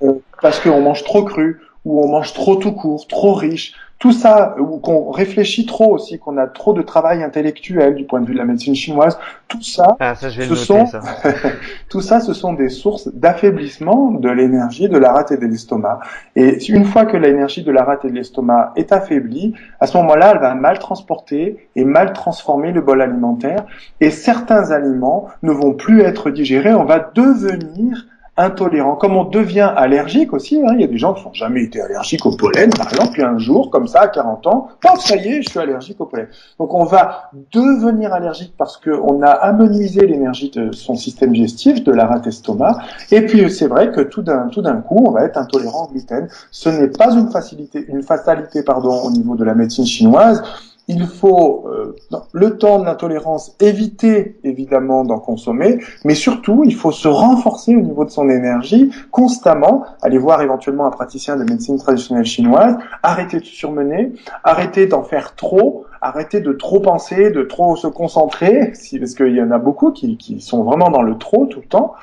euh, 0.03 0.13
parce 0.41 0.59
qu'on 0.59 0.81
mange 0.81 1.03
trop 1.03 1.23
cru, 1.23 1.59
où 1.85 2.03
on 2.03 2.07
mange 2.07 2.33
trop 2.33 2.55
tout 2.55 2.73
court, 2.73 3.07
trop 3.07 3.33
riche, 3.33 3.73
tout 4.03 4.11
ça, 4.11 4.55
ou 4.59 4.79
qu'on 4.79 5.11
réfléchit 5.11 5.65
trop 5.65 5.93
aussi, 5.93 6.19
qu'on 6.19 6.35
a 6.37 6.45
trop 6.45 6.73
de 6.73 6.81
travail 6.81 7.23
intellectuel 7.23 7.95
du 7.95 8.03
point 8.03 8.19
de 8.19 8.25
vue 8.25 8.33
de 8.33 8.37
la 8.37 8.43
médecine 8.43 8.75
chinoise, 8.75 9.17
tout 9.47 9.61
ça, 9.61 9.95
ah, 10.01 10.13
ça, 10.13 10.27
je 10.27 10.41
vais 10.41 10.43
ce 10.43 10.49
noter, 10.49 10.63
sont, 10.65 10.85
ça. 10.87 11.01
tout 11.89 12.01
ça, 12.01 12.19
ce 12.19 12.33
sont 12.33 12.51
des 12.51 12.67
sources 12.67 13.07
d'affaiblissement 13.13 14.11
de 14.11 14.29
l'énergie 14.29 14.89
de 14.89 14.97
la 14.97 15.13
rate 15.13 15.31
et 15.31 15.37
de 15.37 15.45
l'estomac. 15.45 16.01
Et 16.35 16.57
une 16.69 16.83
fois 16.83 17.05
que 17.05 17.15
l'énergie 17.15 17.63
de 17.63 17.71
la 17.71 17.85
rate 17.85 18.03
et 18.03 18.09
de 18.09 18.15
l'estomac 18.15 18.73
est 18.75 18.91
affaiblie, 18.91 19.53
à 19.79 19.87
ce 19.87 19.95
moment-là, 19.95 20.31
elle 20.33 20.41
va 20.41 20.53
mal 20.53 20.79
transporter 20.79 21.69
et 21.77 21.85
mal 21.85 22.11
transformer 22.11 22.73
le 22.73 22.81
bol 22.81 23.01
alimentaire. 23.01 23.65
Et 24.01 24.09
certains 24.09 24.71
aliments 24.71 25.29
ne 25.43 25.53
vont 25.53 25.75
plus 25.75 26.01
être 26.01 26.29
digérés. 26.29 26.73
On 26.73 26.83
va 26.83 26.99
devenir 27.15 28.05
intolérant. 28.35 28.95
Comme 28.95 29.15
on 29.15 29.25
devient 29.25 29.71
allergique 29.75 30.33
aussi, 30.33 30.57
hein, 30.57 30.73
il 30.73 30.81
y 30.81 30.83
a 30.83 30.87
des 30.87 30.97
gens 30.97 31.13
qui 31.13 31.23
n'ont 31.23 31.33
jamais 31.33 31.63
été 31.63 31.81
allergiques 31.81 32.25
au 32.25 32.35
pollen, 32.35 32.71
par 32.71 32.91
exemple, 32.91 33.11
puis 33.13 33.23
un 33.23 33.37
jour, 33.37 33.69
comme 33.69 33.87
ça, 33.87 34.01
à 34.01 34.07
40 34.07 34.47
ans, 34.47 34.67
paf, 34.81 34.99
ça 34.99 35.15
y 35.15 35.27
est, 35.27 35.41
je 35.43 35.49
suis 35.49 35.59
allergique 35.59 36.01
au 36.01 36.05
pollen. 36.05 36.27
Donc 36.59 36.73
on 36.73 36.83
va 36.83 37.29
devenir 37.51 38.13
allergique 38.13 38.53
parce 38.57 38.77
qu'on 38.77 39.21
a 39.21 39.29
amenuisé 39.29 40.07
l'énergie 40.07 40.49
de 40.49 40.71
son 40.71 40.95
système 40.95 41.31
digestif, 41.33 41.83
de 41.83 41.91
la 41.91 42.07
rate 42.07 42.27
estomac, 42.27 42.77
et 43.11 43.25
puis 43.25 43.49
c'est 43.51 43.67
vrai 43.67 43.91
que 43.91 44.01
tout 44.01 44.23
d'un 44.23 44.47
tout 44.47 44.61
d'un 44.61 44.77
coup, 44.77 45.03
on 45.05 45.11
va 45.11 45.23
être 45.23 45.37
intolérant 45.37 45.85
au 45.85 45.91
gluten. 45.91 46.27
Ce 46.51 46.69
n'est 46.69 46.87
pas 46.87 47.13
une 47.13 47.29
facilité, 47.29 47.85
une 47.87 48.01
fatalité, 48.01 48.63
pardon, 48.63 49.01
au 49.03 49.11
niveau 49.11 49.35
de 49.35 49.43
la 49.43 49.53
médecine 49.53 49.85
chinoise 49.85 50.41
il 50.87 51.07
faut, 51.07 51.65
euh, 51.69 51.95
le 52.33 52.57
temps 52.57 52.79
de 52.79 52.85
l'intolérance, 52.85 53.55
éviter 53.61 54.37
évidemment 54.43 55.05
d'en 55.05 55.19
consommer, 55.19 55.79
mais 56.03 56.15
surtout, 56.15 56.63
il 56.65 56.75
faut 56.75 56.91
se 56.91 57.07
renforcer 57.07 57.75
au 57.75 57.81
niveau 57.81 58.03
de 58.03 58.09
son 58.09 58.29
énergie 58.29 58.91
constamment, 59.11 59.85
aller 60.01 60.17
voir 60.17 60.41
éventuellement 60.41 60.85
un 60.85 60.91
praticien 60.91 61.37
de 61.37 61.43
médecine 61.43 61.77
traditionnelle 61.77 62.25
chinoise, 62.25 62.75
arrêter 63.01 63.39
de 63.39 63.45
surmener, 63.45 64.11
arrêter 64.43 64.85
d'en 64.87 65.03
faire 65.03 65.35
trop, 65.35 65.85
arrêter 66.01 66.41
de 66.41 66.51
trop 66.51 66.81
penser, 66.81 67.31
de 67.31 67.43
trop 67.43 67.75
se 67.77 67.87
concentrer, 67.87 68.71
si, 68.75 68.99
parce 68.99 69.15
qu'il 69.15 69.35
y 69.35 69.41
en 69.41 69.51
a 69.51 69.59
beaucoup 69.59 69.91
qui, 69.91 70.17
qui 70.17 70.41
sont 70.41 70.63
vraiment 70.63 70.89
dans 70.89 71.01
le 71.01 71.17
trop 71.17 71.45
tout 71.45 71.61
le 71.61 71.67
temps, 71.67 71.93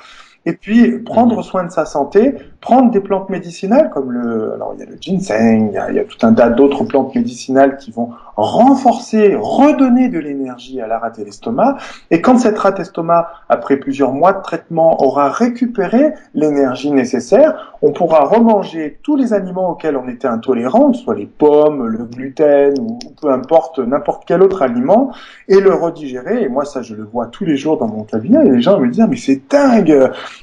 et 0.45 0.53
puis 0.53 0.99
prendre 0.99 1.43
soin 1.43 1.63
de 1.63 1.71
sa 1.71 1.85
santé, 1.85 2.35
prendre 2.61 2.91
des 2.91 2.99
plantes 2.99 3.29
médicinales 3.29 3.89
comme 3.89 4.11
le, 4.11 4.53
alors 4.53 4.73
il 4.75 4.79
y 4.79 4.83
a 4.83 4.85
le 4.85 4.95
ginseng, 5.01 5.71
il 5.89 5.95
y 5.95 5.99
a, 5.99 6.03
tout 6.03 6.25
un 6.25 6.33
tas 6.33 6.49
d'autres 6.49 6.83
plantes 6.83 7.13
médicinales 7.15 7.77
qui 7.77 7.91
vont 7.91 8.11
renforcer, 8.37 9.35
redonner 9.39 10.09
de 10.09 10.19
l'énergie 10.19 10.79
à 10.79 10.87
la 10.87 10.99
rate 10.99 11.19
et 11.19 11.25
l'estomac. 11.25 11.77
Et 12.11 12.21
quand 12.21 12.37
cette 12.37 12.57
rate 12.57 12.79
estomac, 12.79 13.31
après 13.49 13.77
plusieurs 13.77 14.13
mois 14.13 14.33
de 14.33 14.41
traitement, 14.41 15.03
aura 15.03 15.29
récupéré 15.29 16.13
l'énergie 16.33 16.91
nécessaire, 16.91 17.75
on 17.81 17.91
pourra 17.91 18.25
remanger 18.25 18.99
tous 19.01 19.15
les 19.15 19.33
aliments 19.33 19.71
auxquels 19.71 19.97
on 19.97 20.07
était 20.07 20.27
intolérant, 20.27 20.93
soit 20.93 21.15
les 21.15 21.25
pommes, 21.25 21.87
le 21.87 22.05
gluten 22.05 22.75
ou 22.79 22.99
peu 23.19 23.31
importe 23.31 23.79
n'importe 23.79 24.23
quel 24.27 24.43
autre 24.43 24.61
aliment, 24.61 25.11
et 25.47 25.59
le 25.59 25.73
redigérer. 25.73 26.43
Et 26.43 26.49
moi, 26.49 26.65
ça, 26.65 26.83
je 26.83 26.95
le 26.95 27.03
vois 27.03 27.25
tous 27.27 27.45
les 27.45 27.57
jours 27.57 27.77
dans 27.77 27.87
mon 27.87 28.03
cabinet. 28.03 28.45
Et 28.45 28.49
les 28.49 28.61
gens 28.61 28.79
me 28.79 28.87
disent, 28.87 29.05
mais 29.09 29.17
c'est 29.17 29.41
dingue, 29.49 29.91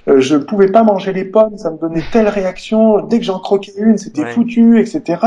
euh, 0.08 0.20
je 0.20 0.36
pouvais 0.36 0.70
pas 0.70 0.82
manger 0.82 1.12
les 1.12 1.24
pommes, 1.24 1.56
ça 1.56 1.70
me 1.70 1.78
donnait 1.78 2.02
telle 2.12 2.28
réaction. 2.28 3.00
Dès 3.00 3.18
que 3.18 3.24
j'en 3.24 3.38
croquais 3.38 3.72
une, 3.76 3.98
c'était 3.98 4.22
Ouais. 4.24 4.32
foutu, 4.32 4.80
etc. 4.80 5.20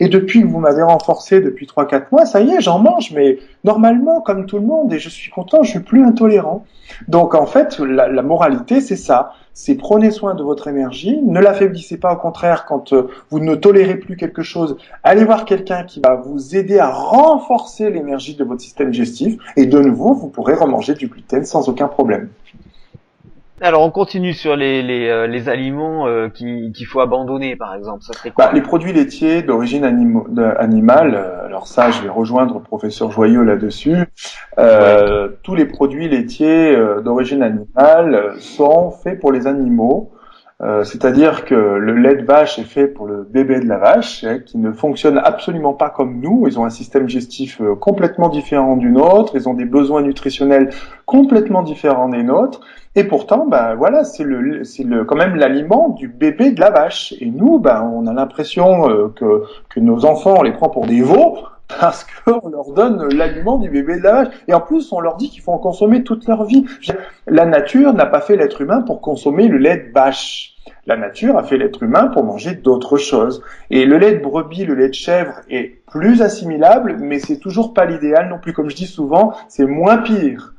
Et 0.00 0.08
depuis 0.08 0.42
que 0.42 0.46
vous 0.46 0.58
m'avez 0.60 0.82
renforcé 0.82 1.40
depuis 1.40 1.66
3-4 1.66 2.06
mois, 2.12 2.26
ça 2.26 2.40
y 2.40 2.50
est, 2.50 2.60
j'en 2.60 2.78
mange, 2.78 3.12
mais 3.12 3.38
normalement, 3.64 4.20
comme 4.20 4.46
tout 4.46 4.56
le 4.58 4.66
monde, 4.66 4.92
et 4.92 4.98
je 4.98 5.08
suis 5.08 5.30
content, 5.30 5.62
je 5.62 5.70
suis 5.70 5.80
plus 5.80 6.04
intolérant. 6.04 6.64
Donc 7.08 7.34
en 7.34 7.46
fait, 7.46 7.78
la, 7.78 8.08
la 8.08 8.22
moralité, 8.22 8.80
c'est 8.80 8.96
ça. 8.96 9.32
C'est 9.56 9.76
prenez 9.76 10.10
soin 10.10 10.34
de 10.34 10.42
votre 10.42 10.66
énergie, 10.66 11.20
ne 11.22 11.38
l'affaiblissez 11.40 11.96
pas, 11.96 12.12
au 12.12 12.16
contraire, 12.16 12.66
quand 12.66 12.92
euh, 12.92 13.08
vous 13.30 13.38
ne 13.38 13.54
tolérez 13.54 13.94
plus 13.96 14.16
quelque 14.16 14.42
chose, 14.42 14.76
allez 15.04 15.24
voir 15.24 15.44
quelqu'un 15.44 15.84
qui 15.84 16.00
va 16.00 16.16
vous 16.16 16.56
aider 16.56 16.80
à 16.80 16.90
renforcer 16.90 17.88
l'énergie 17.90 18.34
de 18.34 18.42
votre 18.42 18.60
système 18.60 18.90
digestif, 18.90 19.36
et 19.56 19.66
de 19.66 19.78
nouveau, 19.78 20.12
vous 20.12 20.28
pourrez 20.28 20.54
remanger 20.54 20.94
du 20.94 21.06
gluten 21.06 21.44
sans 21.44 21.68
aucun 21.68 21.86
problème. 21.86 22.28
Alors 23.60 23.82
on 23.82 23.90
continue 23.90 24.32
sur 24.32 24.56
les 24.56 24.82
les, 24.82 25.08
euh, 25.08 25.26
les 25.28 25.48
aliments 25.48 26.08
euh, 26.08 26.28
qui- 26.28 26.72
qu'il 26.72 26.86
faut 26.86 27.00
abandonner 27.00 27.54
par 27.54 27.74
exemple. 27.74 28.02
Ça 28.02 28.12
serait 28.12 28.30
quoi 28.30 28.46
Bah, 28.46 28.50
les 28.52 28.60
produits 28.60 28.92
laitiers 28.92 29.42
d'origine 29.42 29.84
animale, 29.84 31.14
euh, 31.14 31.46
alors 31.46 31.68
ça, 31.68 31.90
je 31.92 32.02
vais 32.02 32.08
rejoindre 32.08 32.54
le 32.54 32.60
professeur 32.60 33.12
Joyeux 33.12 33.42
là-dessus. 33.44 33.96
Euh, 34.58 35.28
Tous 35.44 35.54
les 35.54 35.66
produits 35.66 36.08
laitiers 36.08 36.74
euh, 36.74 37.00
d'origine 37.00 37.42
animale 37.42 38.32
sont 38.40 38.90
faits 38.90 39.20
pour 39.20 39.30
les 39.30 39.46
animaux. 39.46 40.10
Euh, 40.62 40.82
C'est-à-dire 40.84 41.44
que 41.44 41.54
le 41.54 41.94
lait 41.94 42.14
de 42.16 42.24
vache 42.24 42.58
est 42.58 42.64
fait 42.64 42.86
pour 42.88 43.06
le 43.06 43.22
bébé 43.22 43.58
de 43.60 43.66
la 43.68 43.76
vache, 43.78 44.24
hein, 44.24 44.38
qui 44.44 44.56
ne 44.58 44.72
fonctionne 44.72 45.18
absolument 45.22 45.74
pas 45.74 45.90
comme 45.90 46.20
nous. 46.20 46.44
Ils 46.48 46.58
ont 46.58 46.64
un 46.64 46.70
système 46.70 47.06
digestif 47.06 47.60
complètement 47.80 48.28
différent 48.28 48.76
du 48.76 48.90
nôtre. 48.90 49.32
Ils 49.36 49.48
ont 49.48 49.54
des 49.54 49.64
besoins 49.64 50.02
nutritionnels 50.02 50.70
complètement 51.06 51.62
différents 51.62 52.08
des 52.08 52.22
nôtres. 52.22 52.60
Et 52.96 53.04
pourtant, 53.04 53.46
ben 53.46 53.74
voilà, 53.74 54.04
c'est 54.04 54.22
le, 54.22 54.62
c'est 54.62 54.84
le, 54.84 55.04
quand 55.04 55.16
même 55.16 55.34
l'aliment 55.34 55.88
du 55.88 56.06
bébé 56.06 56.52
de 56.52 56.60
la 56.60 56.70
vache. 56.70 57.12
Et 57.20 57.26
nous, 57.26 57.58
ben, 57.58 57.82
on 57.92 58.06
a 58.06 58.12
l'impression 58.12 58.88
euh, 58.88 59.08
que, 59.16 59.42
que 59.68 59.80
nos 59.80 60.04
enfants, 60.04 60.36
on 60.38 60.42
les 60.42 60.52
prend 60.52 60.68
pour 60.68 60.86
des 60.86 61.02
veaux 61.02 61.38
parce 61.80 62.04
qu'on 62.04 62.48
leur 62.48 62.70
donne 62.72 63.08
l'aliment 63.12 63.58
du 63.58 63.68
bébé 63.68 63.98
de 63.98 64.02
la 64.04 64.12
vache. 64.12 64.34
Et 64.46 64.54
en 64.54 64.60
plus, 64.60 64.92
on 64.92 65.00
leur 65.00 65.16
dit 65.16 65.28
qu'il 65.28 65.42
faut 65.42 65.50
en 65.50 65.58
consommer 65.58 66.04
toute 66.04 66.28
leur 66.28 66.44
vie. 66.44 66.66
La 67.26 67.46
nature 67.46 67.94
n'a 67.94 68.06
pas 68.06 68.20
fait 68.20 68.36
l'être 68.36 68.60
humain 68.60 68.82
pour 68.82 69.00
consommer 69.00 69.48
le 69.48 69.58
lait 69.58 69.88
de 69.88 69.92
vache. 69.92 70.54
La 70.86 70.96
nature 70.96 71.36
a 71.36 71.42
fait 71.42 71.56
l'être 71.56 71.82
humain 71.82 72.08
pour 72.08 72.22
manger 72.24 72.54
d'autres 72.54 72.98
choses. 72.98 73.42
Et 73.70 73.86
le 73.86 73.98
lait 73.98 74.12
de 74.12 74.22
brebis, 74.22 74.66
le 74.66 74.74
lait 74.74 74.88
de 74.88 74.94
chèvre 74.94 75.40
est 75.48 75.82
plus 75.90 76.22
assimilable, 76.22 76.98
mais 77.00 77.18
c'est 77.18 77.38
toujours 77.38 77.74
pas 77.74 77.86
l'idéal 77.86 78.28
non 78.28 78.38
plus. 78.38 78.52
Comme 78.52 78.70
je 78.70 78.76
dis 78.76 78.86
souvent, 78.86 79.32
c'est 79.48 79.64
moins 79.66 79.98
pire. 79.98 80.53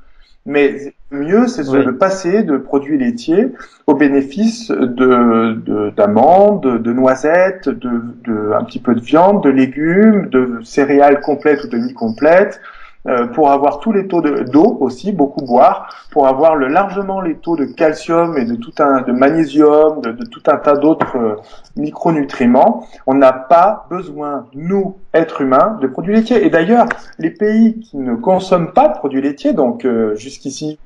Mais 0.46 0.94
mieux, 1.10 1.48
c'est 1.48 1.68
Oui. 1.70 1.84
de 1.84 1.90
passer 1.92 2.44
de 2.44 2.58
produits 2.58 2.98
laitiers 3.00 3.48
au 3.88 3.96
bénéfice 3.96 4.70
de 4.70 5.54
de- 5.54 5.90
d'amandes, 5.98 6.82
de, 6.84 6.94
noisettes, 6.94 7.68
de, 7.68 7.90
de 8.24 8.52
un 8.54 8.64
petit 8.64 8.80
peu 8.80 8.94
de 8.94 9.00
viande, 9.02 9.44
de 9.44 9.50
légumes, 9.50 10.28
de 10.30 10.60
céréales 10.64 11.22
complètes 11.22 11.64
ou 11.64 11.68
demi-complètes, 11.68 12.62
euh, 13.08 13.28
pour 13.28 13.52
avoir 13.52 13.80
tous 13.80 13.92
les 13.92 14.08
taux 14.08 14.22
de- 14.22 14.44
d'eau 14.44 14.78
aussi, 14.80 15.12
beaucoup 15.12 15.46
boire, 15.46 15.90
pour 16.12 16.28
avoir 16.28 16.56
le, 16.56 16.68
largement 16.68 17.22
les 17.22 17.36
taux 17.36 17.56
de 17.56 17.66
calcium 17.66 18.38
et 18.38 18.46
de 18.46 18.56
tout 18.56 18.74
un 18.80 19.02
de 19.02 19.12
magnésium, 19.12 20.02
de, 20.02 20.12
de 20.12 20.26
tout 20.26 20.42
un 20.48 20.58
tas 20.58 20.76
d'autres 20.76 21.18
euh, 21.18 21.36
micronutriments. 21.78 22.86
On 23.08 23.14
n'a 23.14 23.32
pas 23.34 23.86
besoin, 23.90 24.46
nous, 24.54 24.98
êtres 25.14 25.42
humains, 25.42 25.78
de 25.82 25.88
produits 25.88 26.14
laitiers. 26.16 26.46
Et 26.46 26.50
d'ailleurs, 26.50 26.88
les 27.20 27.30
pays 27.32 27.80
qui 27.80 27.98
ne 27.98 28.16
consomment 28.16 28.72
pas 28.74 28.88
de 28.90 28.94
produits 28.98 29.22
laitiers, 29.22 29.54
donc 29.54 29.86
euh, 29.86 30.16
jusqu'ici 30.16 30.80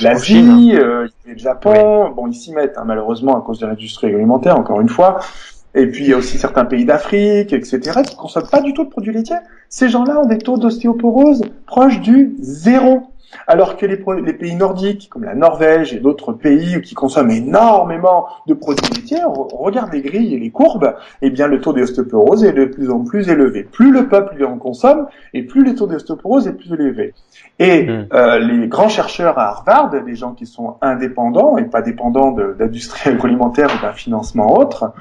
l'Asie, 0.00 0.72
euh, 0.74 1.06
le 1.26 1.36
Japon, 1.38 2.10
bon, 2.16 2.26
ils 2.28 2.34
s'y 2.34 2.52
mettent 2.52 2.78
hein, 2.78 2.84
malheureusement 2.86 3.36
à 3.38 3.40
cause 3.42 3.58
de 3.60 3.66
l'industrie 3.66 4.14
alimentaire, 4.14 4.58
encore 4.58 4.80
une 4.80 4.88
fois. 4.88 5.18
Et 5.78 5.86
puis 5.86 6.04
il 6.04 6.10
y 6.10 6.12
a 6.12 6.16
aussi 6.16 6.38
certains 6.38 6.64
pays 6.64 6.84
d'Afrique, 6.84 7.52
etc., 7.52 8.00
qui 8.04 8.16
consomment 8.16 8.48
pas 8.50 8.60
du 8.60 8.72
tout 8.74 8.82
de 8.84 8.90
produits 8.90 9.12
laitiers. 9.12 9.36
Ces 9.68 9.88
gens-là 9.88 10.18
ont 10.18 10.26
des 10.26 10.38
taux 10.38 10.58
d'ostéoporose 10.58 11.42
proches 11.66 12.00
du 12.00 12.34
zéro. 12.40 13.02
Alors 13.46 13.76
que 13.76 13.84
les, 13.84 13.98
pays 14.32 14.54
nordiques, 14.54 15.08
comme 15.10 15.22
la 15.24 15.34
Norvège 15.34 15.92
et 15.92 16.00
d'autres 16.00 16.32
pays 16.32 16.80
qui 16.80 16.94
consomment 16.94 17.30
énormément 17.30 18.26
de 18.46 18.54
produits 18.54 18.88
laitiers, 18.96 19.22
on, 19.26 19.44
regarde 19.62 19.92
les 19.92 20.00
grilles 20.00 20.34
et 20.34 20.38
les 20.38 20.50
courbes, 20.50 20.94
eh 21.20 21.28
bien 21.28 21.46
le 21.46 21.60
taux 21.60 21.74
d'ostéoporose 21.74 22.42
est 22.44 22.52
de 22.52 22.64
plus 22.64 22.90
en 22.90 23.04
plus 23.04 23.28
élevé. 23.28 23.64
Plus 23.64 23.92
le 23.92 24.08
peuple 24.08 24.42
en 24.44 24.56
consomme, 24.56 25.06
et 25.34 25.42
plus 25.42 25.62
le 25.62 25.74
taux 25.74 25.86
d'ostéoporose 25.86 26.48
est 26.48 26.54
plus 26.54 26.72
élevé. 26.72 27.12
Et 27.58 27.82
Mm. 27.82 28.06
euh, 28.14 28.38
les 28.38 28.66
grands 28.66 28.88
chercheurs 28.88 29.38
à 29.38 29.48
Harvard, 29.48 29.90
des 29.90 30.14
gens 30.14 30.32
qui 30.32 30.46
sont 30.46 30.76
indépendants 30.80 31.58
et 31.58 31.64
pas 31.64 31.82
dépendants 31.82 32.32
de- 32.32 32.56
d'industrie 32.58 33.10
agroalimentaire 33.10 33.68
ou 33.78 33.82
d'un 33.82 33.92
financement 33.92 34.58
autre, 34.58 34.92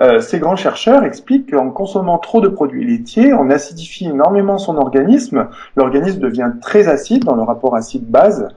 euh, 0.00 0.20
ces 0.20 0.40
grands 0.40 0.56
chercheurs 0.56 1.04
expliquent 1.04 1.52
qu'en 1.52 1.70
consommant 1.70 2.18
trop 2.18 2.40
de 2.40 2.48
produits 2.48 2.84
laitiers, 2.84 3.32
on 3.32 3.48
acidifie 3.50 4.06
énormément 4.06 4.58
son 4.58 4.76
organisme. 4.76 5.48
L'organisme 5.76 6.18
devient 6.18 6.50
très 6.60 6.88
acide 6.88 7.24
dans 7.24 7.36
le 7.36 7.42
rapport 7.42 7.76
acide-base. 7.76 8.48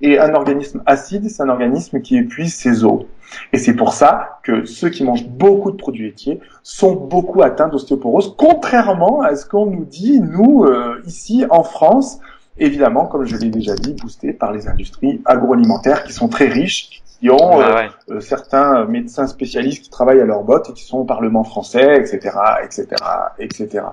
Et 0.00 0.18
un 0.18 0.34
organisme 0.34 0.82
acide, 0.86 1.28
c'est 1.28 1.42
un 1.42 1.48
organisme 1.48 2.00
qui 2.00 2.16
épuise 2.16 2.54
ses 2.54 2.84
os. 2.84 3.04
Et 3.52 3.58
c'est 3.58 3.74
pour 3.74 3.92
ça 3.92 4.38
que 4.42 4.64
ceux 4.64 4.88
qui 4.88 5.04
mangent 5.04 5.26
beaucoup 5.26 5.70
de 5.70 5.76
produits 5.76 6.06
laitiers 6.06 6.40
sont 6.62 6.94
beaucoup 6.94 7.42
atteints 7.42 7.68
d'ostéoporose, 7.68 8.34
contrairement 8.36 9.20
à 9.20 9.34
ce 9.36 9.46
qu'on 9.46 9.66
nous 9.66 9.84
dit, 9.84 10.20
nous, 10.20 10.64
euh, 10.64 11.02
ici 11.06 11.44
en 11.50 11.62
France, 11.62 12.20
évidemment, 12.58 13.06
comme 13.06 13.24
je 13.24 13.36
l'ai 13.36 13.50
déjà 13.50 13.74
dit, 13.76 13.94
boostés 13.94 14.32
par 14.32 14.52
les 14.52 14.68
industries 14.68 15.22
agroalimentaires 15.24 16.04
qui 16.04 16.12
sont 16.12 16.28
très 16.28 16.48
riches, 16.48 17.02
qui 17.20 17.30
ont 17.30 17.60
euh, 17.62 17.74
Ouais, 17.74 17.74
ouais. 17.74 17.90
euh, 18.10 18.20
certains 18.20 18.84
médecins 18.86 19.26
spécialistes 19.26 19.82
qui 19.84 19.90
travaillent 19.90 20.20
à 20.20 20.24
leur 20.26 20.42
botte 20.44 20.70
et 20.70 20.72
qui 20.74 20.84
sont 20.84 20.98
au 20.98 21.04
Parlement 21.04 21.44
français, 21.44 21.96
etc., 22.00 22.36
etc., 22.64 22.86
etc. 23.38 23.84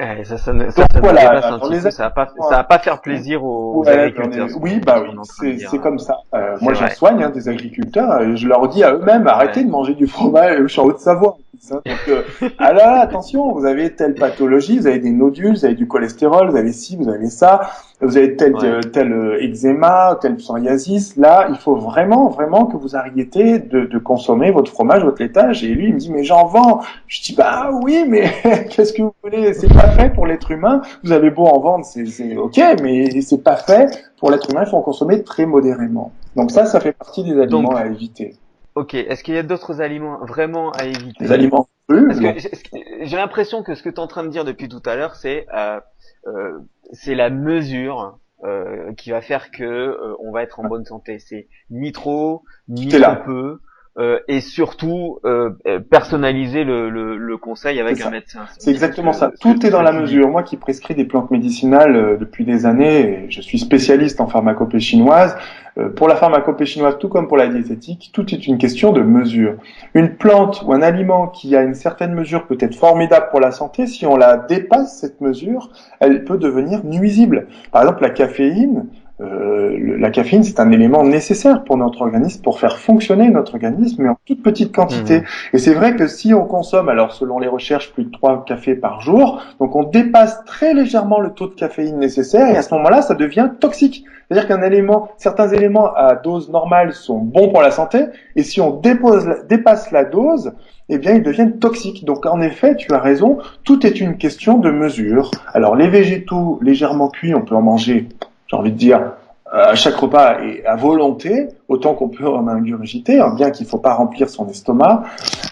Euh, 0.00 0.10
Ouais, 0.20 0.24
ça, 0.24 0.38
ça, 0.38 0.52
ne, 0.52 0.70
ça, 0.70 0.84
ça, 0.92 1.00
voilà, 1.00 1.58
peu, 1.60 1.90
ça 1.90 2.04
va 2.04 2.10
pas, 2.10 2.28
ça 2.48 2.56
va 2.56 2.64
pas 2.64 2.78
faire 2.78 3.00
plaisir 3.00 3.44
aux, 3.44 3.84
agriculteurs. 3.86 4.48
oui, 4.60 4.80
bah 4.80 5.02
oui, 5.02 5.64
c'est 5.70 5.78
comme 5.78 5.98
ça. 5.98 6.18
Euh, 6.34 6.56
moi, 6.60 6.74
je 6.74 6.86
soigne 6.94 7.22
hein, 7.22 7.30
des 7.30 7.48
agriculteurs 7.48 8.22
et 8.22 8.36
je 8.36 8.48
leur 8.48 8.68
dis 8.68 8.82
à 8.82 8.94
eux-mêmes, 8.94 9.26
arrêtez 9.26 9.64
de 9.64 9.70
manger 9.70 9.94
du 9.94 10.06
fromage. 10.06 10.58
Je 10.62 10.66
suis 10.66 10.80
en 10.80 10.84
Haute-Savoie. 10.84 11.38
Donc, 11.68 11.82
euh, 12.08 12.22
ah 12.58 12.72
là, 12.72 13.00
attention, 13.00 13.52
vous 13.52 13.66
avez 13.66 13.94
telle 13.94 14.14
pathologie, 14.14 14.78
vous 14.78 14.86
avez 14.86 14.98
des 14.98 15.10
nodules, 15.10 15.52
vous 15.52 15.64
avez 15.64 15.74
du 15.74 15.86
cholestérol, 15.86 16.50
vous 16.50 16.56
avez 16.56 16.72
ci, 16.72 16.96
vous 16.96 17.08
avez 17.08 17.28
ça, 17.28 17.70
vous 18.00 18.16
avez 18.16 18.34
tel 18.36 18.54
euh, 18.62 18.80
tel 18.80 19.12
euh, 19.12 19.42
eczéma, 19.42 20.18
tel 20.22 20.36
psoriasis. 20.36 21.16
Là, 21.16 21.48
il 21.50 21.56
faut 21.56 21.76
vraiment, 21.76 22.28
vraiment 22.28 22.64
que 22.64 22.76
vous 22.78 22.96
arrêtiez 22.96 23.58
de, 23.58 23.84
de 23.84 23.98
consommer 23.98 24.50
votre 24.50 24.72
fromage, 24.72 25.04
votre 25.04 25.20
laitage. 25.20 25.62
Et 25.62 25.68
lui, 25.68 25.88
il 25.88 25.94
me 25.94 25.98
dit, 25.98 26.10
mais 26.10 26.24
j'en 26.24 26.46
vends. 26.46 26.80
Je 27.08 27.20
dis, 27.20 27.34
bah 27.34 27.70
oui, 27.82 28.04
mais 28.08 28.32
qu'est-ce 28.70 28.94
que 28.94 29.02
vous 29.02 29.14
voulez? 29.22 29.52
C'est 29.52 29.68
pas 29.68 29.89
fait 29.90 30.10
pour 30.10 30.26
l'être 30.26 30.50
humain. 30.50 30.82
Vous 31.04 31.12
avez 31.12 31.30
beau 31.30 31.46
en 31.46 31.60
vendre, 31.60 31.84
c'est 31.84 32.36
ok, 32.36 32.60
mais 32.82 33.20
c'est 33.20 33.42
pas 33.42 33.56
fait 33.56 34.04
pour 34.18 34.30
l'être 34.30 34.50
humain. 34.50 34.62
Il 34.64 34.70
faut 34.70 34.76
en 34.76 34.82
consommer 34.82 35.22
très 35.22 35.46
modérément. 35.46 36.12
Donc 36.36 36.50
ça, 36.50 36.66
ça 36.66 36.80
fait 36.80 36.92
partie 36.92 37.24
des 37.24 37.38
aliments 37.40 37.74
à 37.74 37.86
éviter. 37.86 38.36
Ok, 38.74 38.94
est-ce 38.94 39.24
qu'il 39.24 39.34
y 39.34 39.38
a 39.38 39.42
d'autres 39.42 39.80
aliments 39.80 40.18
vraiment 40.24 40.70
à 40.72 40.84
éviter? 40.84 41.24
Des 41.24 41.32
aliments 41.32 41.68
J'ai 41.88 43.16
l'impression 43.16 43.62
que 43.62 43.74
ce 43.74 43.82
que 43.82 43.88
tu 43.88 43.96
es 43.96 44.00
en 44.00 44.06
train 44.06 44.22
de 44.22 44.28
dire 44.28 44.44
depuis 44.44 44.68
tout 44.68 44.82
à 44.86 44.94
l'heure, 44.94 45.16
c'est 45.16 45.46
euh, 45.54 45.80
euh, 46.26 46.58
c'est 46.92 47.14
la 47.14 47.30
mesure 47.30 48.18
euh, 48.44 48.92
qui 48.94 49.10
va 49.10 49.20
faire 49.20 49.50
que 49.50 50.14
on 50.20 50.30
va 50.30 50.42
être 50.42 50.60
en 50.60 50.64
bonne 50.64 50.84
santé. 50.84 51.18
C'est 51.18 51.48
ni 51.70 51.92
trop, 51.92 52.44
ni 52.68 52.88
peu. 52.88 53.60
Euh, 53.98 54.20
et 54.28 54.40
surtout 54.40 55.18
euh, 55.24 55.50
personnaliser 55.90 56.62
le, 56.62 56.90
le, 56.90 57.16
le, 57.16 57.36
conseil 57.36 57.80
avec 57.80 58.00
un 58.00 58.10
médecin. 58.10 58.44
C'est 58.56 58.70
exactement 58.70 59.12
ça. 59.12 59.32
Tout 59.40 59.66
est 59.66 59.70
dans 59.70 59.82
la 59.82 59.90
mesure. 59.90 60.28
Moi 60.28 60.44
qui 60.44 60.56
prescris 60.56 60.94
des 60.94 61.04
plantes 61.04 61.32
médicinales 61.32 61.96
euh, 61.96 62.16
depuis 62.16 62.44
des 62.44 62.66
années, 62.66 63.26
je 63.30 63.40
suis 63.40 63.58
spécialiste 63.58 64.20
en 64.20 64.28
pharmacopée 64.28 64.78
chinoise. 64.78 65.36
Euh, 65.76 65.88
pour 65.88 66.06
la 66.06 66.14
pharmacopée 66.14 66.66
chinoise, 66.66 66.98
tout 66.98 67.08
comme 67.08 67.26
pour 67.26 67.36
la 67.36 67.48
diététique, 67.48 68.10
tout 68.12 68.32
est 68.32 68.46
une 68.46 68.58
question 68.58 68.92
de 68.92 69.02
mesure. 69.02 69.54
Une 69.94 70.16
plante 70.16 70.62
ou 70.64 70.72
un 70.72 70.82
aliment 70.82 71.26
qui 71.26 71.56
a 71.56 71.62
une 71.62 71.74
certaine 71.74 72.14
mesure 72.14 72.46
peut 72.46 72.58
être 72.60 72.76
formidable 72.76 73.26
pour 73.30 73.40
la 73.40 73.50
santé. 73.50 73.88
Si 73.88 74.06
on 74.06 74.16
la 74.16 74.36
dépasse 74.36 74.98
cette 75.00 75.20
mesure, 75.20 75.70
elle 75.98 76.24
peut 76.24 76.38
devenir 76.38 76.84
nuisible. 76.84 77.48
Par 77.72 77.82
exemple, 77.82 78.02
la 78.02 78.10
caféine. 78.10 78.86
Euh, 79.20 79.98
la 79.98 80.10
caféine, 80.10 80.42
c'est 80.42 80.60
un 80.60 80.70
élément 80.70 81.04
nécessaire 81.04 81.64
pour 81.64 81.76
notre 81.76 82.00
organisme, 82.00 82.42
pour 82.42 82.58
faire 82.58 82.78
fonctionner 82.78 83.28
notre 83.28 83.54
organisme, 83.54 84.02
mais 84.02 84.08
en 84.08 84.16
toute 84.24 84.42
petite 84.42 84.74
quantité. 84.74 85.20
Mmh. 85.20 85.24
Et 85.54 85.58
c'est 85.58 85.74
vrai 85.74 85.94
que 85.94 86.06
si 86.06 86.32
on 86.32 86.46
consomme, 86.46 86.88
alors 86.88 87.12
selon 87.12 87.38
les 87.38 87.48
recherches, 87.48 87.92
plus 87.92 88.04
de 88.04 88.10
3 88.10 88.44
cafés 88.46 88.74
par 88.74 89.02
jour, 89.02 89.42
donc 89.58 89.76
on 89.76 89.82
dépasse 89.82 90.42
très 90.46 90.72
légèrement 90.72 91.20
le 91.20 91.30
taux 91.30 91.48
de 91.48 91.54
caféine 91.54 91.98
nécessaire, 91.98 92.48
et 92.48 92.56
à 92.56 92.62
ce 92.62 92.72
moment-là, 92.74 93.02
ça 93.02 93.14
devient 93.14 93.50
toxique. 93.60 94.04
C'est-à-dire 94.28 94.48
qu'un 94.48 94.62
élément, 94.62 95.10
certains 95.18 95.48
éléments 95.48 95.92
à 95.94 96.14
dose 96.14 96.50
normale 96.50 96.92
sont 96.92 97.18
bons 97.18 97.48
pour 97.50 97.60
la 97.60 97.72
santé, 97.72 98.04
et 98.36 98.42
si 98.42 98.60
on 98.60 98.70
dépose, 98.70 99.28
dépasse 99.48 99.90
la 99.90 100.04
dose, 100.04 100.52
eh 100.88 100.98
bien, 100.98 101.14
ils 101.14 101.22
deviennent 101.22 101.58
toxiques. 101.58 102.04
Donc, 102.04 102.26
en 102.26 102.40
effet, 102.40 102.74
tu 102.74 102.92
as 102.92 102.98
raison, 102.98 103.38
tout 103.64 103.86
est 103.86 104.00
une 104.00 104.16
question 104.16 104.58
de 104.58 104.70
mesure. 104.70 105.30
Alors, 105.52 105.76
les 105.76 105.88
végétaux 105.88 106.58
légèrement 106.62 107.08
cuits, 107.08 107.34
on 107.34 107.42
peut 107.42 107.54
en 107.54 107.62
manger 107.62 108.08
j'ai 108.50 108.56
envie 108.56 108.72
de 108.72 108.76
dire, 108.76 109.12
à 109.52 109.74
chaque 109.74 109.94
repas 109.94 110.40
et 110.42 110.64
à 110.66 110.76
volonté, 110.76 111.48
autant 111.68 111.94
qu'on 111.94 112.08
peut 112.08 112.26
en 112.26 112.46
ingurgiter, 112.48 113.20
hein, 113.20 113.32
bien 113.34 113.50
qu'il 113.50 113.66
ne 113.66 113.70
faut 113.70 113.78
pas 113.78 113.94
remplir 113.94 114.28
son 114.28 114.48
estomac. 114.48 115.02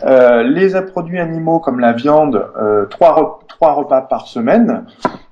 Euh, 0.04 0.42
les 0.42 0.80
produits 0.82 1.18
animaux 1.18 1.58
comme 1.58 1.80
la 1.80 1.92
viande, 1.92 2.44
euh, 2.60 2.86
trois, 2.86 3.40
trois 3.48 3.72
repas 3.72 4.02
par 4.02 4.26
semaine. 4.26 4.84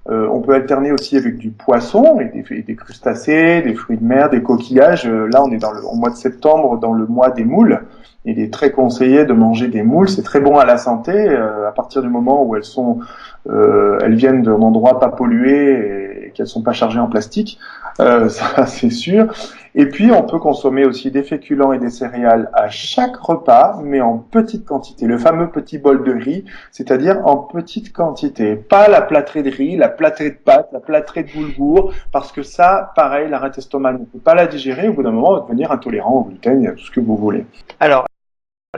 Euh, 0.08 0.28
on 0.30 0.40
peut 0.40 0.54
alterner 0.54 0.92
aussi 0.92 1.16
avec 1.16 1.36
du 1.36 1.50
poisson 1.50 2.20
et 2.20 2.62
des, 2.62 2.76
crustacés, 2.76 3.62
des 3.62 3.74
fruits 3.74 3.96
de 3.96 4.04
mer, 4.04 4.30
des 4.30 4.42
coquillages. 4.42 5.06
Euh, 5.06 5.28
là, 5.32 5.42
on 5.42 5.50
est 5.50 5.58
dans 5.58 5.72
le 5.72 5.84
au 5.84 5.96
mois 5.96 6.10
de 6.10 6.16
septembre, 6.16 6.78
dans 6.78 6.92
le 6.92 7.06
mois 7.06 7.30
des 7.30 7.44
moules. 7.44 7.82
Il 8.24 8.38
est 8.40 8.52
très 8.52 8.70
conseillé 8.70 9.24
de 9.24 9.32
manger 9.32 9.68
des 9.68 9.82
moules. 9.82 10.08
C'est 10.08 10.22
très 10.22 10.40
bon 10.40 10.58
à 10.58 10.64
la 10.64 10.78
santé 10.78 11.12
euh, 11.12 11.68
à 11.68 11.72
partir 11.72 12.02
du 12.02 12.08
moment 12.08 12.44
où 12.44 12.54
elles 12.54 12.64
sont, 12.64 13.00
elles 13.48 14.16
viennent 14.16 14.42
d'un 14.42 14.60
endroit 14.60 14.98
pas 14.98 15.08
pollué 15.08 16.05
qu'elles 16.36 16.46
sont 16.46 16.62
pas 16.62 16.72
chargées 16.72 17.00
en 17.00 17.08
plastique. 17.08 17.58
ça, 17.96 18.66
c'est 18.66 18.90
sûr. 18.90 19.32
Et 19.78 19.86
puis, 19.86 20.10
on 20.10 20.22
peut 20.22 20.38
consommer 20.38 20.86
aussi 20.86 21.10
des 21.10 21.22
féculents 21.22 21.72
et 21.72 21.78
des 21.78 21.90
céréales 21.90 22.50
à 22.54 22.70
chaque 22.70 23.16
repas, 23.16 23.78
mais 23.82 24.00
en 24.00 24.16
petite 24.16 24.64
quantité. 24.64 25.06
Le 25.06 25.18
fameux 25.18 25.50
petit 25.50 25.76
bol 25.78 26.02
de 26.02 26.12
riz, 26.12 26.44
c'est-à-dire 26.70 27.20
en 27.26 27.36
petite 27.36 27.92
quantité. 27.92 28.56
Pas 28.56 28.88
la 28.88 29.02
plâtrée 29.02 29.42
de 29.42 29.50
riz, 29.50 29.76
la 29.76 29.88
plâtrée 29.88 30.30
de 30.30 30.36
pâte, 30.36 30.68
la 30.72 30.80
plâtrée 30.80 31.24
de 31.24 31.32
boulgour, 31.32 31.92
parce 32.10 32.32
que 32.32 32.42
ça, 32.42 32.92
pareil, 32.96 33.28
l'arrêt 33.28 33.50
estomac 33.54 33.92
ne 33.92 34.04
peut 34.04 34.18
pas 34.18 34.34
la 34.34 34.46
digérer. 34.46 34.88
Au 34.88 34.94
bout 34.94 35.02
d'un 35.02 35.10
moment, 35.10 35.32
on 35.32 35.34
va 35.34 35.40
devenir 35.40 35.70
intolérant 35.70 36.14
au 36.14 36.24
gluten, 36.24 36.66
à 36.66 36.72
tout 36.72 36.84
ce 36.84 36.90
que 36.90 37.00
vous 37.00 37.16
voulez. 37.16 37.44
Alors, 37.78 38.06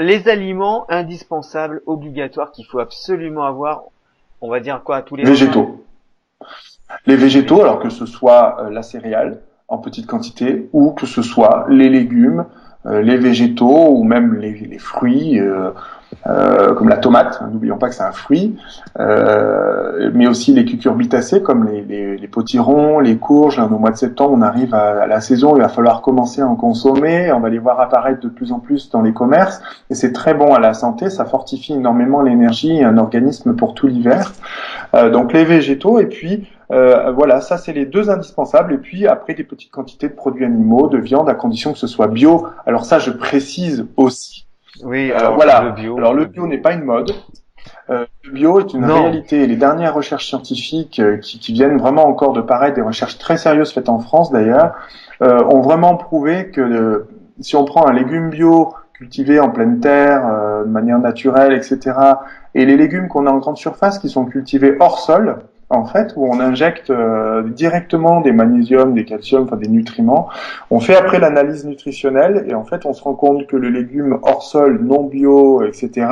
les 0.01 0.29
aliments 0.29 0.85
indispensables, 0.91 1.83
obligatoires, 1.87 2.51
qu'il 2.51 2.67
faut 2.67 2.81
absolument 2.81 3.45
avoir, 3.45 3.85
on 4.41 4.51
va 4.51 4.59
dire 4.59 4.83
quoi 4.85 4.97
à 4.97 5.03
tous 5.03 5.15
les 5.15 5.25
végétaux. 5.25 5.85
Les 7.07 7.17
végétaux, 7.17 7.61
alors 7.61 7.79
que 7.79 7.91
ce 7.91 8.07
soit 8.07 8.59
euh, 8.61 8.71
la 8.71 8.83
céréale, 8.83 9.41
en 9.69 9.79
petite 9.79 10.07
quantité, 10.07 10.69
ou 10.73 10.93
que 10.93 11.07
ce 11.07 11.23
soit 11.23 11.67
les 11.69 11.89
légumes, 11.89 12.47
euh, 12.87 13.03
les 13.03 13.17
végétaux 13.17 13.89
ou 13.91 14.05
même 14.05 14.35
les, 14.35 14.53
les 14.53 14.79
fruits, 14.79 15.39
euh, 15.39 15.71
euh, 16.27 16.75
comme 16.75 16.89
la 16.89 16.97
tomate, 16.97 17.43
n'oublions 17.53 17.77
pas 17.77 17.89
que 17.89 17.95
c'est 17.95 18.03
un 18.03 18.13
fruit, 18.13 18.57
euh, 18.99 20.11
mais 20.15 20.27
aussi 20.27 20.55
les 20.55 20.65
cucurbitacées 20.65 21.43
comme 21.43 21.65
les, 21.65 21.83
les, 21.83 22.17
les 22.17 22.29
potirons, 22.29 22.99
les 23.01 23.19
courges. 23.19 23.59
Là, 23.59 23.67
au 23.67 23.79
mois 23.79 23.91
de 23.91 23.97
septembre, 23.97 24.33
on 24.35 24.43
arrive 24.43 24.75
à, 24.75 25.03
à, 25.03 25.07
la 25.07 25.21
saison, 25.21 25.57
il 25.57 25.63
va 25.63 25.69
falloir 25.69 26.01
commencer 26.01 26.41
à 26.41 26.47
en 26.47 26.57
consommer. 26.57 27.31
On 27.33 27.41
va 27.41 27.51
les 27.51 27.59
voir 27.59 27.81
apparaître 27.81 28.21
de 28.21 28.29
plus 28.29 28.53
en 28.53 28.59
plus 28.59 28.91
dans 28.91 29.03
les 29.03 29.13
commerces, 29.13 29.61
et 29.91 29.95
c'est 29.95 30.13
très 30.13 30.35
bon 30.35 30.55
à 30.55 30.61
la 30.61 30.73
santé. 30.73 31.11
Ça 31.11 31.25
fortifie 31.25 31.75
énormément 31.75 32.23
l'énergie 32.23 32.83
un 32.83 32.97
organisme 32.97 33.55
pour 33.55 33.75
tout 33.75 33.87
l'hiver. 33.87 34.33
Euh, 34.95 35.11
donc 35.11 35.33
les 35.33 35.45
végétaux, 35.45 35.99
et 35.99 36.07
puis 36.07 36.49
euh, 36.71 37.13
voilà, 37.13 37.41
ça 37.41 37.57
c'est 37.59 37.73
les 37.73 37.87
deux 37.87 38.11
indispensables. 38.11 38.75
Et 38.75 38.79
puis 38.79 39.07
après 39.07 39.35
des 39.35 39.45
petites 39.45 39.71
quantités 39.71 40.09
de 40.09 40.15
produits 40.15 40.45
animaux, 40.45 40.89
de 40.89 40.99
viande, 40.99 41.29
à 41.29 41.35
condition 41.35 41.73
que 41.73 41.79
ce 41.79 41.87
soit 41.87 42.09
bio. 42.09 42.47
Alors 42.67 42.85
ça, 42.85 42.99
je 42.99 43.11
précise 43.11 43.87
aussi. 43.97 44.47
Oui, 44.83 45.11
euh, 45.11 45.19
alors 45.19 45.35
voilà. 45.35 45.63
Le 45.63 45.73
bio, 45.73 45.97
alors 45.99 46.15
le 46.15 46.27
bio 46.27 46.47
n'est 46.47 46.59
pas 46.59 46.73
une 46.73 46.85
mode. 46.85 47.13
Euh, 47.91 48.05
le 48.25 48.33
bio 48.33 48.61
est 48.61 48.73
une 48.75 48.85
réalité. 48.85 49.47
Les 49.47 49.57
dernières 49.57 49.95
recherches 49.95 50.27
scientifiques 50.27 51.01
euh, 51.01 51.17
qui, 51.17 51.39
qui, 51.39 51.53
viennent 51.53 51.79
vraiment 51.79 52.07
encore 52.07 52.33
de 52.33 52.41
paraître, 52.41 52.77
des 52.77 52.83
recherches 52.83 53.19
très 53.19 53.37
sérieuses 53.37 53.73
faites 53.73 53.89
en 53.89 53.99
France 53.99 54.31
d'ailleurs, 54.31 54.75
euh, 55.23 55.43
ont 55.45 55.61
vraiment 55.61 55.97
prouvé 55.97 56.51
que 56.51 57.07
si 57.41 57.57
on 57.57 57.65
prend 57.65 57.87
un 57.87 57.93
légume 57.93 58.31
bio 58.31 58.75
cultivé 58.93 59.39
en 59.41 59.51
pleine 59.51 59.79
terre, 59.79 60.27
de 60.65 60.69
manière 60.69 60.99
naturelle, 60.99 61.53
etc., 61.53 61.97
et 62.57 62.67
les 62.67 62.77
légumes 62.77 63.07
qu'on 63.07 63.27
a 63.27 63.31
en 63.31 63.39
grande 63.39 63.57
surface 63.57 64.01
qui 64.01 64.09
sont 64.09 64.25
cultivés 64.25 64.77
hors 64.81 64.99
sol, 64.99 65.39
en 65.71 65.85
fait, 65.85 66.15
où 66.17 66.27
on 66.27 66.41
injecte 66.41 66.91
euh, 66.91 67.43
directement 67.43 68.21
des 68.21 68.33
magnésiums, 68.33 68.95
des 68.95 69.05
calciums, 69.05 69.45
enfin 69.45 69.57
des 69.57 69.69
nutriments. 69.69 70.29
On 70.71 70.81
fait 70.81 70.97
après 70.97 71.19
l'analyse 71.19 71.67
nutritionnelle 71.67 72.47
et 72.49 72.55
en 72.55 72.65
fait, 72.65 72.87
on 72.87 72.95
se 72.95 73.03
rend 73.03 73.15
compte 73.15 73.47
que 73.47 73.57
le 73.57 73.69
légume 73.69 74.19
hors 74.23 74.43
sol, 74.43 74.81
non 74.83 75.05
bio, 75.05 75.63
etc., 75.63 76.07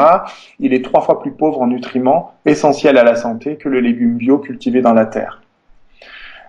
il 0.61 0.75
est 0.75 0.85
trois 0.85 1.01
fois 1.01 1.21
plus 1.21 1.33
pauvre 1.33 1.63
en 1.63 1.69
nutriments 1.69 2.33
essentiels 2.45 2.99
à 2.99 3.05
la 3.05 3.15
santé 3.15 3.57
que 3.57 3.69
le 3.69 3.81
légume 3.81 4.17
bio 4.17 4.39
cultivé 4.39 4.83
dans 4.83 4.95
la 4.95 5.07
terre. 5.07 5.41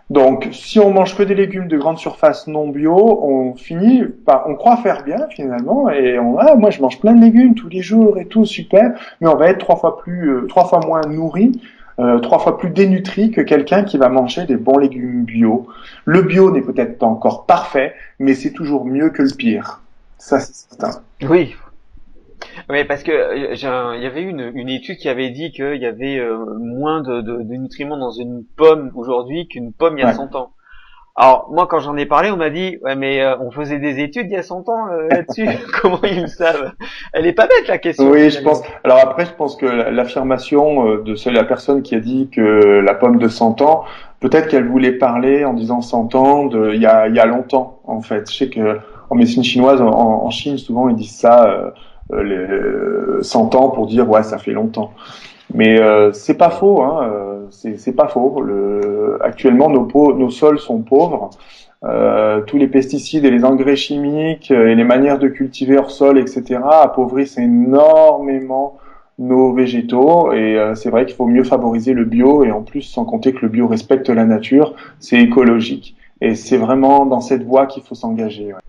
Donc, 0.10 0.48
si 0.54 0.80
on 0.80 0.92
mange 0.92 1.18
que 1.18 1.24
des 1.24 1.36
légumes 1.36 1.68
de 1.68 1.78
grande 1.78 1.98
surface 1.98 2.48
non 2.48 2.70
bio, 2.70 2.96
on 2.96 3.56
finit 3.56 4.04
par, 4.06 4.46
on 4.48 4.56
croit 4.56 4.78
faire 4.78 5.04
bien 5.04 5.28
finalement, 5.30 5.90
et 5.90 6.18
on, 6.18 6.38
ah, 6.40 6.56
moi 6.56 6.70
je 6.70 6.82
mange 6.82 7.00
plein 7.00 7.14
de 7.14 7.20
légumes 7.20 7.56
tous 7.56 7.68
les 7.68 7.82
jours 7.82 8.18
et 8.18 8.26
tout, 8.26 8.46
super, 8.46 8.94
mais 9.20 9.28
on 9.28 9.36
va 9.36 9.50
être 9.50 9.58
trois 9.58 9.76
fois 9.76 9.98
plus, 9.98 10.30
euh, 10.30 10.48
trois 10.48 10.66
fois 10.66 10.80
moins 10.86 11.02
nourri 11.02 11.60
euh, 12.00 12.20
trois 12.20 12.40
fois 12.40 12.58
plus 12.58 12.70
dénutri 12.70 13.32
que 13.32 13.42
quelqu'un 13.42 13.84
qui 13.84 13.98
va 13.98 14.10
manger 14.10 14.46
des 14.46 14.56
bons 14.56 14.78
légumes 14.78 15.26
bio. 15.26 15.68
Le 16.06 16.22
bio 16.22 16.52
n'est 16.52 16.62
peut-être 16.62 17.00
pas 17.00 17.08
encore 17.08 17.46
parfait, 17.46 17.96
mais 18.20 18.36
c'est 18.36 18.52
toujours 18.52 18.86
mieux 18.86 19.10
que 19.10 19.24
le 19.24 19.36
pire. 19.36 19.82
Ça, 20.18 20.40
c'est 20.40 20.54
certain. 20.54 21.02
Oui. 21.28 21.56
Oui, 22.70 22.84
parce 22.86 23.04
que 23.04 23.12
euh, 23.12 23.96
il 23.96 24.04
y 24.04 24.06
avait 24.06 24.22
une, 24.22 24.52
une 24.54 24.70
étude 24.70 24.98
qui 24.98 25.10
avait 25.10 25.32
dit 25.32 25.52
qu'il 25.52 25.82
y 25.82 25.86
avait 25.86 26.20
euh, 26.20 26.38
moins 26.60 27.02
de, 27.02 27.22
de, 27.22 27.42
de, 27.42 27.54
nutriments 27.56 27.98
dans 27.98 28.12
une 28.12 28.44
pomme 28.56 28.92
aujourd'hui 28.94 29.48
qu'une 29.48 29.74
pomme 29.74 29.98
il 29.98 30.02
y 30.02 30.04
a 30.04 30.14
100 30.14 30.36
ans. 30.36 30.52
Alors 31.20 31.50
moi 31.52 31.66
quand 31.66 31.80
j'en 31.80 31.98
ai 31.98 32.06
parlé, 32.06 32.30
on 32.30 32.38
m'a 32.38 32.52
dit 32.52 32.78
ouais 32.84 32.96
mais 32.96 33.22
euh, 33.22 33.36
on 33.40 33.50
faisait 33.50 33.80
des 33.80 34.00
études 34.00 34.28
il 34.30 34.34
y 34.34 34.38
a 34.38 34.44
100 34.44 34.70
ans 34.70 34.88
euh, 34.92 35.08
là-dessus. 35.10 35.48
Comment 35.82 36.00
ils 36.04 36.22
le 36.22 36.28
savent? 36.28 36.74
Elle 37.12 37.26
est 37.26 37.34
pas 37.34 37.48
bête 37.48 37.68
la 37.68 37.80
question. 37.80 38.12
Oui, 38.12 38.30
je 38.30 38.40
pense. 38.42 38.62
Alors 38.84 39.00
après, 39.00 39.26
je 39.26 39.32
pense 39.32 39.56
que 39.56 39.66
l'affirmation 39.66 40.88
euh, 40.88 41.04
de 41.04 41.30
la 41.32 41.44
personne 41.44 41.82
qui 41.82 41.96
a 41.96 42.00
dit 42.00 42.30
que 42.32 42.82
la 42.86 42.94
pomme 42.94 43.18
de 43.18 43.28
100 43.28 43.62
ans, 43.62 43.86
peut-être 44.20 44.48
qu'elle 44.48 44.68
voulait 44.68 44.92
parler 44.92 45.44
en 45.44 45.54
disant 45.54 45.82
100 45.82 46.14
ans 46.14 46.46
de 46.46 46.74
il 46.76 46.82
y 46.82 46.86
a, 46.86 47.08
il 47.08 47.16
y 47.16 47.20
a 47.20 47.26
longtemps 47.26 47.80
en 47.86 48.02
fait. 48.02 48.32
Je 48.32 48.38
sais 48.38 48.50
que 48.50 48.78
en 49.10 49.16
médecine 49.16 49.44
chinoise, 49.44 49.82
en, 49.82 49.90
en 49.90 50.30
Chine 50.30 50.60
souvent 50.60 50.88
ils 50.88 50.96
disent 50.96 51.18
ça. 51.18 51.74
les 52.14 52.48
100 53.22 53.56
ans 53.56 53.70
pour 53.70 53.88
dire 53.88 54.08
ouais 54.08 54.22
ça 54.22 54.38
fait 54.38 54.52
longtemps. 54.52 54.92
Mais 55.58 55.82
euh, 55.82 56.14
c'est 56.14 56.38
pas 56.38 56.52
faux, 56.52 56.84
hein, 56.84 57.10
euh, 57.12 57.48
c'est 57.50 57.96
pas 57.96 58.08
faux. 58.08 58.42
Le, 58.42 59.18
actuellement, 59.24 59.72
nos, 59.72 60.14
nos 60.14 60.30
sols 60.30 60.60
sont 60.60 60.84
pauvres. 60.84 61.32
Euh, 61.84 62.42
tous 62.42 62.58
les 62.58 62.68
pesticides 62.68 63.26
et 63.26 63.32
les 63.32 63.44
engrais 63.44 63.76
chimiques 63.76 64.52
et 64.52 64.76
les 64.76 64.84
manières 64.84 65.18
de 65.18 65.28
cultiver 65.28 65.80
hors 65.80 65.90
sol, 65.90 66.20
etc., 66.20 66.60
appauvrissent 66.70 67.40
énormément 67.40 68.78
nos 69.18 69.52
végétaux 69.52 70.32
et 70.32 70.60
c'est 70.76 70.92
vrai 70.92 71.08
qu'il 71.08 71.16
faut 71.16 71.26
mieux 71.26 71.44
favoriser 71.44 71.94
le 71.94 72.06
bio 72.06 72.44
et 72.44 72.52
en 72.52 72.62
plus 72.62 72.84
sans 72.84 73.04
compter 73.04 73.34
que 73.34 73.40
le 73.42 73.48
bio 73.48 73.68
respecte 73.68 74.10
la 74.10 74.26
nature, 74.26 74.76
c'est 75.00 75.20
écologique 75.20 75.96
et 76.22 76.36
c'est 76.36 76.58
vraiment 76.58 77.08
dans 77.08 77.22
cette 77.22 77.44
voie 77.44 77.66
qu'il 77.66 77.82
faut 77.82 77.96
s'engager. 77.96 78.54
Ouais. 78.54 78.60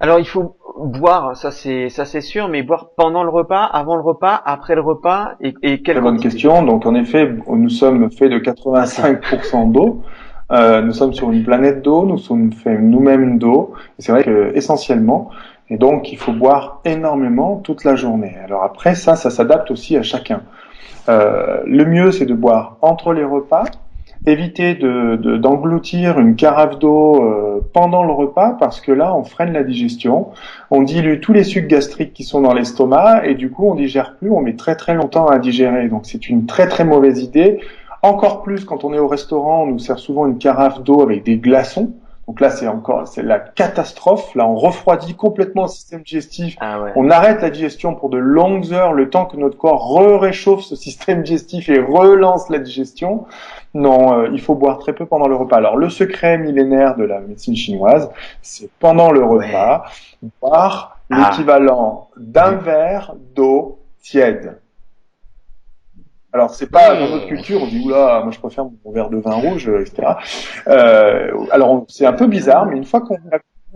Alors 0.00 0.20
il 0.20 0.26
faut 0.26 0.56
boire, 0.78 1.36
ça 1.36 1.50
c'est 1.50 1.88
ça 1.88 2.04
c'est 2.04 2.20
sûr, 2.20 2.48
mais 2.48 2.62
boire 2.62 2.90
pendant 2.96 3.24
le 3.24 3.30
repas, 3.30 3.64
avant 3.64 3.96
le 3.96 4.02
repas, 4.02 4.40
après 4.44 4.74
le 4.76 4.80
repas 4.80 5.32
et, 5.40 5.54
et 5.62 5.82
quelle 5.82 5.96
Très 5.96 6.02
bonne 6.02 6.20
question. 6.20 6.62
Donc 6.62 6.86
en 6.86 6.94
effet, 6.94 7.28
nous 7.48 7.68
sommes 7.68 8.10
faits 8.10 8.30
de 8.30 8.38
85% 8.38 9.72
d'eau. 9.72 10.02
Euh, 10.50 10.80
nous 10.80 10.92
sommes 10.92 11.12
sur 11.12 11.30
une 11.30 11.44
planète 11.44 11.82
d'eau, 11.82 12.06
nous 12.06 12.16
sommes 12.16 12.52
faits 12.52 12.80
nous-mêmes 12.80 13.38
d'eau. 13.38 13.74
C'est 13.98 14.12
vrai 14.12 14.22
que 14.24 14.52
essentiellement, 14.54 15.30
et 15.68 15.76
donc 15.76 16.12
il 16.12 16.16
faut 16.16 16.32
boire 16.32 16.80
énormément 16.84 17.56
toute 17.56 17.84
la 17.84 17.96
journée. 17.96 18.36
Alors 18.44 18.62
après 18.62 18.94
ça, 18.94 19.16
ça 19.16 19.30
s'adapte 19.30 19.70
aussi 19.70 19.96
à 19.96 20.02
chacun. 20.02 20.42
Euh, 21.08 21.60
le 21.66 21.84
mieux 21.84 22.12
c'est 22.12 22.26
de 22.26 22.34
boire 22.34 22.76
entre 22.82 23.12
les 23.12 23.24
repas 23.24 23.64
éviter 24.26 24.74
d'engloutir 24.74 26.16
de, 26.16 26.20
une 26.20 26.36
carafe 26.36 26.78
d'eau 26.78 27.22
euh, 27.22 27.60
pendant 27.72 28.04
le 28.04 28.12
repas 28.12 28.56
parce 28.58 28.80
que 28.80 28.92
là 28.92 29.14
on 29.14 29.24
freine 29.24 29.52
la 29.52 29.62
digestion, 29.62 30.28
on 30.70 30.82
dilue 30.82 31.20
tous 31.20 31.32
les 31.32 31.44
sucs 31.44 31.68
gastriques 31.68 32.12
qui 32.12 32.24
sont 32.24 32.40
dans 32.40 32.52
l'estomac 32.52 33.26
et 33.26 33.34
du 33.34 33.50
coup 33.50 33.68
on 33.68 33.74
digère 33.74 34.16
plus, 34.16 34.30
on 34.30 34.40
met 34.40 34.56
très 34.56 34.76
très 34.76 34.94
longtemps 34.94 35.26
à 35.26 35.38
digérer. 35.38 35.88
Donc 35.88 36.02
c'est 36.04 36.28
une 36.28 36.46
très 36.46 36.68
très 36.68 36.84
mauvaise 36.84 37.22
idée. 37.22 37.60
Encore 38.02 38.42
plus 38.42 38.64
quand 38.64 38.84
on 38.84 38.92
est 38.92 38.98
au 38.98 39.08
restaurant, 39.08 39.62
on 39.62 39.66
nous 39.66 39.78
sert 39.78 39.98
souvent 39.98 40.26
une 40.26 40.38
carafe 40.38 40.82
d'eau 40.82 41.02
avec 41.02 41.24
des 41.24 41.36
glaçons. 41.36 41.92
Donc 42.28 42.40
là, 42.40 42.50
c'est 42.50 42.68
encore, 42.68 43.08
c'est 43.08 43.22
la 43.22 43.38
catastrophe. 43.38 44.34
Là, 44.34 44.46
on 44.46 44.54
refroidit 44.54 45.14
complètement 45.14 45.62
le 45.62 45.68
système 45.68 46.02
digestif. 46.02 46.56
Ah 46.60 46.78
on 46.94 47.08
arrête 47.08 47.40
la 47.40 47.48
digestion 47.48 47.94
pour 47.94 48.10
de 48.10 48.18
longues 48.18 48.70
heures, 48.74 48.92
le 48.92 49.08
temps 49.08 49.24
que 49.24 49.38
notre 49.38 49.56
corps 49.56 50.20
réchauffe 50.20 50.60
ce 50.60 50.76
système 50.76 51.22
digestif 51.22 51.70
et 51.70 51.80
relance 51.80 52.50
la 52.50 52.58
digestion. 52.58 53.24
Non, 53.74 54.20
euh, 54.20 54.28
il 54.32 54.40
faut 54.40 54.54
boire 54.54 54.78
très 54.78 54.92
peu 54.92 55.06
pendant 55.06 55.28
le 55.28 55.36
repas. 55.36 55.56
Alors, 55.56 55.76
le 55.76 55.90
secret 55.90 56.38
millénaire 56.38 56.96
de 56.96 57.04
la 57.04 57.20
médecine 57.20 57.54
chinoise, 57.54 58.10
c'est 58.42 58.70
pendant 58.78 59.10
le 59.10 59.22
repas, 59.22 59.84
boire 60.40 60.98
ah. 61.10 61.30
l'équivalent 61.30 62.08
d'un 62.16 62.52
verre 62.52 63.14
d'eau 63.34 63.78
tiède. 64.00 64.58
Alors 66.30 66.50
c'est 66.50 66.70
pas 66.70 66.94
dans 66.94 67.08
notre 67.08 67.26
culture, 67.26 67.62
on 67.62 67.66
dit 67.66 67.82
oula, 67.82 68.20
moi 68.22 68.30
je 68.30 68.38
préfère 68.38 68.66
mon 68.84 68.92
verre 68.92 69.08
de 69.08 69.16
vin 69.16 69.32
rouge, 69.34 69.66
etc. 69.66 70.12
Euh, 70.66 71.32
alors 71.50 71.86
c'est 71.88 72.04
un 72.04 72.12
peu 72.12 72.26
bizarre, 72.26 72.66
mais 72.66 72.76
une 72.76 72.84
fois 72.84 73.00
qu'on 73.00 73.16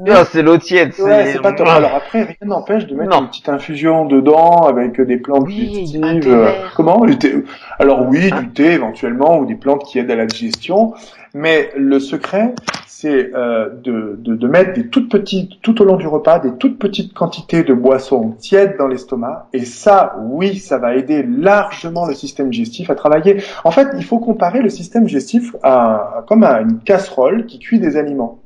non, 0.07 0.25
c'est 0.31 0.43
l'eau 0.43 0.59
tiède. 0.59 0.93
Ouais, 0.99 1.33
c'est 1.33 1.41
pas 1.41 1.53
top. 1.53 1.69
Alors 1.69 1.95
après, 1.95 2.23
rien 2.23 2.35
n'empêche 2.43 2.87
de 2.87 2.95
mettre 2.95 3.21
une 3.21 3.29
petite 3.29 3.49
infusion 3.49 4.05
dedans 4.05 4.67
avec 4.67 5.01
des 5.01 5.17
plantes 5.17 5.45
oui, 5.47 6.01
euh, 6.03 6.51
comment 6.77 7.05
du 7.05 7.19
thé? 7.19 7.35
Alors 7.79 8.07
oui, 8.09 8.31
du 8.31 8.49
thé 8.51 8.73
éventuellement 8.73 9.39
ou 9.39 9.47
des 9.47 9.55
plantes 9.55 9.85
qui 9.85 9.99
aident 9.99 10.11
à 10.11 10.17
la 10.17 10.27
digestion. 10.27 10.95
Mais 11.35 11.71
le 11.77 11.99
secret, 11.99 12.55
c'est 12.87 13.33
euh, 13.35 13.71
de, 13.83 14.17
de, 14.19 14.35
de, 14.35 14.47
mettre 14.47 14.75
des 14.75 14.89
toutes 14.89 15.11
petites, 15.11 15.63
tout 15.63 15.81
au 15.81 15.85
long 15.85 15.97
du 15.97 16.07
repas, 16.07 16.39
des 16.39 16.53
toutes 16.59 16.79
petites 16.79 17.15
quantités 17.15 17.63
de 17.63 17.73
boissons 17.73 18.37
tièdes 18.39 18.77
dans 18.79 18.87
l'estomac. 18.87 19.49
Et 19.55 19.65
ça, 19.65 20.17
oui, 20.21 20.59
ça 20.59 20.79
va 20.79 20.95
aider 20.95 21.23
largement 21.23 22.07
le 22.07 22.15
système 22.15 22.51
digestif 22.51 22.91
à 22.91 22.95
travailler. 22.95 23.43
En 23.65 23.71
fait, 23.71 23.89
il 23.97 24.05
faut 24.05 24.19
comparer 24.19 24.61
le 24.61 24.69
système 24.69 25.05
digestif 25.05 25.57
à, 25.63 26.25
comme 26.29 26.45
à 26.45 26.61
une 26.61 26.81
casserole 26.81 27.47
qui 27.47 27.59
cuit 27.59 27.81
des 27.81 27.97
aliments. 27.97 28.42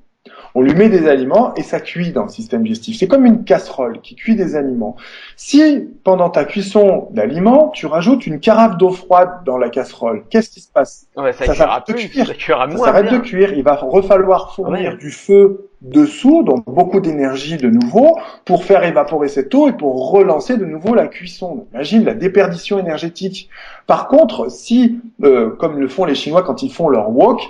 On 0.57 0.63
lui 0.63 0.73
met 0.73 0.89
des 0.89 1.07
aliments 1.07 1.53
et 1.57 1.63
ça 1.63 1.81
cuit 1.81 2.13
dans 2.13 2.23
le 2.23 2.31
système 2.31 2.63
digestif. 2.63 2.97
C'est 2.97 3.07
comme 3.07 3.27
une 3.27 3.45
casserole 3.45 4.01
qui 4.01 4.15
cuit 4.15 4.37
des 4.37 4.57
aliments. 4.57 4.97
Si 5.37 5.87
pendant 6.03 6.31
ta 6.31 6.47
cuisson 6.47 7.09
d'aliments, 7.11 7.69
tu 7.69 7.85
rajoutes 7.85 8.27
une 8.27 8.41
carafe 8.41 8.79
d'eau 8.79 8.89
froide 8.89 9.29
dans 9.45 9.59
la 9.59 9.69
casserole, 9.69 10.25
qu'est-ce 10.31 10.49
qui 10.49 10.61
se 10.61 10.73
passe? 10.73 11.09
Ouais, 11.15 11.35
Ça, 11.35 11.55
ça 11.55 11.85
de 11.87 11.93
cuire. 11.93 12.27
Ça, 12.27 12.77
s'arrête 12.79 13.13
de 13.13 13.19
cuire. 13.19 13.53
Il 13.53 13.65
va 13.65 13.75
refalloir 13.75 14.55
fournir 14.55 14.97
du 14.97 15.11
feu 15.11 15.69
dessous, 15.83 16.43
donc 16.43 16.65
beaucoup 16.65 17.01
d'énergie 17.01 17.59
de 17.59 17.69
nouveau, 17.69 18.17
pour 18.47 18.65
faire 18.65 18.83
évaporer 18.83 19.29
cette 19.29 19.55
eau 19.55 19.69
et 19.69 19.75
pour 19.75 20.11
relancer 20.11 20.57
de 20.57 20.65
nouveau 20.65 20.95
la 20.95 21.07
cuisson. 21.07 21.67
imagine 21.75 22.03
la 22.03 22.15
déperdition 22.15 22.79
énergétique. 22.79 23.51
Par 23.87 24.09
contre, 24.09 24.51
si, 24.51 25.01
euh, 25.23 25.51
comme 25.51 25.79
le 25.79 25.89
font 25.89 26.07
les 26.07 26.15
Chinois 26.15 26.43
quand 26.43 26.63
ils 26.63 26.73
font 26.73 26.89
leur 26.89 27.11
wok, 27.11 27.43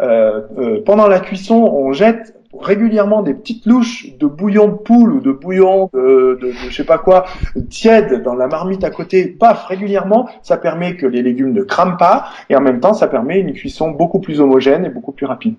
euh, 0.00 0.42
euh, 0.58 0.82
pendant 0.84 1.08
la 1.08 1.18
cuisson, 1.18 1.56
on 1.56 1.92
jette 1.92 2.36
régulièrement 2.52 3.22
des 3.22 3.34
petites 3.34 3.66
louches 3.66 4.06
de 4.18 4.26
bouillon 4.26 4.68
de 4.68 4.74
poule 4.74 5.14
ou 5.14 5.20
de 5.20 5.32
bouillon 5.32 5.88
de, 5.92 6.38
de, 6.40 6.46
de, 6.46 6.52
je 6.52 6.74
sais 6.74 6.84
pas 6.84 6.98
quoi 6.98 7.26
tiède 7.70 8.22
dans 8.22 8.34
la 8.34 8.46
marmite 8.46 8.84
à 8.84 8.90
côté, 8.90 9.26
paf, 9.26 9.66
régulièrement, 9.66 10.28
ça 10.42 10.56
permet 10.56 10.96
que 10.96 11.06
les 11.06 11.22
légumes 11.22 11.52
ne 11.52 11.62
crament 11.62 11.96
pas 11.96 12.26
et 12.50 12.56
en 12.56 12.60
même 12.60 12.80
temps 12.80 12.94
ça 12.94 13.08
permet 13.08 13.38
une 13.40 13.52
cuisson 13.52 13.90
beaucoup 13.90 14.20
plus 14.20 14.40
homogène 14.40 14.84
et 14.84 14.90
beaucoup 14.90 15.12
plus 15.12 15.26
rapide. 15.26 15.56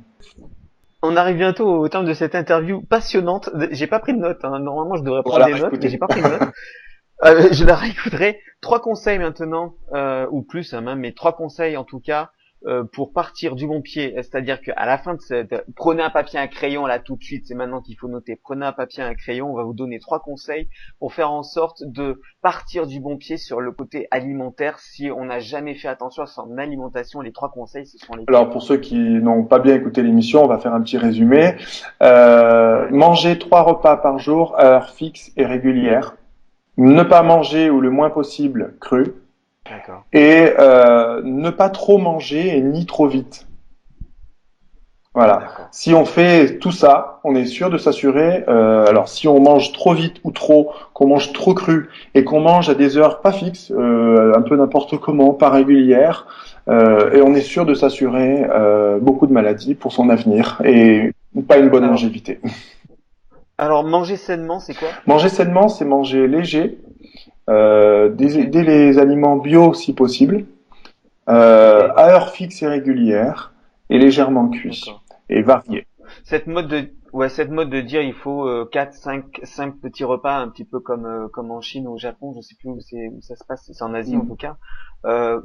On 1.02 1.18
arrive 1.18 1.36
bientôt 1.36 1.68
au 1.68 1.90
terme 1.90 2.06
de 2.06 2.14
cette 2.14 2.34
interview 2.34 2.82
passionnante. 2.82 3.50
J'ai 3.72 3.88
pas 3.88 4.00
pris 4.00 4.14
de 4.14 4.20
notes. 4.20 4.40
Hein. 4.46 4.60
Normalement, 4.60 4.96
je 4.96 5.04
devrais 5.04 5.22
prendre 5.22 5.46
des 5.46 5.60
notes, 5.60 5.74
mais 5.74 5.90
j'ai 5.90 5.98
pas 5.98 6.08
pris 6.08 6.22
de 6.22 6.28
notes. 6.28 6.50
euh, 7.26 7.50
je 7.52 7.66
la 7.66 7.76
réécouterai. 7.76 8.40
Trois 8.62 8.80
conseils 8.80 9.20
maintenant, 9.20 9.74
euh, 9.94 10.26
ou 10.32 10.44
plus 10.44 10.74
hein, 10.74 10.80
même, 10.80 11.00
mais 11.00 11.12
trois 11.12 11.36
conseils 11.36 11.76
en 11.76 11.84
tout 11.84 12.00
cas 12.00 12.30
euh, 12.66 12.84
pour 12.84 13.12
partir 13.12 13.56
du 13.56 13.68
bon 13.68 13.82
pied, 13.82 14.14
c'est-à-dire 14.18 14.62
qu'à 14.62 14.86
la 14.86 14.98
fin 14.98 15.16
de 15.16 15.22
cette, 15.22 15.66
prenez 15.76 16.02
un 16.02 16.10
papier, 16.10 16.40
un 16.40 16.48
crayon 16.48 16.86
là 16.86 17.00
tout 17.00 17.18
de 17.18 17.24
suite, 17.24 17.46
c'est 17.48 17.56
maintenant 17.56 17.82
qu'il 17.82 17.98
faut 17.98 18.08
noter. 18.08 18.40
Prenez 18.42 18.66
un 18.66 18.72
papier, 18.72 19.04
un 19.04 19.16
crayon, 19.16 19.52
on 19.52 19.56
va 19.56 19.64
vous 19.64 19.74
donner 19.74 20.00
trois 20.00 20.20
conseils 20.20 20.70
pour 21.00 21.14
faire 21.14 21.32
en 21.32 21.44
sorte 21.44 21.84
de 21.84 22.22
partir 22.42 22.88
du 22.88 23.00
bon 23.00 23.18
pied 23.18 23.38
sur 23.38 23.60
le 23.60 23.72
côté 23.72 24.08
alimentaire. 24.12 24.80
Si 24.80 25.12
on 25.12 25.26
n'a 25.26 25.40
jamais 25.40 25.76
fait 25.76 25.90
attention 25.90 26.24
à 26.24 26.26
son 26.26 26.58
alimentation, 26.58 27.22
les 27.22 27.32
trois 27.32 27.50
conseils, 27.50 27.86
ce 27.86 27.98
sont 27.98 28.14
les. 28.16 28.24
Alors 28.28 28.50
pour 28.50 28.62
ceux 28.64 28.78
qui 28.78 28.98
n'ont 28.98 29.44
pas 29.44 29.60
bien 29.60 29.76
écouté 29.76 30.02
l'émission, 30.02 30.44
on 30.44 30.48
va 30.48 30.58
faire 30.58 30.74
un 30.74 30.82
petit 30.82 30.98
résumé. 30.98 31.56
Euh, 32.02 32.88
manger 32.92 33.40
trois 33.40 33.64
repas 33.64 33.98
par 33.98 34.20
jour 34.20 34.56
à 34.58 34.66
heure 34.66 34.90
fixe 34.90 35.32
et 35.36 35.46
régulière. 35.46 36.16
Ne 36.78 37.04
pas 37.04 37.24
manger 37.24 37.70
ou 37.70 37.82
le 37.82 37.90
moins 37.90 38.10
possible 38.10 38.76
cru 38.80 39.14
et 40.12 40.54
euh, 40.60 41.22
ne 41.24 41.50
pas 41.50 41.70
trop 41.70 41.98
manger 41.98 42.58
et 42.58 42.62
ni 42.62 42.86
trop 42.86 43.08
vite. 43.08 43.48
Voilà. 45.16 45.44
Si 45.72 45.94
on 45.94 46.06
fait 46.06 46.58
tout 46.58 46.72
ça, 46.72 47.20
on 47.24 47.36
est 47.36 47.46
sûr 47.46 47.70
de 47.70 47.78
s'assurer. 47.78 48.44
Euh, 48.48 48.88
alors, 48.88 49.08
si 49.08 49.28
on 49.28 49.40
mange 49.40 49.72
trop 49.72 49.94
vite 49.94 50.16
ou 50.24 50.32
trop, 50.32 50.72
qu'on 50.94 51.08
mange 51.08 51.34
trop 51.34 51.54
cru 51.54 51.90
et 52.16 52.24
qu'on 52.24 52.40
mange 52.40 52.68
à 52.70 52.74
des 52.74 52.98
heures 52.98 53.22
pas 53.22 53.32
fixes, 53.32 53.72
euh, 53.72 54.34
un 54.36 54.42
peu 54.42 54.56
n'importe 54.56 54.98
comment, 54.98 55.34
pas 55.34 55.52
régulières, 55.52 56.26
euh, 56.68 57.12
et 57.12 57.22
on 57.22 57.36
est 57.36 57.42
sûr 57.42 57.68
de 57.68 57.76
s'assurer 57.76 58.48
beaucoup 59.02 59.28
de 59.28 59.34
maladies 59.34 59.76
pour 59.76 59.92
son 59.92 60.10
avenir 60.10 60.60
et 60.66 61.12
pas 61.48 61.58
une 61.58 61.70
bonne 61.70 61.86
longévité. 61.86 62.40
Alors, 63.60 63.84
manger 63.84 64.18
sainement, 64.18 64.60
c'est 64.60 64.74
quoi? 64.74 64.88
Manger 65.06 65.30
sainement, 65.30 65.70
c'est 65.70 65.86
manger 65.86 66.28
léger, 66.28 66.80
euh, 67.50 68.10
des, 68.10 68.46
les 68.46 69.00
aliments 69.00 69.38
bio 69.38 69.74
si 69.74 69.94
possible, 69.94 70.46
euh, 71.30 71.90
à 71.96 72.10
heure 72.10 72.30
fixe 72.32 72.62
et 72.62 72.68
régulière, 72.68 73.54
et 73.90 73.98
légèrement 73.98 74.50
cuits, 74.50 74.84
et 75.30 75.42
variés. 75.42 75.88
Cette 76.24 76.48
mode 76.48 76.68
de 76.68 76.90
ouais, 77.14 77.30
cette 77.30 77.52
mode 77.52 77.70
de 77.70 77.80
dire 77.80 78.02
il 78.02 78.14
faut 78.14 78.48
euh, 78.48 78.68
4, 78.72 78.94
5, 78.94 79.40
5 79.44 79.80
petits 79.80 80.04
repas, 80.04 80.36
un 80.36 80.50
petit 80.50 80.66
peu 80.66 80.80
comme 80.80 81.06
euh, 81.06 81.28
comme 81.30 81.52
en 81.52 81.62
Chine 81.62 81.88
ou 81.88 81.94
au 81.94 81.98
Japon, 81.98 82.34
je 82.36 82.42
sais 82.42 82.56
plus 82.60 82.70
où, 82.70 82.80
c'est, 82.82 83.08
où 83.08 83.22
ça 83.22 83.36
se 83.36 83.44
passe, 83.46 83.70
c'est 83.72 83.84
en 83.84 83.94
Asie 83.94 84.18
en 84.18 84.24
mm. 84.24 84.28
tout 84.28 84.36
cas. 84.36 84.58
Euh, 85.06 85.42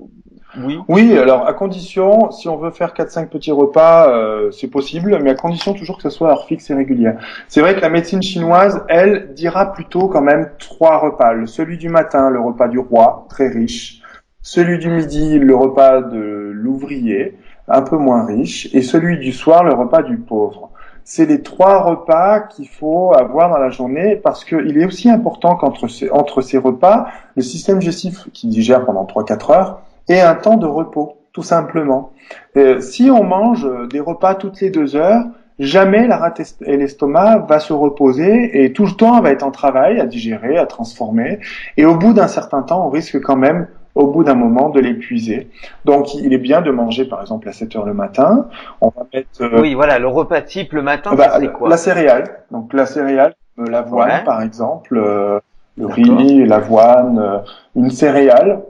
oui. 0.59 0.79
Oui, 0.89 1.19
alors 1.19 1.47
à 1.47 1.53
condition, 1.53 2.31
si 2.31 2.49
on 2.49 2.57
veut 2.57 2.71
faire 2.71 2.95
4-5 2.95 3.29
petits 3.29 3.51
repas, 3.51 4.09
euh, 4.09 4.51
c'est 4.51 4.69
possible, 4.69 5.19
mais 5.23 5.31
à 5.31 5.35
condition 5.35 5.75
toujours 5.75 5.97
que 5.97 6.03
ce 6.03 6.11
soit 6.11 6.31
heure 6.31 6.47
fixe 6.47 6.71
et 6.71 6.75
régulière. 6.75 7.21
C'est 7.49 7.61
vrai 7.61 7.75
que 7.75 7.81
la 7.81 7.91
médecine 7.91 8.23
chinoise, 8.23 8.85
elle, 8.89 9.35
dira 9.35 9.73
plutôt 9.73 10.09
quand 10.09 10.23
même 10.23 10.51
trois 10.59 10.99
repas. 10.99 11.33
Le, 11.33 11.47
celui 11.47 11.77
du 11.77 11.89
matin, 11.89 12.31
le 12.31 12.41
repas 12.41 12.69
du 12.69 12.79
roi, 12.79 13.27
très 13.29 13.49
riche. 13.49 14.01
Celui 14.43 14.79
du 14.79 14.89
midi, 14.89 15.39
le 15.39 15.55
repas 15.57 16.03
de 16.03 16.53
l'ouvrier, 16.55 17.37
un 17.66 17.83
peu 17.83 17.97
moins 17.97 18.25
riche. 18.25 18.73
Et 18.73 18.83
celui 18.83 19.19
du 19.19 19.33
soir, 19.33 19.64
le 19.64 19.75
repas 19.75 20.03
du 20.03 20.19
pauvre 20.19 20.71
c'est 21.11 21.25
les 21.25 21.41
trois 21.41 21.81
repas 21.81 22.41
qu'il 22.41 22.69
faut 22.69 23.15
avoir 23.15 23.49
dans 23.49 23.57
la 23.57 23.71
journée 23.71 24.15
parce 24.15 24.45
qu'il 24.45 24.77
est 24.79 24.85
aussi 24.85 25.09
important 25.09 25.57
qu'entre 25.57 25.89
ces, 25.89 26.11
entre 26.11 26.43
ces 26.43 26.59
repas, 26.59 27.07
le 27.35 27.41
système 27.41 27.79
digestif 27.79 28.29
qui 28.35 28.47
digère 28.47 28.85
pendant 28.85 29.07
3-4 29.07 29.53
heures 29.53 29.81
ait 30.11 30.21
un 30.21 30.35
temps 30.35 30.59
de 30.59 30.67
repos, 30.67 31.17
tout 31.33 31.43
simplement. 31.43 32.13
Euh, 32.59 32.83
si 32.83 33.11
on 33.11 33.25
mange 33.25 33.67
des 33.89 34.01
repas 34.01 34.35
toutes 34.35 34.61
les 34.61 34.69
deux 34.69 34.97
heures, 34.97 35.25
jamais 35.59 36.07
la 36.07 36.19
rate 36.19 36.43
et 36.61 36.77
l'estomac 36.77 37.39
va 37.49 37.59
se 37.59 37.73
reposer 37.73 38.63
et 38.63 38.75
tout 38.75 38.85
le 38.85 38.93
temps 38.93 39.19
va 39.23 39.31
être 39.31 39.45
en 39.45 39.51
travail 39.51 40.01
à 40.01 40.05
digérer, 40.05 40.59
à 40.59 40.67
transformer. 40.67 41.41
Et 41.79 41.87
au 41.87 41.97
bout 41.97 42.13
d'un 42.13 42.29
certain 42.29 42.61
temps, 42.61 42.87
on 42.87 42.91
risque 42.91 43.19
quand 43.23 43.37
même 43.37 43.67
au 43.99 44.07
bout 44.07 44.23
d'un 44.23 44.37
moment 44.37 44.69
de 44.71 44.79
l'épuiser. 44.79 45.51
Donc 45.85 46.15
il 46.15 46.33
est 46.33 46.39
bien 46.39 46.63
de 46.63 46.71
manger 46.71 47.05
par 47.05 47.21
exemple 47.21 47.49
à 47.49 47.53
7 47.53 47.75
heures 47.75 47.85
le 47.85 47.95
matin. 47.95 48.47
On 48.81 48.91
va 48.91 49.05
mettre 49.13 49.43
euh, 49.43 49.61
Oui, 49.61 49.75
voilà, 49.75 49.99
le 49.99 50.07
repas 50.07 50.41
type 50.41 50.73
le 50.73 50.83
matin, 50.83 51.15
bah, 51.17 51.39
c'est 51.41 51.53
quoi? 51.53 51.69
La 51.69 51.77
céréale. 51.77 52.45
Donc 52.53 52.73
la 52.73 52.87
céréale, 52.87 53.35
euh, 53.59 53.65
l'avoine 53.69 54.23
par 54.25 54.41
exemple, 54.41 54.97
euh, 54.97 55.41
le 55.77 55.87
riz, 55.87 56.47
l'avoine, 56.47 57.43
une 57.75 57.91
céréale. 57.91 58.63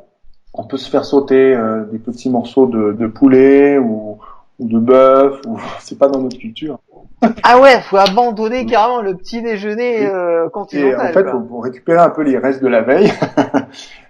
On 0.55 0.65
peut 0.65 0.79
se 0.79 0.91
faire 0.91 1.05
sauter 1.05 1.57
des 1.93 1.99
petits 1.99 2.31
morceaux 2.31 2.67
de, 2.67 2.93
de 2.93 3.07
poulet 3.07 3.77
ou, 3.77 4.19
ou 4.59 4.67
de 4.67 4.79
bœuf, 4.79 5.41
ou 5.47 5.59
c'est 5.79 5.99
pas 5.99 6.09
dans 6.09 6.21
notre 6.21 6.39
culture 6.39 6.79
ah 7.43 7.61
ouais, 7.61 7.81
faut 7.81 7.97
abandonner 7.97 8.65
carrément 8.67 9.03
le 9.03 9.17
petit 9.17 9.43
déjeuner 9.43 10.07
euh, 10.07 10.49
continental. 10.49 11.07
Et 11.07 11.11
en 11.11 11.13
fait, 11.13 11.25
pour, 11.25 11.65
récupérer 11.65 11.99
un 11.99 12.11
peu 12.11 12.23
les 12.23 12.39
restes 12.39 12.63
de 12.63 12.69
la 12.69 12.83
veille, 12.83 13.13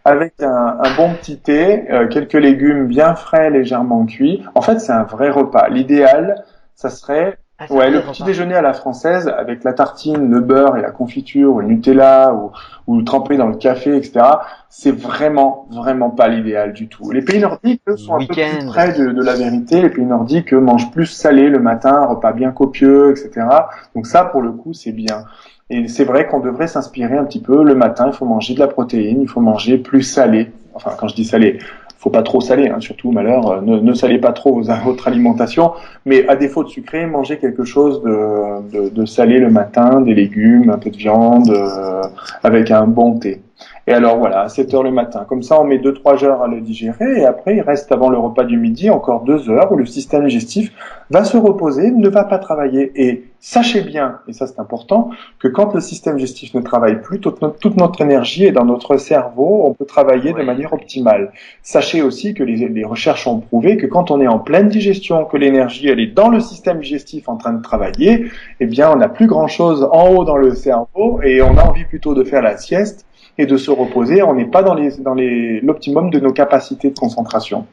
avec 0.08 0.34
un, 0.42 0.76
bon 0.96 1.12
petit 1.14 1.38
thé, 1.38 1.84
euh, 1.90 2.08
quelques 2.08 2.34
légumes 2.34 2.86
bien 2.86 3.14
frais, 3.14 3.50
légèrement 3.50 4.06
cuits. 4.06 4.42
En 4.54 4.62
fait, 4.62 4.80
c'est 4.80 4.92
un 4.92 5.04
vrai 5.04 5.30
repas. 5.30 5.68
L'idéal, 5.68 6.44
ça 6.74 6.88
serait 6.88 7.38
ah, 7.60 7.66
ouais, 7.72 7.90
le 7.90 8.00
petit 8.02 8.22
déjeuner 8.22 8.54
à 8.54 8.62
la 8.62 8.72
française 8.72 9.26
avec 9.36 9.64
la 9.64 9.72
tartine, 9.72 10.30
le 10.30 10.40
beurre 10.40 10.76
et 10.76 10.80
la 10.80 10.92
confiture, 10.92 11.54
ou 11.54 11.60
le 11.60 11.66
Nutella, 11.66 12.32
ou, 12.32 12.52
ou 12.86 13.02
trempé 13.02 13.36
dans 13.36 13.48
le 13.48 13.56
café, 13.56 13.96
etc. 13.96 14.24
C'est 14.68 14.92
vraiment, 14.92 15.66
vraiment 15.70 16.10
pas 16.10 16.28
l'idéal 16.28 16.72
du 16.72 16.88
tout. 16.88 17.10
Les 17.10 17.20
pays 17.20 17.40
nordiques 17.40 17.82
eux, 17.88 17.96
sont 17.96 18.14
un 18.14 18.24
peu 18.24 18.26
plus 18.32 18.66
près 18.66 18.92
de, 18.92 19.10
de, 19.10 19.22
la 19.22 19.34
vérité. 19.34 19.82
Les 19.82 19.90
pays 19.90 20.04
nordiques 20.04 20.54
eux, 20.54 20.60
mangent 20.60 20.92
plus 20.92 21.06
salé 21.06 21.48
le 21.48 21.58
matin, 21.58 22.06
repas 22.06 22.32
bien 22.32 22.52
copieux, 22.52 23.10
etc. 23.10 23.46
Donc 23.94 24.06
ça, 24.06 24.24
pour 24.24 24.40
le 24.40 24.52
coup, 24.52 24.72
c'est 24.72 24.92
bien. 24.92 25.24
Et 25.70 25.86
c'est 25.88 26.04
vrai 26.04 26.26
qu'on 26.26 26.40
devrait 26.40 26.68
s'inspirer 26.68 27.16
un 27.16 27.24
petit 27.24 27.40
peu. 27.40 27.62
Le 27.62 27.74
matin, 27.74 28.06
il 28.06 28.12
faut 28.12 28.24
manger 28.24 28.54
de 28.54 28.60
la 28.60 28.68
protéine, 28.68 29.20
il 29.20 29.28
faut 29.28 29.40
manger 29.40 29.78
plus 29.78 30.02
salé. 30.02 30.50
Enfin, 30.74 30.92
quand 30.98 31.08
je 31.08 31.14
dis 31.14 31.24
salé, 31.24 31.58
faut 31.98 32.10
pas 32.10 32.22
trop 32.22 32.40
saler, 32.40 32.68
hein, 32.68 32.80
surtout 32.80 33.10
malheur, 33.10 33.50
euh, 33.50 33.60
ne, 33.60 33.78
ne, 33.80 33.92
salez 33.92 34.18
pas 34.18 34.32
trop 34.32 34.62
votre 34.84 35.08
alimentation, 35.08 35.72
mais 36.06 36.26
à 36.28 36.36
défaut 36.36 36.62
de 36.62 36.68
sucré, 36.68 37.06
mangez 37.06 37.38
quelque 37.38 37.64
chose 37.64 38.02
de 38.02 39.04
salé 39.04 39.38
le 39.38 39.50
matin, 39.50 40.00
des 40.00 40.14
légumes, 40.14 40.70
un 40.70 40.78
peu 40.78 40.90
de 40.90 40.96
viande, 40.96 41.50
euh, 41.50 42.02
avec 42.42 42.70
un 42.70 42.86
bon 42.86 43.18
thé. 43.18 43.40
Et 43.88 43.92
alors 43.92 44.18
voilà, 44.18 44.42
à 44.42 44.48
7 44.50 44.74
heures 44.74 44.82
le 44.82 44.90
matin. 44.90 45.24
Comme 45.26 45.42
ça, 45.42 45.58
on 45.58 45.64
met 45.64 45.78
2-3 45.78 46.22
heures 46.22 46.42
à 46.42 46.46
le 46.46 46.60
digérer 46.60 47.20
et 47.20 47.24
après, 47.24 47.56
il 47.56 47.62
reste 47.62 47.90
avant 47.90 48.10
le 48.10 48.18
repas 48.18 48.44
du 48.44 48.58
midi 48.58 48.90
encore 48.90 49.22
2 49.24 49.48
heures 49.48 49.72
où 49.72 49.76
le 49.76 49.86
système 49.86 50.26
digestif 50.26 50.74
va 51.08 51.24
se 51.24 51.38
reposer, 51.38 51.90
ne 51.90 52.10
va 52.10 52.24
pas 52.24 52.36
travailler. 52.36 52.92
Et 52.96 53.24
sachez 53.40 53.80
bien, 53.80 54.18
et 54.28 54.34
ça 54.34 54.46
c'est 54.46 54.60
important, 54.60 55.08
que 55.38 55.48
quand 55.48 55.72
le 55.72 55.80
système 55.80 56.16
digestif 56.16 56.52
ne 56.52 56.60
travaille 56.60 57.00
plus, 57.00 57.18
toute 57.18 57.40
notre, 57.40 57.58
toute 57.58 57.78
notre 57.78 58.02
énergie 58.02 58.44
est 58.44 58.52
dans 58.52 58.66
notre 58.66 58.98
cerveau, 58.98 59.62
on 59.64 59.72
peut 59.72 59.86
travailler 59.86 60.34
de 60.34 60.42
manière 60.42 60.74
optimale. 60.74 61.32
Sachez 61.62 62.02
aussi 62.02 62.34
que 62.34 62.42
les, 62.42 62.68
les 62.68 62.84
recherches 62.84 63.26
ont 63.26 63.40
prouvé 63.40 63.78
que 63.78 63.86
quand 63.86 64.10
on 64.10 64.20
est 64.20 64.28
en 64.28 64.38
pleine 64.38 64.68
digestion, 64.68 65.24
que 65.24 65.38
l'énergie 65.38 65.88
elle 65.88 66.00
est 66.00 66.14
dans 66.14 66.28
le 66.28 66.40
système 66.40 66.80
digestif 66.80 67.26
en 67.30 67.38
train 67.38 67.54
de 67.54 67.62
travailler, 67.62 68.26
eh 68.60 68.66
bien 68.66 68.90
on 68.92 68.96
n'a 68.96 69.08
plus 69.08 69.28
grand 69.28 69.48
chose 69.48 69.88
en 69.90 70.10
haut 70.10 70.24
dans 70.24 70.36
le 70.36 70.54
cerveau 70.54 71.22
et 71.22 71.40
on 71.40 71.56
a 71.56 71.64
envie 71.64 71.84
plutôt 71.84 72.12
de 72.12 72.22
faire 72.22 72.42
la 72.42 72.58
sieste 72.58 73.06
et 73.38 73.46
de 73.46 73.56
se 73.56 73.70
reposer. 73.70 74.22
On 74.22 74.34
n'est 74.34 74.44
pas 74.44 74.62
dans 74.62 74.74
les 74.74 74.98
dans 74.98 75.14
les 75.14 75.60
l'optimum 75.60 76.10
de 76.10 76.20
nos 76.20 76.32
capacités 76.32 76.90
de 76.90 76.98
concentration. 76.98 77.66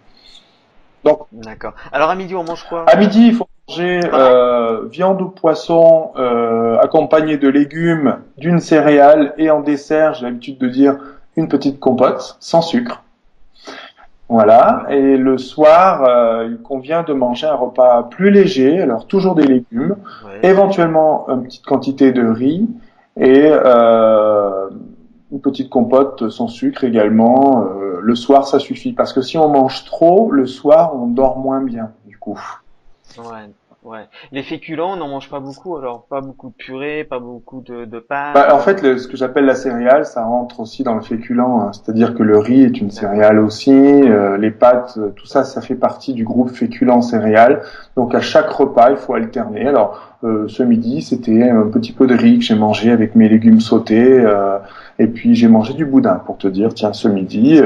Donc. 1.04 1.20
D'accord. 1.32 1.74
Alors 1.92 2.10
à 2.10 2.16
midi 2.16 2.36
on 2.36 2.44
mange 2.44 2.64
quoi? 2.64 2.86
À 2.88 2.96
midi 2.96 3.28
il 3.28 3.34
faut 3.34 3.48
manger 3.68 4.00
euh, 4.14 4.86
viande 4.90 5.22
ou 5.22 5.30
poisson 5.30 6.12
euh, 6.18 6.78
accompagné 6.80 7.38
de 7.38 7.50
légumes, 7.50 8.20
d'une 8.38 8.60
céréale 8.60 9.34
et 9.38 9.50
en 9.50 9.62
dessert 9.62 10.14
j'ai 10.14 10.26
l'habitude 10.26 10.58
de 10.58 10.68
dire 10.68 10.98
une 11.36 11.48
petite 11.48 11.80
compote 11.80 12.38
sans 12.40 12.62
sucre. 12.62 13.02
Voilà. 14.28 14.88
Et 14.90 15.18
le 15.18 15.38
soir, 15.38 16.04
euh, 16.04 16.48
il 16.50 16.58
convient 16.58 17.04
de 17.04 17.14
manger 17.14 17.46
un 17.46 17.54
repas 17.54 18.04
plus 18.04 18.32
léger. 18.32 18.82
Alors 18.82 19.06
toujours 19.06 19.36
des 19.36 19.46
légumes, 19.46 19.98
éventuellement 20.42 21.28
une 21.30 21.44
petite 21.44 21.66
quantité 21.66 22.12
de 22.12 22.28
riz 22.28 22.68
et 23.18 23.48
euh, 23.52 24.70
une 25.32 25.42
petite 25.42 25.70
compote 25.70 26.30
sans 26.30 26.48
sucre 26.48 26.84
également. 26.84 27.66
Euh, 27.66 28.00
le 28.02 28.16
soir, 28.16 28.48
ça 28.48 28.60
suffit. 28.60 28.94
Parce 28.94 29.14
que 29.14 29.22
si 29.22 29.38
on 29.38 29.50
mange 29.50 29.86
trop, 29.86 30.32
le 30.32 30.46
soir, 30.46 30.96
on 30.96 31.08
dort 31.08 31.38
moins 31.38 31.62
bien, 31.62 31.92
du 32.06 32.18
coup. 32.18 32.40
Ouais. 33.86 34.06
Les 34.32 34.44
féculents, 34.44 34.94
on 34.94 34.98
n'en 34.98 35.08
mange 35.08 35.30
pas 35.30 35.40
beaucoup, 35.40 35.78
alors 35.78 36.06
pas 36.10 36.22
beaucoup 36.22 36.50
de 36.50 36.56
purée, 36.56 37.04
pas 37.04 37.20
beaucoup 37.20 37.62
de, 37.62 37.86
de 37.86 38.00
pâtes. 38.00 38.34
Bah, 38.34 38.54
en 38.54 38.60
fait, 38.60 38.80
ce 38.98 39.08
que 39.08 39.16
j'appelle 39.16 39.46
la 39.46 39.56
céréale, 39.56 40.06
ça 40.06 40.24
rentre 40.24 40.60
aussi 40.60 40.84
dans 40.84 40.96
le 40.96 41.02
féculent. 41.02 41.40
Hein. 41.40 41.72
C'est-à-dire 41.74 42.14
que 42.14 42.24
le 42.24 42.38
riz 42.38 42.64
est 42.64 42.82
une 42.82 42.92
céréale 42.92 43.40
aussi, 43.40 43.72
euh, 43.72 44.38
les 44.38 44.52
pâtes, 44.52 45.00
tout 45.16 45.26
ça, 45.26 45.44
ça 45.44 45.62
fait 45.62 45.76
partie 45.76 46.14
du 46.14 46.24
groupe 46.24 46.50
féculent 46.50 47.02
céréales. 47.02 47.62
Donc 47.96 48.14
à 48.14 48.22
chaque 48.22 48.50
repas, 48.50 48.92
il 48.92 48.98
faut 48.98 49.14
alterner. 49.14 49.68
Alors 49.68 50.18
euh, 50.24 50.48
ce 50.48 50.64
midi, 50.64 51.02
c'était 51.02 51.50
un 51.50 51.68
petit 51.68 51.94
peu 51.94 52.08
de 52.08 52.16
riz 52.16 52.40
que 52.40 52.46
j'ai 52.46 52.56
mangé 52.56 52.92
avec 52.92 53.16
mes 53.16 53.30
légumes 53.30 53.62
sautés. 53.62 54.20
Euh, 54.20 54.58
et 54.98 55.08
puis 55.08 55.36
j'ai 55.36 55.48
mangé 55.50 55.74
du 55.74 55.86
boudin 55.86 56.16
pour 56.26 56.38
te 56.38 56.48
dire, 56.48 56.74
tiens, 56.74 56.94
ce 56.94 57.10
midi, 57.10 57.62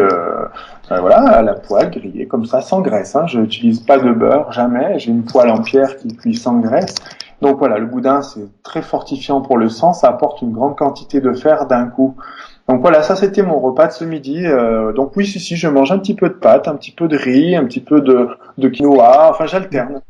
euh, 0.92 1.00
voilà, 1.02 1.42
la 1.42 1.54
poêle, 1.54 1.92
grillé 1.92 2.28
comme 2.28 2.46
ça, 2.46 2.62
sans 2.62 2.82
graisse. 2.82 3.16
Hein. 3.16 3.28
Je 3.28 3.40
n'utilise 3.40 3.80
pas 3.80 4.00
de 4.00 4.12
beurre, 4.12 4.52
jamais. 4.52 4.98
J'ai 5.00 5.12
une 5.12 5.24
poêle 5.24 5.50
en 5.50 5.62
pierre 5.62 5.98
qui 5.98 6.16
cuit 6.16 6.36
sans 6.36 6.60
graisse. 6.60 6.96
Donc 7.42 7.60
voilà, 7.60 7.78
le 7.78 7.86
boudin, 7.86 8.22
c'est 8.22 8.48
très 8.64 8.82
fortifiant 8.82 9.42
pour 9.42 9.58
le 9.58 9.70
sang. 9.70 9.94
Ça 9.94 10.10
apporte 10.10 10.42
une 10.42 10.52
grande 10.52 10.76
quantité 10.76 11.22
de 11.22 11.34
fer 11.34 11.68
d'un 11.68 11.88
coup. 11.88 12.16
Donc 12.68 12.82
voilà, 12.82 13.02
ça 13.02 13.16
c'était 13.16 13.42
mon 13.42 13.60
repas 13.60 13.88
de 13.88 13.94
ce 13.94 14.04
midi. 14.04 14.46
Euh, 14.46 14.92
donc 14.94 15.16
oui, 15.16 15.26
si, 15.26 15.40
si, 15.40 15.56
je 15.56 15.68
mange 15.68 15.92
un 15.92 16.00
petit 16.00 16.16
peu 16.16 16.30
de 16.30 16.34
pâtes, 16.34 16.68
un 16.68 16.76
petit 16.76 16.92
peu 16.92 17.08
de 17.08 17.18
riz, 17.18 17.56
un 17.56 17.66
petit 17.66 17.80
peu 17.82 18.02
de, 18.02 18.30
de 18.58 18.68
quinoa. 18.68 19.30
Enfin, 19.32 19.46
j'alterne 19.46 20.02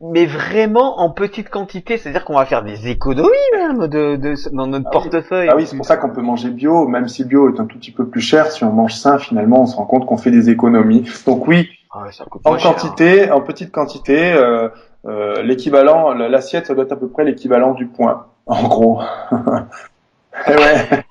mais 0.00 0.26
vraiment 0.26 1.00
en 1.00 1.10
petite 1.10 1.48
quantité, 1.48 1.96
c'est-à-dire 1.96 2.24
qu'on 2.24 2.36
va 2.36 2.44
faire 2.46 2.62
des 2.62 2.88
économies 2.88 3.28
même 3.56 3.88
de, 3.88 4.16
de 4.16 4.34
dans 4.54 4.66
notre 4.66 4.86
ah 4.88 4.92
portefeuille. 4.92 5.48
Ah 5.50 5.56
oui, 5.56 5.66
c'est 5.66 5.76
pour 5.76 5.86
ça 5.86 5.96
qu'on 5.96 6.10
peut 6.10 6.22
manger 6.22 6.50
bio, 6.50 6.86
même 6.86 7.08
si 7.08 7.24
bio 7.24 7.52
est 7.52 7.60
un 7.60 7.66
tout 7.66 7.78
petit 7.78 7.90
peu 7.90 8.06
plus 8.06 8.20
cher. 8.20 8.50
Si 8.50 8.64
on 8.64 8.72
mange 8.72 8.94
sain, 8.94 9.18
finalement, 9.18 9.62
on 9.62 9.66
se 9.66 9.76
rend 9.76 9.86
compte 9.86 10.06
qu'on 10.06 10.16
fait 10.16 10.30
des 10.30 10.50
économies. 10.50 11.08
Donc 11.26 11.46
oui, 11.46 11.68
ah 11.92 12.04
en 12.44 12.56
quantité, 12.56 13.30
en 13.30 13.40
petite 13.40 13.72
quantité, 13.72 14.32
euh, 14.32 14.68
euh, 15.06 15.42
l'équivalent, 15.42 16.12
l'assiette, 16.12 16.66
ça 16.66 16.74
doit 16.74 16.84
être 16.84 16.92
à 16.92 16.96
peu 16.96 17.08
près 17.08 17.24
l'équivalent 17.24 17.72
du 17.72 17.86
point, 17.86 18.26
en 18.46 18.62
gros. 18.68 19.02
Eh 20.48 20.54
ouais. 20.54 21.04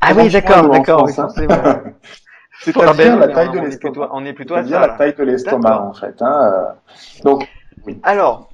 Ah 0.00 0.12
oui, 0.16 0.28
d'accord, 0.30 0.68
d'accord. 0.68 1.08
C'est-à-dire 2.60 3.16
la 3.16 3.28
taille 3.28 3.50
de 3.50 3.60
l'estomac. 3.60 4.08
On 4.12 4.24
est 4.24 4.32
plutôt 4.32 4.54
à 4.54 4.62
la 4.62 4.88
taille 4.90 5.14
de 5.14 5.22
l'estomac 5.22 5.82
en 5.82 5.92
fait. 5.92 6.20
Hein. 6.20 6.74
Euh. 7.24 7.34
Alors, 8.02 8.50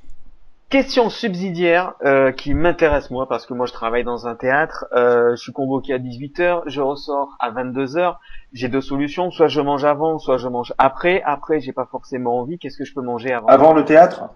question 0.70 1.10
subsidiaire 1.10 1.94
euh, 2.04 2.30
qui 2.30 2.54
m'intéresse 2.54 3.10
moi 3.10 3.28
parce 3.28 3.44
que 3.44 3.54
moi 3.54 3.66
je 3.66 3.72
travaille 3.72 4.04
dans 4.04 4.26
un 4.26 4.36
théâtre, 4.36 4.86
euh, 4.94 5.32
je 5.32 5.42
suis 5.42 5.52
convoqué 5.52 5.92
à 5.92 5.98
18h, 5.98 6.62
je 6.66 6.80
ressors 6.80 7.36
à 7.40 7.50
22h, 7.50 8.16
j'ai 8.52 8.68
deux 8.68 8.80
solutions, 8.80 9.30
soit 9.30 9.48
je 9.48 9.60
mange 9.60 9.84
avant, 9.84 10.18
soit 10.18 10.38
je 10.38 10.48
mange 10.48 10.72
après. 10.78 11.22
Après, 11.26 11.60
j'ai 11.60 11.72
pas 11.72 11.86
forcément 11.90 12.38
envie, 12.38 12.58
qu'est-ce 12.58 12.78
que 12.78 12.84
je 12.84 12.94
peux 12.94 13.02
manger 13.02 13.32
avant 13.32 13.48
Avant 13.48 13.72
le 13.74 13.84
théâtre? 13.84 14.30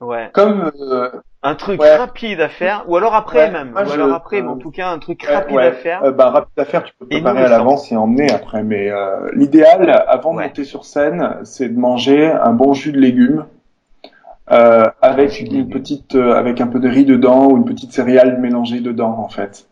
Ouais. 0.00 0.30
Comme 0.34 0.72
euh, 0.80 1.10
un 1.44 1.54
truc 1.54 1.80
rapide 1.80 2.40
à 2.40 2.48
faire 2.48 2.84
ou 2.88 2.96
alors 2.96 3.14
après 3.14 3.50
même. 3.52 3.72
Ou 3.72 3.78
alors 3.78 4.12
après 4.12 4.42
mais 4.42 4.48
en 4.48 4.56
tout 4.56 4.72
cas 4.72 4.90
un 4.90 4.98
truc 4.98 5.24
rapide 5.24 5.58
à 5.58 5.72
faire. 5.72 6.12
bah 6.12 6.30
rapide 6.30 6.58
à 6.58 6.64
faire, 6.64 6.82
tu 6.82 6.92
peux 6.98 7.06
préparer 7.06 7.44
à 7.44 7.48
l'avance 7.48 7.90
et 7.92 7.96
emmener 7.96 8.30
après. 8.32 8.64
Mais 8.64 8.90
l'idéal 9.32 10.04
avant 10.08 10.34
de 10.34 10.40
monter 10.40 10.64
sur 10.64 10.84
scène, 10.84 11.36
c'est 11.44 11.68
de 11.68 11.78
manger 11.78 12.26
un 12.26 12.52
bon 12.52 12.74
jus 12.74 12.90
de 12.90 12.98
légumes 12.98 13.46
euh, 14.50 14.90
avec 15.00 15.40
une 15.40 15.68
petite, 15.68 16.14
euh, 16.14 16.34
avec 16.34 16.60
un 16.60 16.66
peu 16.66 16.80
de 16.80 16.88
riz 16.88 17.04
dedans 17.04 17.46
ou 17.46 17.56
une 17.56 17.64
petite 17.64 17.92
céréale 17.92 18.40
mélangée 18.40 18.80
dedans 18.80 19.16
en 19.18 19.28
fait. 19.28 19.66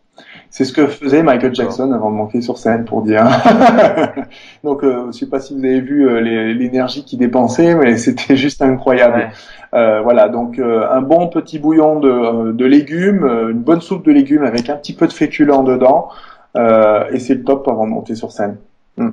C'est 0.51 0.64
ce 0.64 0.73
que 0.73 0.87
faisait 0.89 1.23
Michael 1.23 1.55
Jackson 1.55 1.93
avant 1.93 2.11
de 2.11 2.16
monter 2.16 2.41
sur 2.41 2.59
scène 2.59 2.85
pour 2.85 3.03
dire. 3.03 3.25
Donc, 4.64 4.83
euh, 4.83 5.07
je 5.07 5.18
sais 5.18 5.29
pas 5.29 5.39
si 5.39 5.55
vous 5.55 5.64
avez 5.64 5.81
vu 5.81 6.09
euh, 6.09 6.21
l'énergie 6.53 7.05
qu'il 7.05 7.21
dépensait, 7.21 7.75
mais 7.75 7.97
c'était 7.97 8.37
juste 8.37 8.61
incroyable. 8.61 9.31
Euh, 9.75 10.01
voilà, 10.01 10.29
donc 10.29 10.59
un 10.59 11.01
bon 11.01 11.29
petit 11.29 11.61
bouillon 11.61 12.01
de, 12.01 12.51
de, 12.51 12.64
légumes, 12.64 13.25
une 13.51 13.61
bonne 13.61 13.81
soupe 13.81 14.05
de 14.05 14.11
légumes 14.11 14.43
avec 14.43 14.68
un 14.68 14.75
petit 14.75 14.95
peu 14.95 15.07
de 15.07 15.12
féculents 15.12 15.62
dedans, 15.62 16.09
et 16.57 17.21
c'est 17.21 17.35
le 17.35 17.45
top 17.45 17.68
avant 17.68 17.87
de 17.87 17.93
monter 17.93 18.16
sur 18.16 18.33
scène. 18.33 18.57
Hmm. 18.97 19.11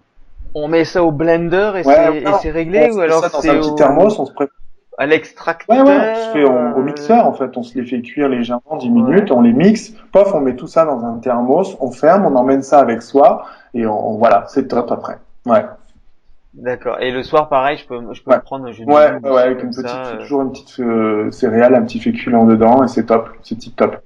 On 0.55 0.67
met 0.67 0.83
ça 0.83 1.03
au 1.03 1.11
blender 1.11 1.73
et 1.75 1.83
c'est 2.41 2.49
réglé 2.49 2.89
ou 2.91 2.99
alors 3.01 3.23
ça 3.23 3.29
dans 3.29 3.47
un 3.47 3.59
petit 3.59 3.75
thermos, 3.75 4.17
on 4.17 4.25
se 4.25 4.31
prépare 4.31 4.55
à 4.97 5.05
l'extracteur. 5.05 5.77
Ouais, 5.77 5.83
ouais, 5.83 6.13
on 6.13 6.15
se 6.15 6.31
fait 6.31 6.43
au, 6.43 6.81
mixeur 6.81 7.27
en 7.27 7.33
fait, 7.33 7.55
on 7.55 7.63
se 7.63 7.77
les 7.77 7.85
fait 7.85 8.01
cuire 8.01 8.29
légèrement 8.29 8.77
10 8.79 8.89
minutes, 8.89 9.31
on 9.31 9.41
les 9.41 9.53
mixe, 9.53 9.93
pof, 10.11 10.33
on 10.33 10.41
met 10.41 10.55
tout 10.55 10.67
ça 10.67 10.85
dans 10.85 11.05
un 11.05 11.19
thermos, 11.19 11.77
on 11.79 11.91
ferme, 11.91 12.25
on 12.25 12.35
emmène 12.35 12.63
ça 12.63 12.79
avec 12.79 13.01
soi 13.01 13.45
et 13.73 13.85
on, 13.85 14.17
voilà, 14.17 14.45
c'est 14.47 14.67
top 14.67 14.91
après. 14.91 15.19
Ouais. 15.45 15.65
D'accord. 16.55 16.99
Et 16.99 17.11
le 17.11 17.21
soir, 17.21 17.49
pareil, 17.49 17.77
je 17.77 17.85
peux, 17.85 18.13
je 18.13 18.23
peux 18.23 18.39
prendre 18.39 18.65
un 18.65 18.71
jus 18.71 18.83
de 18.83 18.91
Ouais, 18.91 19.19
ouais, 19.23 19.41
avec 19.41 19.61
une 19.61 19.69
petite, 19.69 19.85
euh. 19.85 20.17
toujours 20.17 20.41
une 20.41 20.51
petite 20.51 20.79
euh, 20.79 21.29
céréale, 21.29 21.75
un 21.75 21.83
petit 21.83 21.99
féculent 21.99 22.47
dedans 22.47 22.83
et 22.83 22.87
c'est 22.87 23.05
top, 23.05 23.29
c'est 23.43 23.55
tip 23.55 23.75
top. 23.75 23.97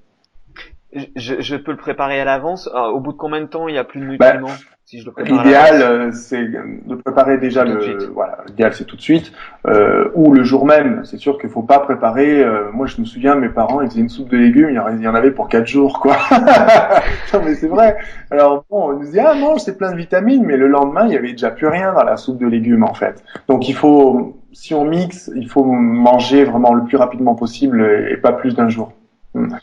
Je, 0.94 1.40
je, 1.40 1.56
peux 1.56 1.72
le 1.72 1.78
préparer 1.78 2.20
à 2.20 2.26
l'avance. 2.26 2.70
Ah, 2.74 2.90
au 2.90 3.00
bout 3.00 3.14
de 3.14 3.18
combien 3.18 3.42
de 3.42 3.48
temps 3.48 3.68
il 3.68 3.76
y 3.76 3.78
a 3.78 3.84
plus 3.84 4.02
de 4.02 4.18
bah, 4.18 4.34
nutriments 4.34 4.56
L'idéal, 4.94 5.82
euh, 5.82 6.12
c'est 6.12 6.46
de 6.46 6.96
préparer 6.96 7.38
déjà 7.38 7.64
le. 7.64 8.10
Voilà, 8.14 8.40
l'idéal 8.48 8.74
c'est 8.74 8.84
tout 8.84 8.98
de 8.98 9.02
suite, 9.02 9.32
euh, 9.66 10.10
ou 10.16 10.34
le 10.34 10.44
jour 10.44 10.66
même. 10.66 11.06
C'est 11.06 11.18
sûr 11.18 11.38
qu'il 11.38 11.50
faut 11.50 11.62
pas 11.62 11.80
préparer. 11.80 12.44
Euh, 12.44 12.72
moi, 12.74 12.88
je 12.88 13.00
me 13.00 13.06
souviens, 13.06 13.36
mes 13.36 13.48
parents, 13.48 13.80
ils 13.82 13.90
faisaient 13.90 14.02
une 14.02 14.10
soupe 14.10 14.28
de 14.30 14.36
légumes, 14.36 14.70
il 14.70 15.02
y 15.02 15.08
en 15.08 15.16
avait 15.16 15.32
pour 15.32 15.48
quatre 15.48 15.68
jours, 15.68 16.02
quoi. 16.02 16.18
non, 17.34 17.42
mais 17.46 17.56
c'est 17.56 17.70
vrai. 17.70 17.98
Alors 18.32 18.66
bon, 18.70 18.90
on 18.90 18.94
nous 19.00 19.10
dit 19.10 19.20
ah 19.20 19.34
non, 19.34 19.58
c'est 19.58 19.78
plein 19.78 19.92
de 19.92 19.98
vitamines, 19.98 20.44
mais 20.46 20.58
le 20.58 20.68
lendemain, 20.68 21.06
il 21.06 21.14
y 21.14 21.18
avait 21.18 21.32
déjà 21.32 21.52
plus 21.52 21.68
rien 21.68 21.94
dans 21.94 22.04
la 22.04 22.18
soupe 22.18 22.40
de 22.40 22.48
légumes 22.48 22.84
en 22.84 22.94
fait. 22.94 23.24
Donc 23.48 23.70
il 23.70 23.76
faut, 23.76 24.42
si 24.52 24.74
on 24.74 24.84
mixe, 24.84 25.32
il 25.36 25.48
faut 25.48 25.64
manger 25.64 26.44
vraiment 26.44 26.74
le 26.74 26.84
plus 26.84 26.98
rapidement 26.98 27.36
possible 27.36 27.82
et 28.10 28.18
pas 28.18 28.34
plus 28.34 28.56
d'un 28.56 28.68
jour. 28.68 28.92
Hmm. 29.36 29.56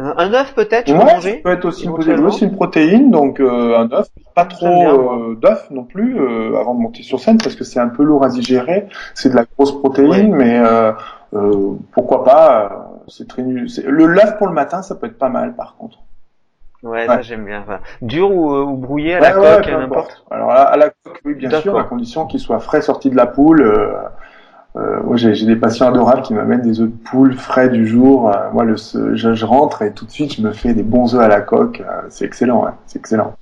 Un 0.00 0.32
œuf 0.32 0.54
peut-être 0.54 0.92
ouais, 0.92 0.96
manger 0.96 1.32
ça 1.32 1.42
peut 1.42 1.50
être 1.50 1.64
aussi, 1.64 1.86
une, 1.86 2.24
aussi 2.24 2.44
une 2.44 2.54
protéine, 2.54 3.10
donc 3.10 3.40
euh, 3.40 3.76
un 3.76 3.90
œuf, 3.90 4.06
pas 4.36 4.44
trop 4.44 4.66
euh, 4.68 5.34
d'œuf 5.34 5.68
non 5.72 5.82
plus 5.82 6.20
euh, 6.20 6.56
avant 6.56 6.74
de 6.74 6.80
monter 6.80 7.02
sur 7.02 7.18
scène 7.18 7.38
parce 7.38 7.56
que 7.56 7.64
c'est 7.64 7.80
un 7.80 7.88
peu 7.88 8.04
lourd 8.04 8.24
à 8.24 8.28
digérer, 8.28 8.86
c'est 9.14 9.28
de 9.28 9.34
la 9.34 9.44
grosse 9.44 9.76
protéine, 9.76 10.36
mais 10.36 10.62
pourquoi 11.90 12.22
pas 12.22 12.92
C'est 13.08 13.26
très 13.26 13.42
nul. 13.42 13.66
Le 13.84 14.06
l'œuf 14.06 14.38
pour 14.38 14.46
le 14.46 14.52
matin, 14.52 14.82
ça 14.82 14.94
peut 14.94 15.08
être 15.08 15.18
pas 15.18 15.30
mal 15.30 15.56
par 15.56 15.74
contre. 15.76 15.98
Ouais, 16.84 17.06
ça 17.06 17.20
j'aime 17.22 17.44
bien. 17.44 17.62
Enfin, 17.62 17.80
dur 18.00 18.30
ou, 18.30 18.54
ou, 18.54 18.76
brouillé 18.76 19.16
à 19.16 19.20
la 19.20 19.32
coque, 19.32 19.66
n'importe. 19.66 20.24
Alors 20.30 20.52
à, 20.52 20.76
la 20.76 20.90
coque, 20.90 21.20
oui, 21.24 21.34
bien 21.34 21.50
sûr, 21.60 21.76
à 21.76 21.82
condition 21.82 22.26
qu'il 22.26 22.38
soit 22.38 22.60
frais 22.60 22.82
sorti 22.82 23.10
de 23.10 23.16
la 23.16 23.26
poule. 23.26 23.98
Euh, 24.78 25.02
moi, 25.02 25.16
j'ai 25.16 25.46
des 25.46 25.56
patients 25.56 25.88
adorables 25.88 26.22
qui 26.22 26.34
m'amènent 26.34 26.62
des 26.62 26.80
œufs 26.80 26.88
de 26.88 26.96
poule 26.96 27.34
frais 27.34 27.68
du 27.68 27.86
jour. 27.86 28.30
Euh, 28.30 28.50
moi, 28.52 28.64
le, 28.64 28.76
je, 28.76 29.34
je, 29.34 29.44
rentre 29.44 29.82
et 29.82 29.92
tout 29.92 30.04
de 30.04 30.10
suite, 30.10 30.36
je 30.36 30.42
me 30.42 30.52
fais 30.52 30.74
des 30.74 30.82
bons 30.82 31.14
œufs 31.14 31.20
à 31.20 31.28
la 31.28 31.40
coque. 31.40 31.80
Euh, 31.80 32.02
c'est 32.08 32.24
excellent, 32.24 32.64
ouais. 32.64 32.72
c'est 32.86 32.98
excellent. 32.98 33.34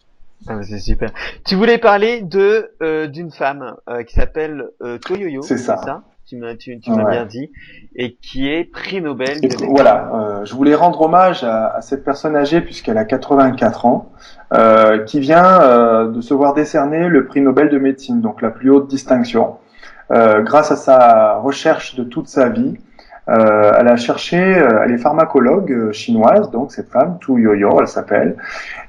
Ah, 0.49 0.63
c'est 0.63 0.79
super. 0.79 1.11
Tu 1.45 1.57
voulais 1.57 1.79
parler 1.79 2.23
de 2.23 2.71
d'une 3.09 3.33
femme 3.33 3.75
qui 4.07 4.15
s'appelle 4.15 4.71
Toyoyo. 5.01 5.43
C'est 5.43 5.59
ça. 5.59 5.77
ça? 5.79 6.03
Tu 6.27 6.37
m'as 6.37 6.57
tu, 6.57 6.81
tu 6.81 6.91
m'as 6.91 7.09
bien 7.09 7.25
dit 7.25 7.53
et 7.95 8.15
qui 8.15 8.49
est 8.49 8.65
prix 8.65 9.01
Nobel. 9.01 9.41
De 9.41 9.67
voilà, 9.67 10.11
euh, 10.13 10.45
je 10.45 10.55
voulais 10.57 10.75
rendre 10.75 11.01
hommage 11.03 11.45
à, 11.45 11.69
à 11.69 11.81
cette 11.83 12.05
personne 12.05 12.35
âgée 12.35 12.61
puisqu'elle 12.61 12.99
a 12.99 13.05
84 13.05 13.87
ans, 13.87 14.11
euh, 14.53 15.05
qui 15.05 15.21
vient 15.21 15.63
euh, 15.63 16.09
de 16.09 16.21
se 16.21 16.35
voir 16.35 16.53
décerner 16.53 17.07
le 17.07 17.27
prix 17.27 17.41
Nobel 17.41 17.69
de 17.69 17.79
médecine, 17.79 18.21
donc 18.21 18.43
la 18.43 18.51
plus 18.51 18.71
haute 18.71 18.89
distinction. 18.89 19.59
Euh, 20.11 20.43
grâce 20.43 20.71
à 20.71 20.77
sa 20.77 21.35
recherche 21.37 21.97
de 21.97 22.05
toute 22.05 22.29
sa 22.29 22.49
vie, 22.49 22.77
euh, 23.29 23.73
elle 23.77 23.89
a 23.89 23.97
cherché, 23.97 24.39
euh, 24.39 24.83
elle 24.85 24.93
est 24.93 24.99
pharmacologue 24.99 25.91
chinoise, 25.91 26.51
donc 26.53 26.71
cette 26.71 26.91
femme, 26.91 27.19
Tu 27.21 27.33
Yoyo, 27.33 27.81
elle 27.81 27.89
s'appelle, 27.89 28.37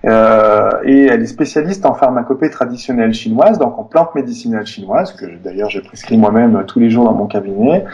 euh, 0.05 0.69
et 0.83 1.05
elle 1.05 1.23
est 1.23 1.27
spécialiste 1.27 1.87
en 1.87 1.95
pharmacopée 1.95 2.51
traditionnelle 2.51 3.13
chinoise, 3.13 3.57
donc 3.57 3.79
en 3.79 3.83
plantes 3.83 4.13
médicinales 4.13 4.67
chinoises, 4.67 5.13
que 5.13 5.25
d'ailleurs 5.43 5.71
j'ai 5.71 5.81
prescrit 5.81 6.17
moi-même 6.17 6.65
tous 6.67 6.79
les 6.79 6.91
jours 6.91 7.05
dans 7.05 7.13
mon 7.13 7.25
cabinet. 7.25 7.85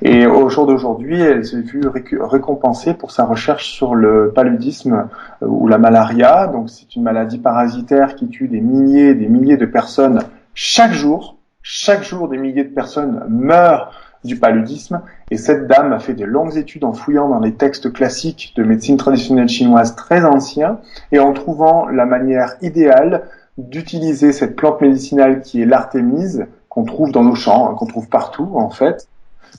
Et 0.00 0.26
au 0.26 0.48
jour 0.48 0.66
d'aujourd'hui, 0.66 1.20
elle 1.20 1.44
s'est 1.44 1.60
vue 1.60 1.82
récompensée 1.86 2.94
pour 2.94 3.10
sa 3.10 3.24
recherche 3.26 3.70
sur 3.70 3.94
le 3.94 4.32
paludisme 4.34 5.08
ou 5.42 5.68
la 5.68 5.76
malaria. 5.76 6.46
Donc 6.46 6.70
c'est 6.70 6.96
une 6.96 7.02
maladie 7.02 7.38
parasitaire 7.38 8.14
qui 8.14 8.28
tue 8.28 8.48
des 8.48 8.62
milliers 8.62 9.10
et 9.10 9.14
des 9.14 9.28
milliers 9.28 9.58
de 9.58 9.66
personnes 9.66 10.20
chaque 10.54 10.92
jour 10.92 11.36
chaque 11.62 12.02
jour, 12.02 12.28
des 12.28 12.38
milliers 12.38 12.64
de 12.64 12.74
personnes 12.74 13.24
meurent 13.28 13.92
du 14.24 14.38
paludisme 14.38 15.00
et 15.30 15.36
cette 15.36 15.66
dame 15.66 15.92
a 15.92 15.98
fait 15.98 16.14
de 16.14 16.24
longues 16.24 16.56
études 16.56 16.84
en 16.84 16.92
fouillant 16.92 17.28
dans 17.28 17.40
les 17.40 17.54
textes 17.54 17.92
classiques 17.92 18.52
de 18.56 18.62
médecine 18.62 18.96
traditionnelle 18.96 19.48
chinoise 19.48 19.96
très 19.96 20.24
anciens 20.24 20.78
et 21.12 21.18
en 21.18 21.32
trouvant 21.32 21.88
la 21.88 22.04
manière 22.04 22.54
idéale 22.60 23.28
d'utiliser 23.56 24.32
cette 24.32 24.56
plante 24.56 24.80
médicinale 24.80 25.40
qui 25.40 25.62
est 25.62 25.66
l'artémise 25.66 26.46
qu'on 26.68 26.84
trouve 26.84 27.12
dans 27.12 27.24
nos 27.24 27.34
champs, 27.34 27.70
hein, 27.70 27.74
qu'on 27.74 27.86
trouve 27.86 28.08
partout 28.08 28.50
en 28.54 28.70
fait. 28.70 29.08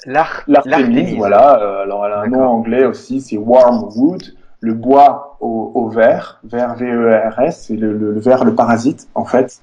L'artémise, 0.05 1.15
voilà. 1.15 1.59
Euh, 1.61 1.83
alors 1.83 2.05
elle 2.05 2.13
a 2.13 2.21
un 2.21 2.27
nom 2.27 2.43
anglais 2.43 2.85
aussi, 2.85 3.19
c'est 3.21 3.37
wormwood, 3.37 4.23
le 4.61 4.73
bois 4.73 5.37
au, 5.41 5.71
au 5.73 5.89
vert, 5.89 6.39
vert 6.43 6.75
V-E-R-S, 6.75 7.65
c'est 7.67 7.75
le, 7.75 7.93
le, 7.97 8.13
le 8.13 8.19
vert, 8.19 8.45
le 8.45 8.55
parasite 8.55 9.07
en 9.15 9.25
fait. 9.25 9.59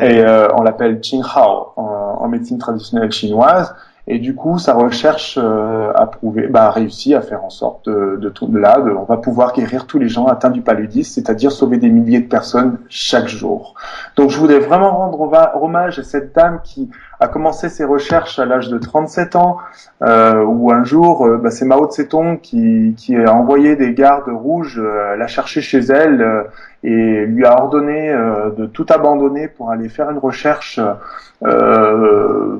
Et 0.00 0.18
euh, 0.18 0.48
on 0.54 0.62
l'appelle 0.62 1.00
Qinghao 1.00 1.72
en, 1.76 2.18
en, 2.20 2.28
médecine 2.28 2.58
traditionnelle 2.58 3.10
chinoise. 3.10 3.74
Et 4.06 4.18
du 4.18 4.34
coup, 4.34 4.58
sa 4.58 4.74
recherche 4.74 5.38
euh, 5.42 5.92
a 5.94 6.06
prouvé, 6.06 6.46
bah, 6.46 6.66
a 6.66 6.70
réussi 6.70 7.14
à 7.14 7.20
faire 7.20 7.44
en 7.44 7.50
sorte 7.50 7.86
de, 7.86 8.18
de, 8.20 8.28
de 8.28 8.58
là, 8.58 8.80
de, 8.80 8.90
on 8.90 9.04
va 9.04 9.16
pouvoir 9.18 9.52
guérir 9.52 9.86
tous 9.86 9.98
les 9.98 10.08
gens 10.08 10.26
atteints 10.26 10.50
du 10.50 10.62
paludisme, 10.62 11.12
c'est-à-dire 11.12 11.52
sauver 11.52 11.78
des 11.78 11.90
milliers 11.90 12.20
de 12.20 12.28
personnes 12.28 12.78
chaque 12.88 13.28
jour. 13.28 13.74
Donc, 14.18 14.30
je 14.30 14.38
voudrais 14.40 14.58
vraiment 14.58 14.90
rendre 14.96 15.20
hommage 15.62 16.00
à 16.00 16.02
cette 16.02 16.34
dame 16.34 16.58
qui 16.64 16.90
a 17.20 17.28
commencé 17.28 17.68
ses 17.68 17.84
recherches 17.84 18.40
à 18.40 18.46
l'âge 18.46 18.68
de 18.68 18.76
37 18.76 19.36
ans, 19.36 19.58
euh, 20.02 20.42
où 20.42 20.72
un 20.72 20.82
jour, 20.82 21.24
euh, 21.24 21.36
bah, 21.36 21.52
c'est 21.52 21.64
Mao 21.64 21.86
Tse-tung 21.86 22.40
qui, 22.40 22.96
qui 22.96 23.14
a 23.14 23.32
envoyé 23.32 23.76
des 23.76 23.94
gardes 23.94 24.28
rouges 24.28 24.80
euh, 24.80 25.14
la 25.14 25.28
chercher 25.28 25.60
chez 25.60 25.78
elle 25.78 26.20
euh, 26.20 26.42
et 26.82 27.26
lui 27.26 27.46
a 27.46 27.62
ordonné 27.62 28.12
de 28.56 28.66
tout 28.66 28.86
abandonner 28.88 29.46
pour 29.46 29.70
aller 29.70 29.88
faire 29.88 30.10
une 30.10 30.18
recherche 30.18 30.78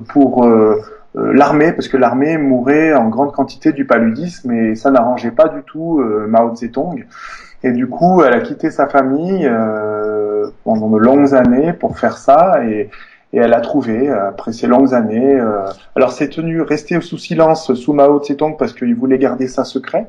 pour 0.08 0.44
euh, 0.44 0.82
l'armée, 1.14 1.72
parce 1.72 1.88
que 1.88 1.96
l'armée 1.96 2.36
mourait 2.38 2.94
en 2.94 3.08
grande 3.08 3.32
quantité 3.32 3.72
du 3.72 3.86
paludisme 3.86 4.52
et 4.52 4.74
ça 4.74 4.90
n'arrangeait 4.90 5.30
pas 5.30 5.48
du 5.48 5.62
tout 5.62 6.00
euh, 6.00 6.26
Mao 6.28 6.54
Zedong. 6.54 7.06
Et 7.64 7.72
du 7.72 7.88
coup, 7.88 8.22
elle 8.22 8.34
a 8.34 8.40
quitté 8.40 8.70
sa 8.70 8.86
famille 8.86 9.46
euh, 9.46 10.48
pendant 10.64 10.88
de 10.88 10.98
longues 10.98 11.34
années 11.34 11.72
pour 11.72 11.98
faire 11.98 12.16
ça 12.18 12.64
et, 12.64 12.90
et 13.32 13.38
elle 13.38 13.52
a 13.52 13.60
trouvé 13.60 14.08
après 14.08 14.52
ces 14.52 14.66
longues 14.66 14.94
années. 14.94 15.38
alors 15.96 16.12
c'est 16.12 16.28
tenu 16.28 16.62
rester 16.62 17.00
sous 17.00 17.18
silence 17.18 17.74
sous 17.74 17.92
Mao 17.92 18.22
Zedong 18.22 18.56
parce 18.56 18.72
qu'il 18.72 18.94
voulait 18.94 19.18
garder 19.18 19.48
ça 19.48 19.64
secret. 19.64 20.06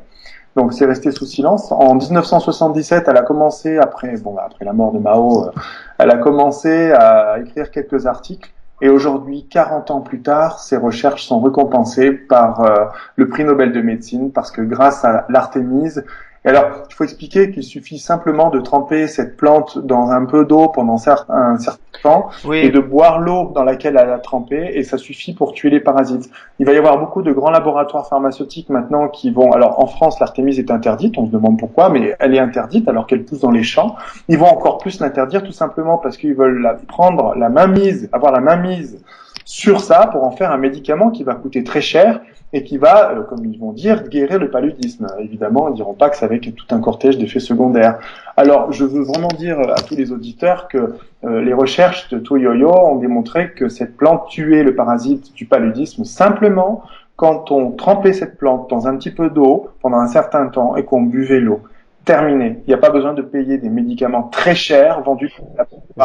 Donc 0.56 0.74
c'est 0.74 0.86
resté 0.86 1.12
sous 1.12 1.26
silence. 1.26 1.72
En 1.72 1.96
1977, 1.96 3.06
elle 3.08 3.18
a 3.18 3.22
commencé 3.22 3.78
après 3.78 4.16
bon 4.18 4.36
après 4.38 4.66
la 4.66 4.74
mort 4.74 4.92
de 4.92 5.00
Mao, 5.00 5.52
elle 5.98 6.12
a 6.12 6.18
commencé 6.18 6.92
à 6.92 7.40
écrire 7.40 7.72
quelques 7.72 8.06
articles 8.06 8.52
et 8.82 8.90
aujourd'hui, 8.90 9.46
40 9.50 9.92
ans 9.92 10.02
plus 10.02 10.22
tard, 10.22 10.60
ces 10.60 10.78
recherches 10.78 11.26
sont 11.26 11.42
récompensées 11.42 12.12
par 12.12 12.62
euh, 12.62 12.86
le 13.16 13.28
prix 13.28 13.44
Nobel 13.44 13.72
de 13.72 13.82
médecine 13.82 14.32
parce 14.32 14.52
que 14.52 14.62
grâce 14.62 15.04
à 15.04 15.26
l'artémise, 15.30 16.06
alors, 16.46 16.86
il 16.90 16.94
faut 16.94 17.04
expliquer 17.04 17.52
qu'il 17.52 17.64
suffit 17.64 18.00
simplement 18.00 18.50
de 18.50 18.60
tremper 18.62 19.08
cette 19.08 19.36
plante 19.36 19.78
dans 19.78 20.10
un 20.12 20.26
peu 20.26 20.46
d'eau 20.46 20.70
pendant 20.70 20.96
un 20.96 21.58
certain 21.58 21.78
temps 22.02 22.30
et 22.54 22.70
de 22.70 22.80
boire 22.80 23.20
l'eau 23.20 23.52
dans 23.54 23.64
laquelle 23.64 23.98
elle 24.02 24.10
a 24.10 24.20
trempé 24.20 24.72
et 24.74 24.84
ça 24.84 24.98
suffit 24.98 25.34
pour 25.34 25.52
tuer 25.52 25.70
les 25.70 25.82
parasites. 25.82 26.30
Il 26.60 26.66
va 26.66 26.72
y 26.72 26.78
avoir 26.78 26.98
beaucoup 26.98 27.22
de 27.22 27.34
grands 27.34 27.52
laboratoires 27.52 28.08
pharmaceutiques 28.08 28.70
maintenant 28.70 29.10
qui 29.10 29.32
vont, 29.32 29.52
alors 29.52 29.80
en 29.82 29.88
France 29.88 30.20
l'artémise 30.22 30.60
est 30.60 30.72
interdite, 30.72 31.18
on 31.18 31.26
se 31.26 31.32
demande 31.32 31.60
pourquoi, 31.60 31.90
mais 31.90 32.16
elle 32.20 32.34
est 32.34 32.40
interdite 32.40 32.88
alors 32.88 33.06
qu'elle 33.06 33.26
pousse 33.26 33.42
dans 33.42 33.52
les 33.52 33.64
champs. 33.64 33.96
Ils 34.30 34.38
vont 34.38 34.48
encore 34.48 34.78
plus 34.78 35.02
l'interdire 35.02 35.44
tout 35.44 35.52
simplement 35.52 35.98
parce 35.98 36.16
qu'ils 36.16 36.36
veulent 36.36 36.62
la 36.62 36.76
prendre 36.76 37.36
la 37.36 37.50
main 37.50 37.68
mise, 37.68 38.10
avoir 38.14 38.32
la 38.32 38.40
main 38.40 38.56
mise 38.56 39.04
sur 39.50 39.82
ça 39.82 40.06
pour 40.06 40.24
en 40.26 40.30
faire 40.30 40.52
un 40.52 40.60
médicament 40.60 41.10
qui 41.10 41.24
va 41.24 41.34
coûter 41.34 41.64
très 41.64 41.82
cher 41.82 42.22
et 42.54 42.64
qui 42.64 42.78
va, 42.78 43.10
euh, 43.10 43.24
comme 43.24 43.44
ils 43.46 43.60
vont 43.60 43.74
dire, 43.74 44.08
guérir 44.08 44.38
le 44.38 44.52
paludisme. 44.52 45.08
Évidemment, 45.18 45.70
ils 45.70 45.74
diront 45.74 45.96
pas 45.96 46.12
que 46.12 46.18
c'est 46.18 46.26
avec 46.26 46.56
tout 46.56 46.66
un 46.70 46.80
cortège 46.80 47.18
d'effets 47.18 47.40
secondaires. 47.40 47.98
Alors, 48.38 48.72
je 48.72 48.86
veux 48.86 49.02
vraiment 49.02 49.30
dire 49.30 49.58
à 49.76 49.82
tous 49.82 49.96
les 49.96 50.12
auditeurs 50.12 50.68
que 50.68 50.98
euh, 51.24 51.42
les 51.42 51.54
recherches 51.54 52.10
de 52.10 52.20
Toyoyo 52.20 52.70
ont 52.70 52.98
démontré 52.98 53.52
que 53.54 53.70
cette 53.70 53.98
plante 53.98 54.28
tuait 54.30 54.62
le 54.62 54.76
parasite 54.76 55.34
du 55.34 55.48
paludisme 55.48 56.04
simplement 56.04 56.84
quand 57.16 57.50
on 57.50 57.72
trempait 57.72 58.14
cette 58.14 58.38
plante 58.38 58.70
dans 58.70 58.88
un 58.88 58.96
petit 58.98 59.12
peu 59.12 59.32
d'eau 59.32 59.70
pendant 59.82 59.98
un 59.98 60.08
certain 60.08 60.46
temps 60.50 60.76
et 60.76 60.86
qu'on 60.86 61.02
buvait 61.02 61.40
l'eau. 61.40 61.62
Terminé. 62.06 62.60
Il 62.68 62.70
n'y 62.70 62.76
a 62.76 62.78
pas 62.78 62.92
besoin 62.92 63.16
de 63.16 63.24
payer 63.24 63.58
des 63.58 63.70
médicaments 63.70 64.24
très 64.24 64.54
chers 64.54 65.02
vendus 65.02 65.36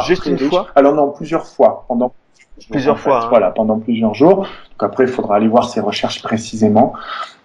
Juste 0.07 0.25
une 0.25 0.39
fois? 0.39 0.69
Alors 0.75 0.95
non, 0.95 1.11
plusieurs 1.11 1.47
fois. 1.47 1.85
Pendant 1.89 2.15
plusieurs 2.71 2.99
fois. 2.99 3.25
Hein. 3.25 3.29
Voilà, 3.29 3.51
pendant 3.51 3.79
plusieurs 3.79 4.15
jours. 4.15 4.47
Donc 4.73 4.83
après, 4.83 5.05
il 5.05 5.11
faudra 5.11 5.37
aller 5.37 5.49
voir 5.49 5.69
ses 5.69 5.81
recherches 5.81 6.23
précisément. 6.23 6.95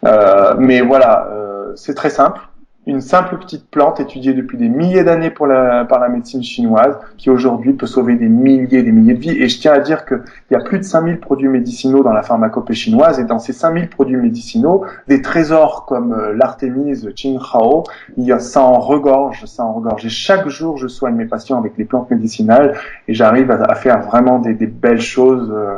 Euh, 0.06 0.56
mais 0.58 0.82
voilà, 0.82 1.28
euh, 1.32 1.74
c'est 1.76 1.94
très 1.94 2.10
simple. 2.10 2.42
Une 2.90 3.02
simple 3.02 3.38
petite 3.38 3.70
plante 3.70 4.00
étudiée 4.00 4.34
depuis 4.34 4.58
des 4.58 4.68
milliers 4.68 5.04
d'années 5.04 5.30
par 5.30 5.46
la 5.48 6.10
médecine 6.10 6.42
chinoise, 6.42 6.98
qui 7.18 7.30
aujourd'hui 7.30 7.74
peut 7.74 7.86
sauver 7.86 8.16
des 8.16 8.28
milliers 8.28 8.80
et 8.80 8.84
des 8.84 8.92
milliers 8.92 9.14
de 9.14 9.20
vies. 9.20 9.38
Et 9.44 9.48
je 9.48 9.60
tiens 9.60 9.74
à 9.74 9.80
dire 9.80 10.06
qu'il 10.06 10.20
y 10.50 10.56
a 10.56 10.60
plus 10.60 10.80
de 10.80 10.84
5000 10.84 11.20
produits 11.20 11.50
médicinaux 11.50 12.02
dans 12.02 12.14
la 12.14 12.24
pharmacopée 12.24 12.74
chinoise, 12.74 13.20
et 13.20 13.26
dans 13.26 13.38
ces 13.38 13.54
5000 13.54 13.90
produits 13.90 14.16
médicinaux, 14.16 14.86
des 15.08 15.22
trésors 15.22 15.86
comme 15.86 16.14
euh, 16.14 16.34
l'artémise 16.34 17.08
Qinghao, 17.16 17.84
il 18.18 18.24
y 18.24 18.32
a 18.32 18.40
ça 18.40 18.64
en 18.64 18.80
regorge, 18.80 19.46
ça 19.46 19.64
en 19.64 19.74
regorge. 19.74 20.04
Et 20.08 20.10
chaque 20.10 20.48
jour, 20.48 20.78
je 20.78 20.88
soigne 20.88 21.14
mes 21.14 21.28
patients 21.28 21.60
avec 21.60 21.78
les 21.78 21.86
plantes 21.86 22.10
médicinales, 22.10 22.76
et 23.08 23.14
j'arrive 23.14 23.52
à, 23.52 23.76
faire 23.76 24.02
vraiment 24.02 24.40
des, 24.40 24.56
belles 24.66 25.00
choses. 25.00 25.52
Euh, 25.52 25.78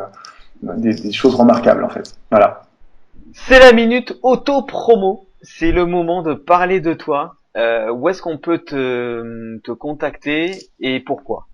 des, 0.78 1.12
choses 1.12 1.36
remarquables 1.36 1.84
en 1.84 1.90
fait. 1.90 2.16
Voilà. 2.30 2.62
C'est 3.34 3.60
la 3.60 3.74
minute 3.74 4.18
auto-promo. 4.24 5.26
C'est 5.42 5.72
le 5.72 5.86
moment 5.86 6.22
de 6.22 6.34
parler 6.34 6.80
de 6.80 6.94
toi. 6.94 7.36
euh, 7.58 7.92
où 7.92 8.08
est-ce 8.10 8.22
qu'on 8.22 8.38
peut 8.38 8.60
te, 8.60 9.58
te 9.60 9.72
contacter 9.72 10.58
et 10.80 11.00
pourquoi? 11.02 11.48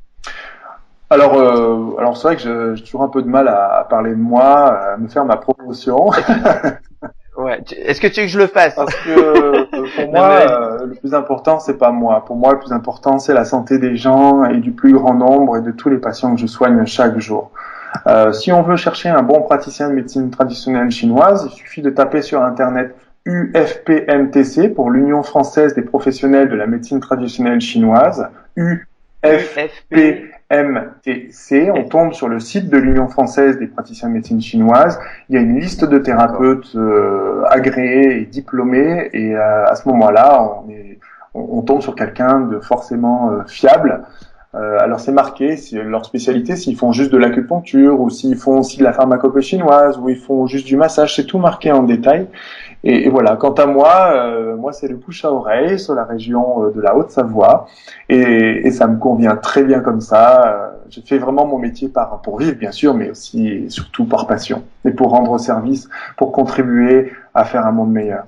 Alors, 1.10 1.36
euh, 1.36 1.96
alors 1.98 2.18
c'est 2.18 2.28
vrai 2.28 2.36
que 2.36 2.76
j'ai 2.76 2.84
toujours 2.84 3.02
un 3.04 3.08
peu 3.08 3.22
de 3.22 3.30
mal 3.30 3.48
à, 3.48 3.88
parler 3.90 4.12
de 4.12 4.20
moi, 4.20 4.94
à 4.94 4.98
me 4.98 5.08
faire 5.08 5.24
ma 5.26 5.38
promotion. 5.38 6.08
ouais. 7.38 7.64
Est-ce 7.78 8.02
que 8.02 8.08
tu 8.08 8.20
veux 8.20 8.26
que 8.26 8.32
je 8.32 8.38
le 8.38 8.48
fasse? 8.48 8.76
Parce 8.76 8.94
que 8.94 9.10
euh, 9.10 9.66
pour 9.96 10.12
moi, 10.12 10.28
euh, 10.28 10.86
le 10.86 10.96
plus 10.96 11.14
important, 11.16 11.60
c'est 11.60 11.78
pas 11.78 11.92
moi. 11.92 12.26
Pour 12.26 12.36
moi, 12.36 12.52
le 12.54 12.60
plus 12.60 12.74
important, 12.74 13.20
c'est 13.20 13.34
la 13.34 13.46
santé 13.46 13.80
des 13.80 13.96
gens 13.96 14.44
et 14.46 14.58
du 14.58 14.74
plus 14.74 14.94
grand 14.94 15.14
nombre 15.14 15.58
et 15.58 15.62
de 15.62 15.72
tous 15.72 15.90
les 15.90 15.98
patients 15.98 16.36
que 16.36 16.42
je 16.42 16.48
soigne 16.48 16.86
chaque 16.86 17.18
jour. 17.20 17.52
Euh, 18.06 18.34
si 18.34 18.52
on 18.52 18.62
veut 18.62 18.76
chercher 18.76 19.08
un 19.08 19.24
bon 19.24 19.42
praticien 19.42 19.90
de 19.90 19.96
médecine 19.96 20.30
traditionnelle 20.30 20.92
chinoise, 20.92 21.48
il 21.50 21.56
suffit 21.56 21.82
de 21.82 21.90
taper 21.90 22.22
sur 22.22 22.44
internet 22.44 22.94
UFPMTC 23.28 24.70
pour 24.70 24.90
l'Union 24.90 25.22
française 25.22 25.76
des 25.76 25.82
professionnels 25.82 26.50
de 26.50 26.56
la 26.56 26.66
médecine 26.66 27.02
traditionnelle 27.02 27.60
chinoise. 27.60 28.30
UFP 28.56 30.32
MTC, 30.50 31.70
on 31.72 31.84
tombe 31.84 32.14
sur 32.14 32.30
le 32.30 32.40
site 32.40 32.70
de 32.70 32.78
l'Union 32.78 33.10
française 33.10 33.60
des 33.60 33.68
praticiens 33.68 34.08
de 34.08 34.14
médecine 34.14 34.40
chinoise. 34.40 34.98
Il 35.28 35.36
y 35.36 35.38
a 35.38 35.42
une 35.42 35.60
liste 35.60 35.84
de 35.84 35.98
thérapeutes 35.98 36.74
euh, 36.76 37.44
agréés 37.50 38.22
et 38.22 38.26
diplômés, 38.26 39.10
et 39.12 39.36
euh, 39.36 39.66
à 39.66 39.76
ce 39.76 39.90
moment-là, 39.90 40.42
on, 40.42 40.70
est, 40.70 41.00
on, 41.34 41.62
tombe 41.64 41.82
sur 41.82 41.96
quelqu'un 41.96 42.40
de 42.40 42.60
forcément 42.62 43.32
euh, 43.32 43.44
fiable. 43.46 44.06
alors 44.54 45.02
c'est 45.02 45.12
marqué 45.12 45.58
si, 45.58 45.76
leur 45.76 46.06
spécialité, 46.06 46.56
s'ils 46.56 46.78
font 46.78 46.94
juste 46.94 47.12
de 47.12 47.18
l'acupuncture 47.18 48.00
ou 48.00 48.10
s'ils 48.10 48.38
font 48.38 48.60
aussi 48.60 48.80
de 48.80 48.86
la 48.86 48.94
pharmacopée 48.94 49.42
chinoise 49.42 50.00
ou 50.00 50.10
ils 50.10 50.18
font 50.18 50.48
juste 50.48 50.66
du 50.66 50.78
massage, 50.78 51.16
c'est 51.16 51.26
tout 51.26 51.40
marqué 51.40 51.72
en 51.72 51.84
détail. 51.84 52.28
Et, 52.84 53.10
voilà, 53.10 53.36
quant 53.36 53.54
à 53.54 53.66
moi, 53.66 54.12
euh, 54.14 54.56
moi 54.56 54.72
c'est 54.72 54.88
le 54.88 54.96
bouche 54.96 55.26
à 55.26 55.32
oreille 55.32 55.80
sur 55.80 55.96
la 55.96 56.04
région 56.04 56.66
euh, 56.66 56.72
de 56.72 56.80
la 56.80 56.96
Haute-Savoie, 56.96 57.68
et, 58.10 58.70
ça 58.72 58.88
me 58.88 58.98
convient 58.98 59.36
très 59.36 59.64
bien 59.64 59.80
comme 59.80 60.02
ça. 60.02 60.44
Euh, 60.46 60.68
j'ai 60.90 61.02
fait 61.02 61.18
vraiment 61.18 61.46
mon 61.46 61.58
métier 61.58 61.90
par 61.90 62.22
pour 62.22 62.38
vivre 62.38 62.58
bien 62.58 62.72
sûr, 62.72 62.94
mais 62.94 63.10
aussi 63.10 63.48
et 63.48 63.70
surtout 63.70 64.06
par 64.06 64.28
passion 64.28 64.64
et 64.86 64.92
pour 64.92 65.10
rendre 65.10 65.38
service, 65.38 65.90
pour 66.18 66.32
contribuer 66.32 67.12
à 67.34 67.44
faire 67.44 67.66
un 67.66 67.72
monde 67.72 67.92
meilleur. 67.92 68.26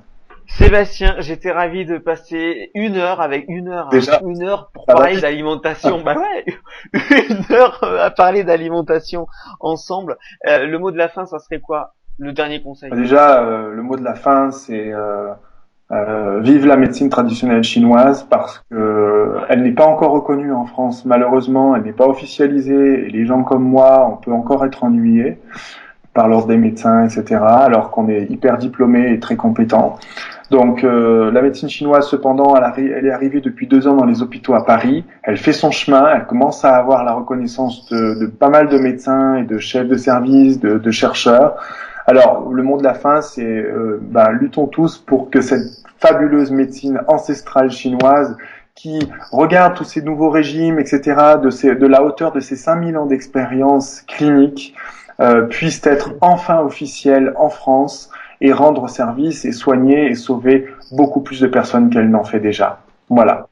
Sébastien, 0.47 1.15
j'étais 1.19 1.51
ravi 1.51 1.85
de 1.85 1.99
passer 1.99 2.71
une 2.73 2.97
heure 2.97 3.21
avec 3.21 3.45
une 3.49 3.67
heure, 3.67 3.89
hein, 3.93 3.99
une 4.25 4.41
heure 4.41 4.71
pour 4.73 4.87
parler 4.87 5.21
d'alimentation. 5.21 6.01
bah 6.03 6.15
ouais, 6.15 6.45
une 7.29 7.55
heure 7.55 7.83
à 7.83 8.09
parler 8.09 8.43
d'alimentation 8.43 9.27
ensemble. 9.59 10.17
le 10.43 10.75
mot 10.77 10.89
de 10.89 10.97
la 10.97 11.07
fin, 11.07 11.27
ça 11.27 11.37
serait 11.37 11.59
quoi? 11.59 11.93
Le 12.19 12.33
dernier 12.33 12.61
conseil 12.61 12.91
Déjà, 12.91 13.41
euh, 13.41 13.73
le 13.73 13.81
mot 13.81 13.95
de 13.95 14.03
la 14.03 14.13
fin, 14.13 14.51
c'est 14.51 14.93
euh, 14.93 15.29
euh, 15.91 16.39
vive 16.41 16.67
la 16.67 16.75
médecine 16.75 17.09
traditionnelle 17.09 17.63
chinoise 17.63 18.27
parce 18.29 18.63
que 18.69 19.37
elle 19.47 19.63
n'est 19.63 19.71
pas 19.71 19.85
encore 19.85 20.11
reconnue 20.11 20.53
en 20.53 20.65
France. 20.65 21.05
Malheureusement, 21.05 21.75
elle 21.75 21.83
n'est 21.83 21.93
pas 21.93 22.07
officialisée 22.07 23.07
et 23.07 23.09
les 23.09 23.25
gens 23.25 23.43
comme 23.43 23.63
moi, 23.63 24.07
on 24.11 24.17
peut 24.17 24.33
encore 24.33 24.65
être 24.65 24.83
ennuyés 24.83 25.39
par 26.13 26.27
l'ordre 26.27 26.47
des 26.47 26.57
médecins, 26.57 27.05
etc. 27.05 27.41
Alors 27.41 27.91
qu'on 27.91 28.09
est 28.09 28.25
hyper 28.29 28.57
diplômé 28.57 29.13
et 29.13 29.19
très 29.19 29.37
compétent. 29.37 29.95
Donc 30.51 30.83
euh, 30.83 31.31
la 31.31 31.41
médecine 31.41 31.69
chinoise, 31.69 32.09
cependant, 32.09 32.55
elle, 32.55 33.05
est 33.05 33.11
arrivée 33.11 33.39
depuis 33.39 33.67
deux 33.67 33.87
ans 33.87 33.95
dans 33.95 34.05
les 34.05 34.21
hôpitaux 34.21 34.55
à 34.55 34.65
Paris. 34.65 35.05
Elle 35.23 35.37
fait 35.37 35.53
son 35.53 35.71
chemin, 35.71 36.07
elle 36.13 36.25
commence 36.25 36.65
à 36.65 36.75
avoir 36.75 37.03
la 37.03 37.13
reconnaissance 37.13 37.87
de, 37.89 38.25
pas 38.25 38.49
mal 38.49 38.67
de 38.67 38.77
médecins 38.77 39.37
et 39.37 39.43
de 39.43 39.59
chefs 39.59 39.87
de 39.87 39.95
service, 39.95 40.59
de 40.59 40.91
chercheurs. 40.91 41.55
Alors, 42.09 42.51
le 42.51 42.63
mot 42.63 42.79
de 42.79 42.83
la 42.83 42.95
fin, 42.95 43.21
c'est 43.21 43.45
euh, 43.45 43.99
ben, 44.01 44.31
luttons 44.31 44.65
tous 44.65 44.97
pour 44.97 45.29
que 45.29 45.41
cette 45.41 45.83
fabuleuse 45.99 46.49
médecine 46.49 47.01
ancestrale 47.07 47.69
chinoise 47.69 48.35
qui 48.73 48.97
regarde 49.31 49.75
tous 49.75 49.83
ces 49.83 50.01
nouveaux 50.01 50.31
régimes, 50.31 50.79
etc., 50.79 51.01
de, 51.39 51.85
la 51.85 52.01
hauteur 52.01 52.31
de 52.31 52.39
ces 52.39 52.55
5000 52.55 52.97
ans 52.97 53.05
d'expérience 53.05 54.01
clinique, 54.07 54.73
euh, 55.19 55.43
puisse 55.43 55.85
être 55.85 56.13
enfin 56.21 56.61
officielle 56.61 57.31
en 57.35 57.49
France 57.49 58.09
et 58.41 58.53
rendre 58.53 58.89
service 58.89 59.45
et 59.45 59.51
soigner 59.51 60.07
et 60.07 60.15
sauver 60.15 60.65
beaucoup 60.91 61.21
plus 61.21 61.39
de 61.39 61.47
personnes 61.47 61.91
qu'elle 61.91 62.09
n'en 62.09 62.23
fait 62.23 62.39
déjà. 62.39 62.79
Voilà. 63.11 63.48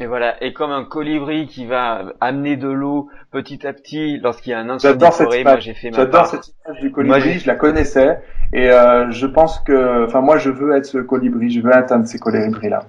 Et 0.00 0.06
voilà, 0.06 0.42
et 0.42 0.52
comme 0.52 0.70
un 0.70 0.84
colibri 0.84 1.46
qui 1.46 1.66
va 1.66 2.12
amener 2.20 2.56
de 2.56 2.68
l'eau 2.68 3.08
petit 3.32 3.66
à 3.66 3.72
petit 3.72 4.18
lorsqu'il 4.18 4.50
y 4.50 4.54
a 4.54 4.60
un 4.60 4.68
incendie 4.68 5.04
forêt, 5.10 5.42
moi 5.42 5.58
j'ai 5.58 5.74
fait 5.74 5.90
ma 5.90 5.96
J'adore 5.96 6.26
cette 6.26 6.52
image 6.64 6.80
du 6.80 6.92
colibri, 6.92 7.38
je 7.40 7.46
la 7.48 7.56
connaissais 7.56 8.20
et 8.52 8.70
euh, 8.70 9.10
je 9.10 9.26
pense 9.26 9.58
que, 9.60 10.04
enfin 10.04 10.20
moi 10.20 10.38
je 10.38 10.50
veux 10.50 10.76
être 10.76 10.86
ce 10.86 10.98
colibri, 10.98 11.50
je 11.50 11.60
veux 11.60 11.74
atteindre 11.74 12.06
ces 12.06 12.20
colibris 12.20 12.68
là. 12.68 12.84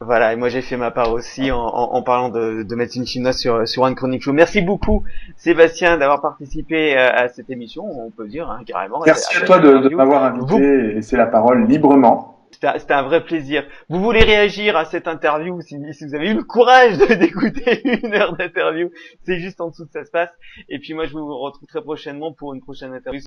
Voilà, 0.00 0.32
et 0.32 0.36
moi 0.36 0.48
j'ai 0.48 0.62
fait 0.62 0.78
ma 0.78 0.90
part 0.90 1.12
aussi 1.12 1.50
en, 1.50 1.58
en, 1.58 2.02
parlant 2.02 2.30
de, 2.30 2.62
de, 2.62 2.74
médecine 2.74 3.06
chinoise 3.06 3.38
sur, 3.38 3.66
sur 3.68 3.82
One 3.82 3.94
Chronic 3.94 4.22
Show. 4.22 4.32
Merci 4.32 4.60
beaucoup 4.60 5.04
Sébastien 5.36 5.98
d'avoir 5.98 6.20
participé 6.20 6.96
à, 6.96 7.14
à, 7.14 7.28
cette 7.28 7.48
émission, 7.50 7.84
on 7.84 8.10
peut 8.10 8.26
dire 8.26 8.50
hein, 8.50 8.60
carrément. 8.66 9.02
Merci 9.04 9.36
à, 9.36 9.40
toi 9.42 9.58
de, 9.58 9.78
de 9.78 9.94
m'avoir 9.94 10.24
invité 10.24 10.62
et 10.62 10.92
laisser 10.94 11.16
la 11.16 11.26
parole 11.26 11.66
librement. 11.66 12.34
C'était 12.78 12.94
un 12.94 13.02
vrai 13.02 13.24
plaisir. 13.24 13.66
Vous 13.88 14.00
voulez 14.00 14.20
réagir 14.20 14.76
à 14.76 14.84
cette 14.84 15.08
interview 15.08 15.60
si, 15.60 15.76
si 15.92 16.04
vous 16.06 16.14
avez 16.14 16.30
eu 16.30 16.34
le 16.34 16.44
courage 16.44 16.98
d'écouter 17.18 17.82
une 17.84 18.14
heure 18.14 18.36
d'interview, 18.36 18.90
c'est 19.24 19.38
juste 19.38 19.60
en 19.60 19.68
dessous 19.68 19.84
de 19.84 19.90
ça 19.90 20.04
se 20.04 20.10
passe. 20.10 20.30
Et 20.68 20.78
puis 20.78 20.94
moi 20.94 21.06
je 21.06 21.12
vous 21.12 21.38
retrouve 21.38 21.66
très 21.68 21.82
prochainement 21.82 22.32
pour 22.32 22.54
une 22.54 22.60
prochaine 22.60 22.92
interview. 22.92 23.20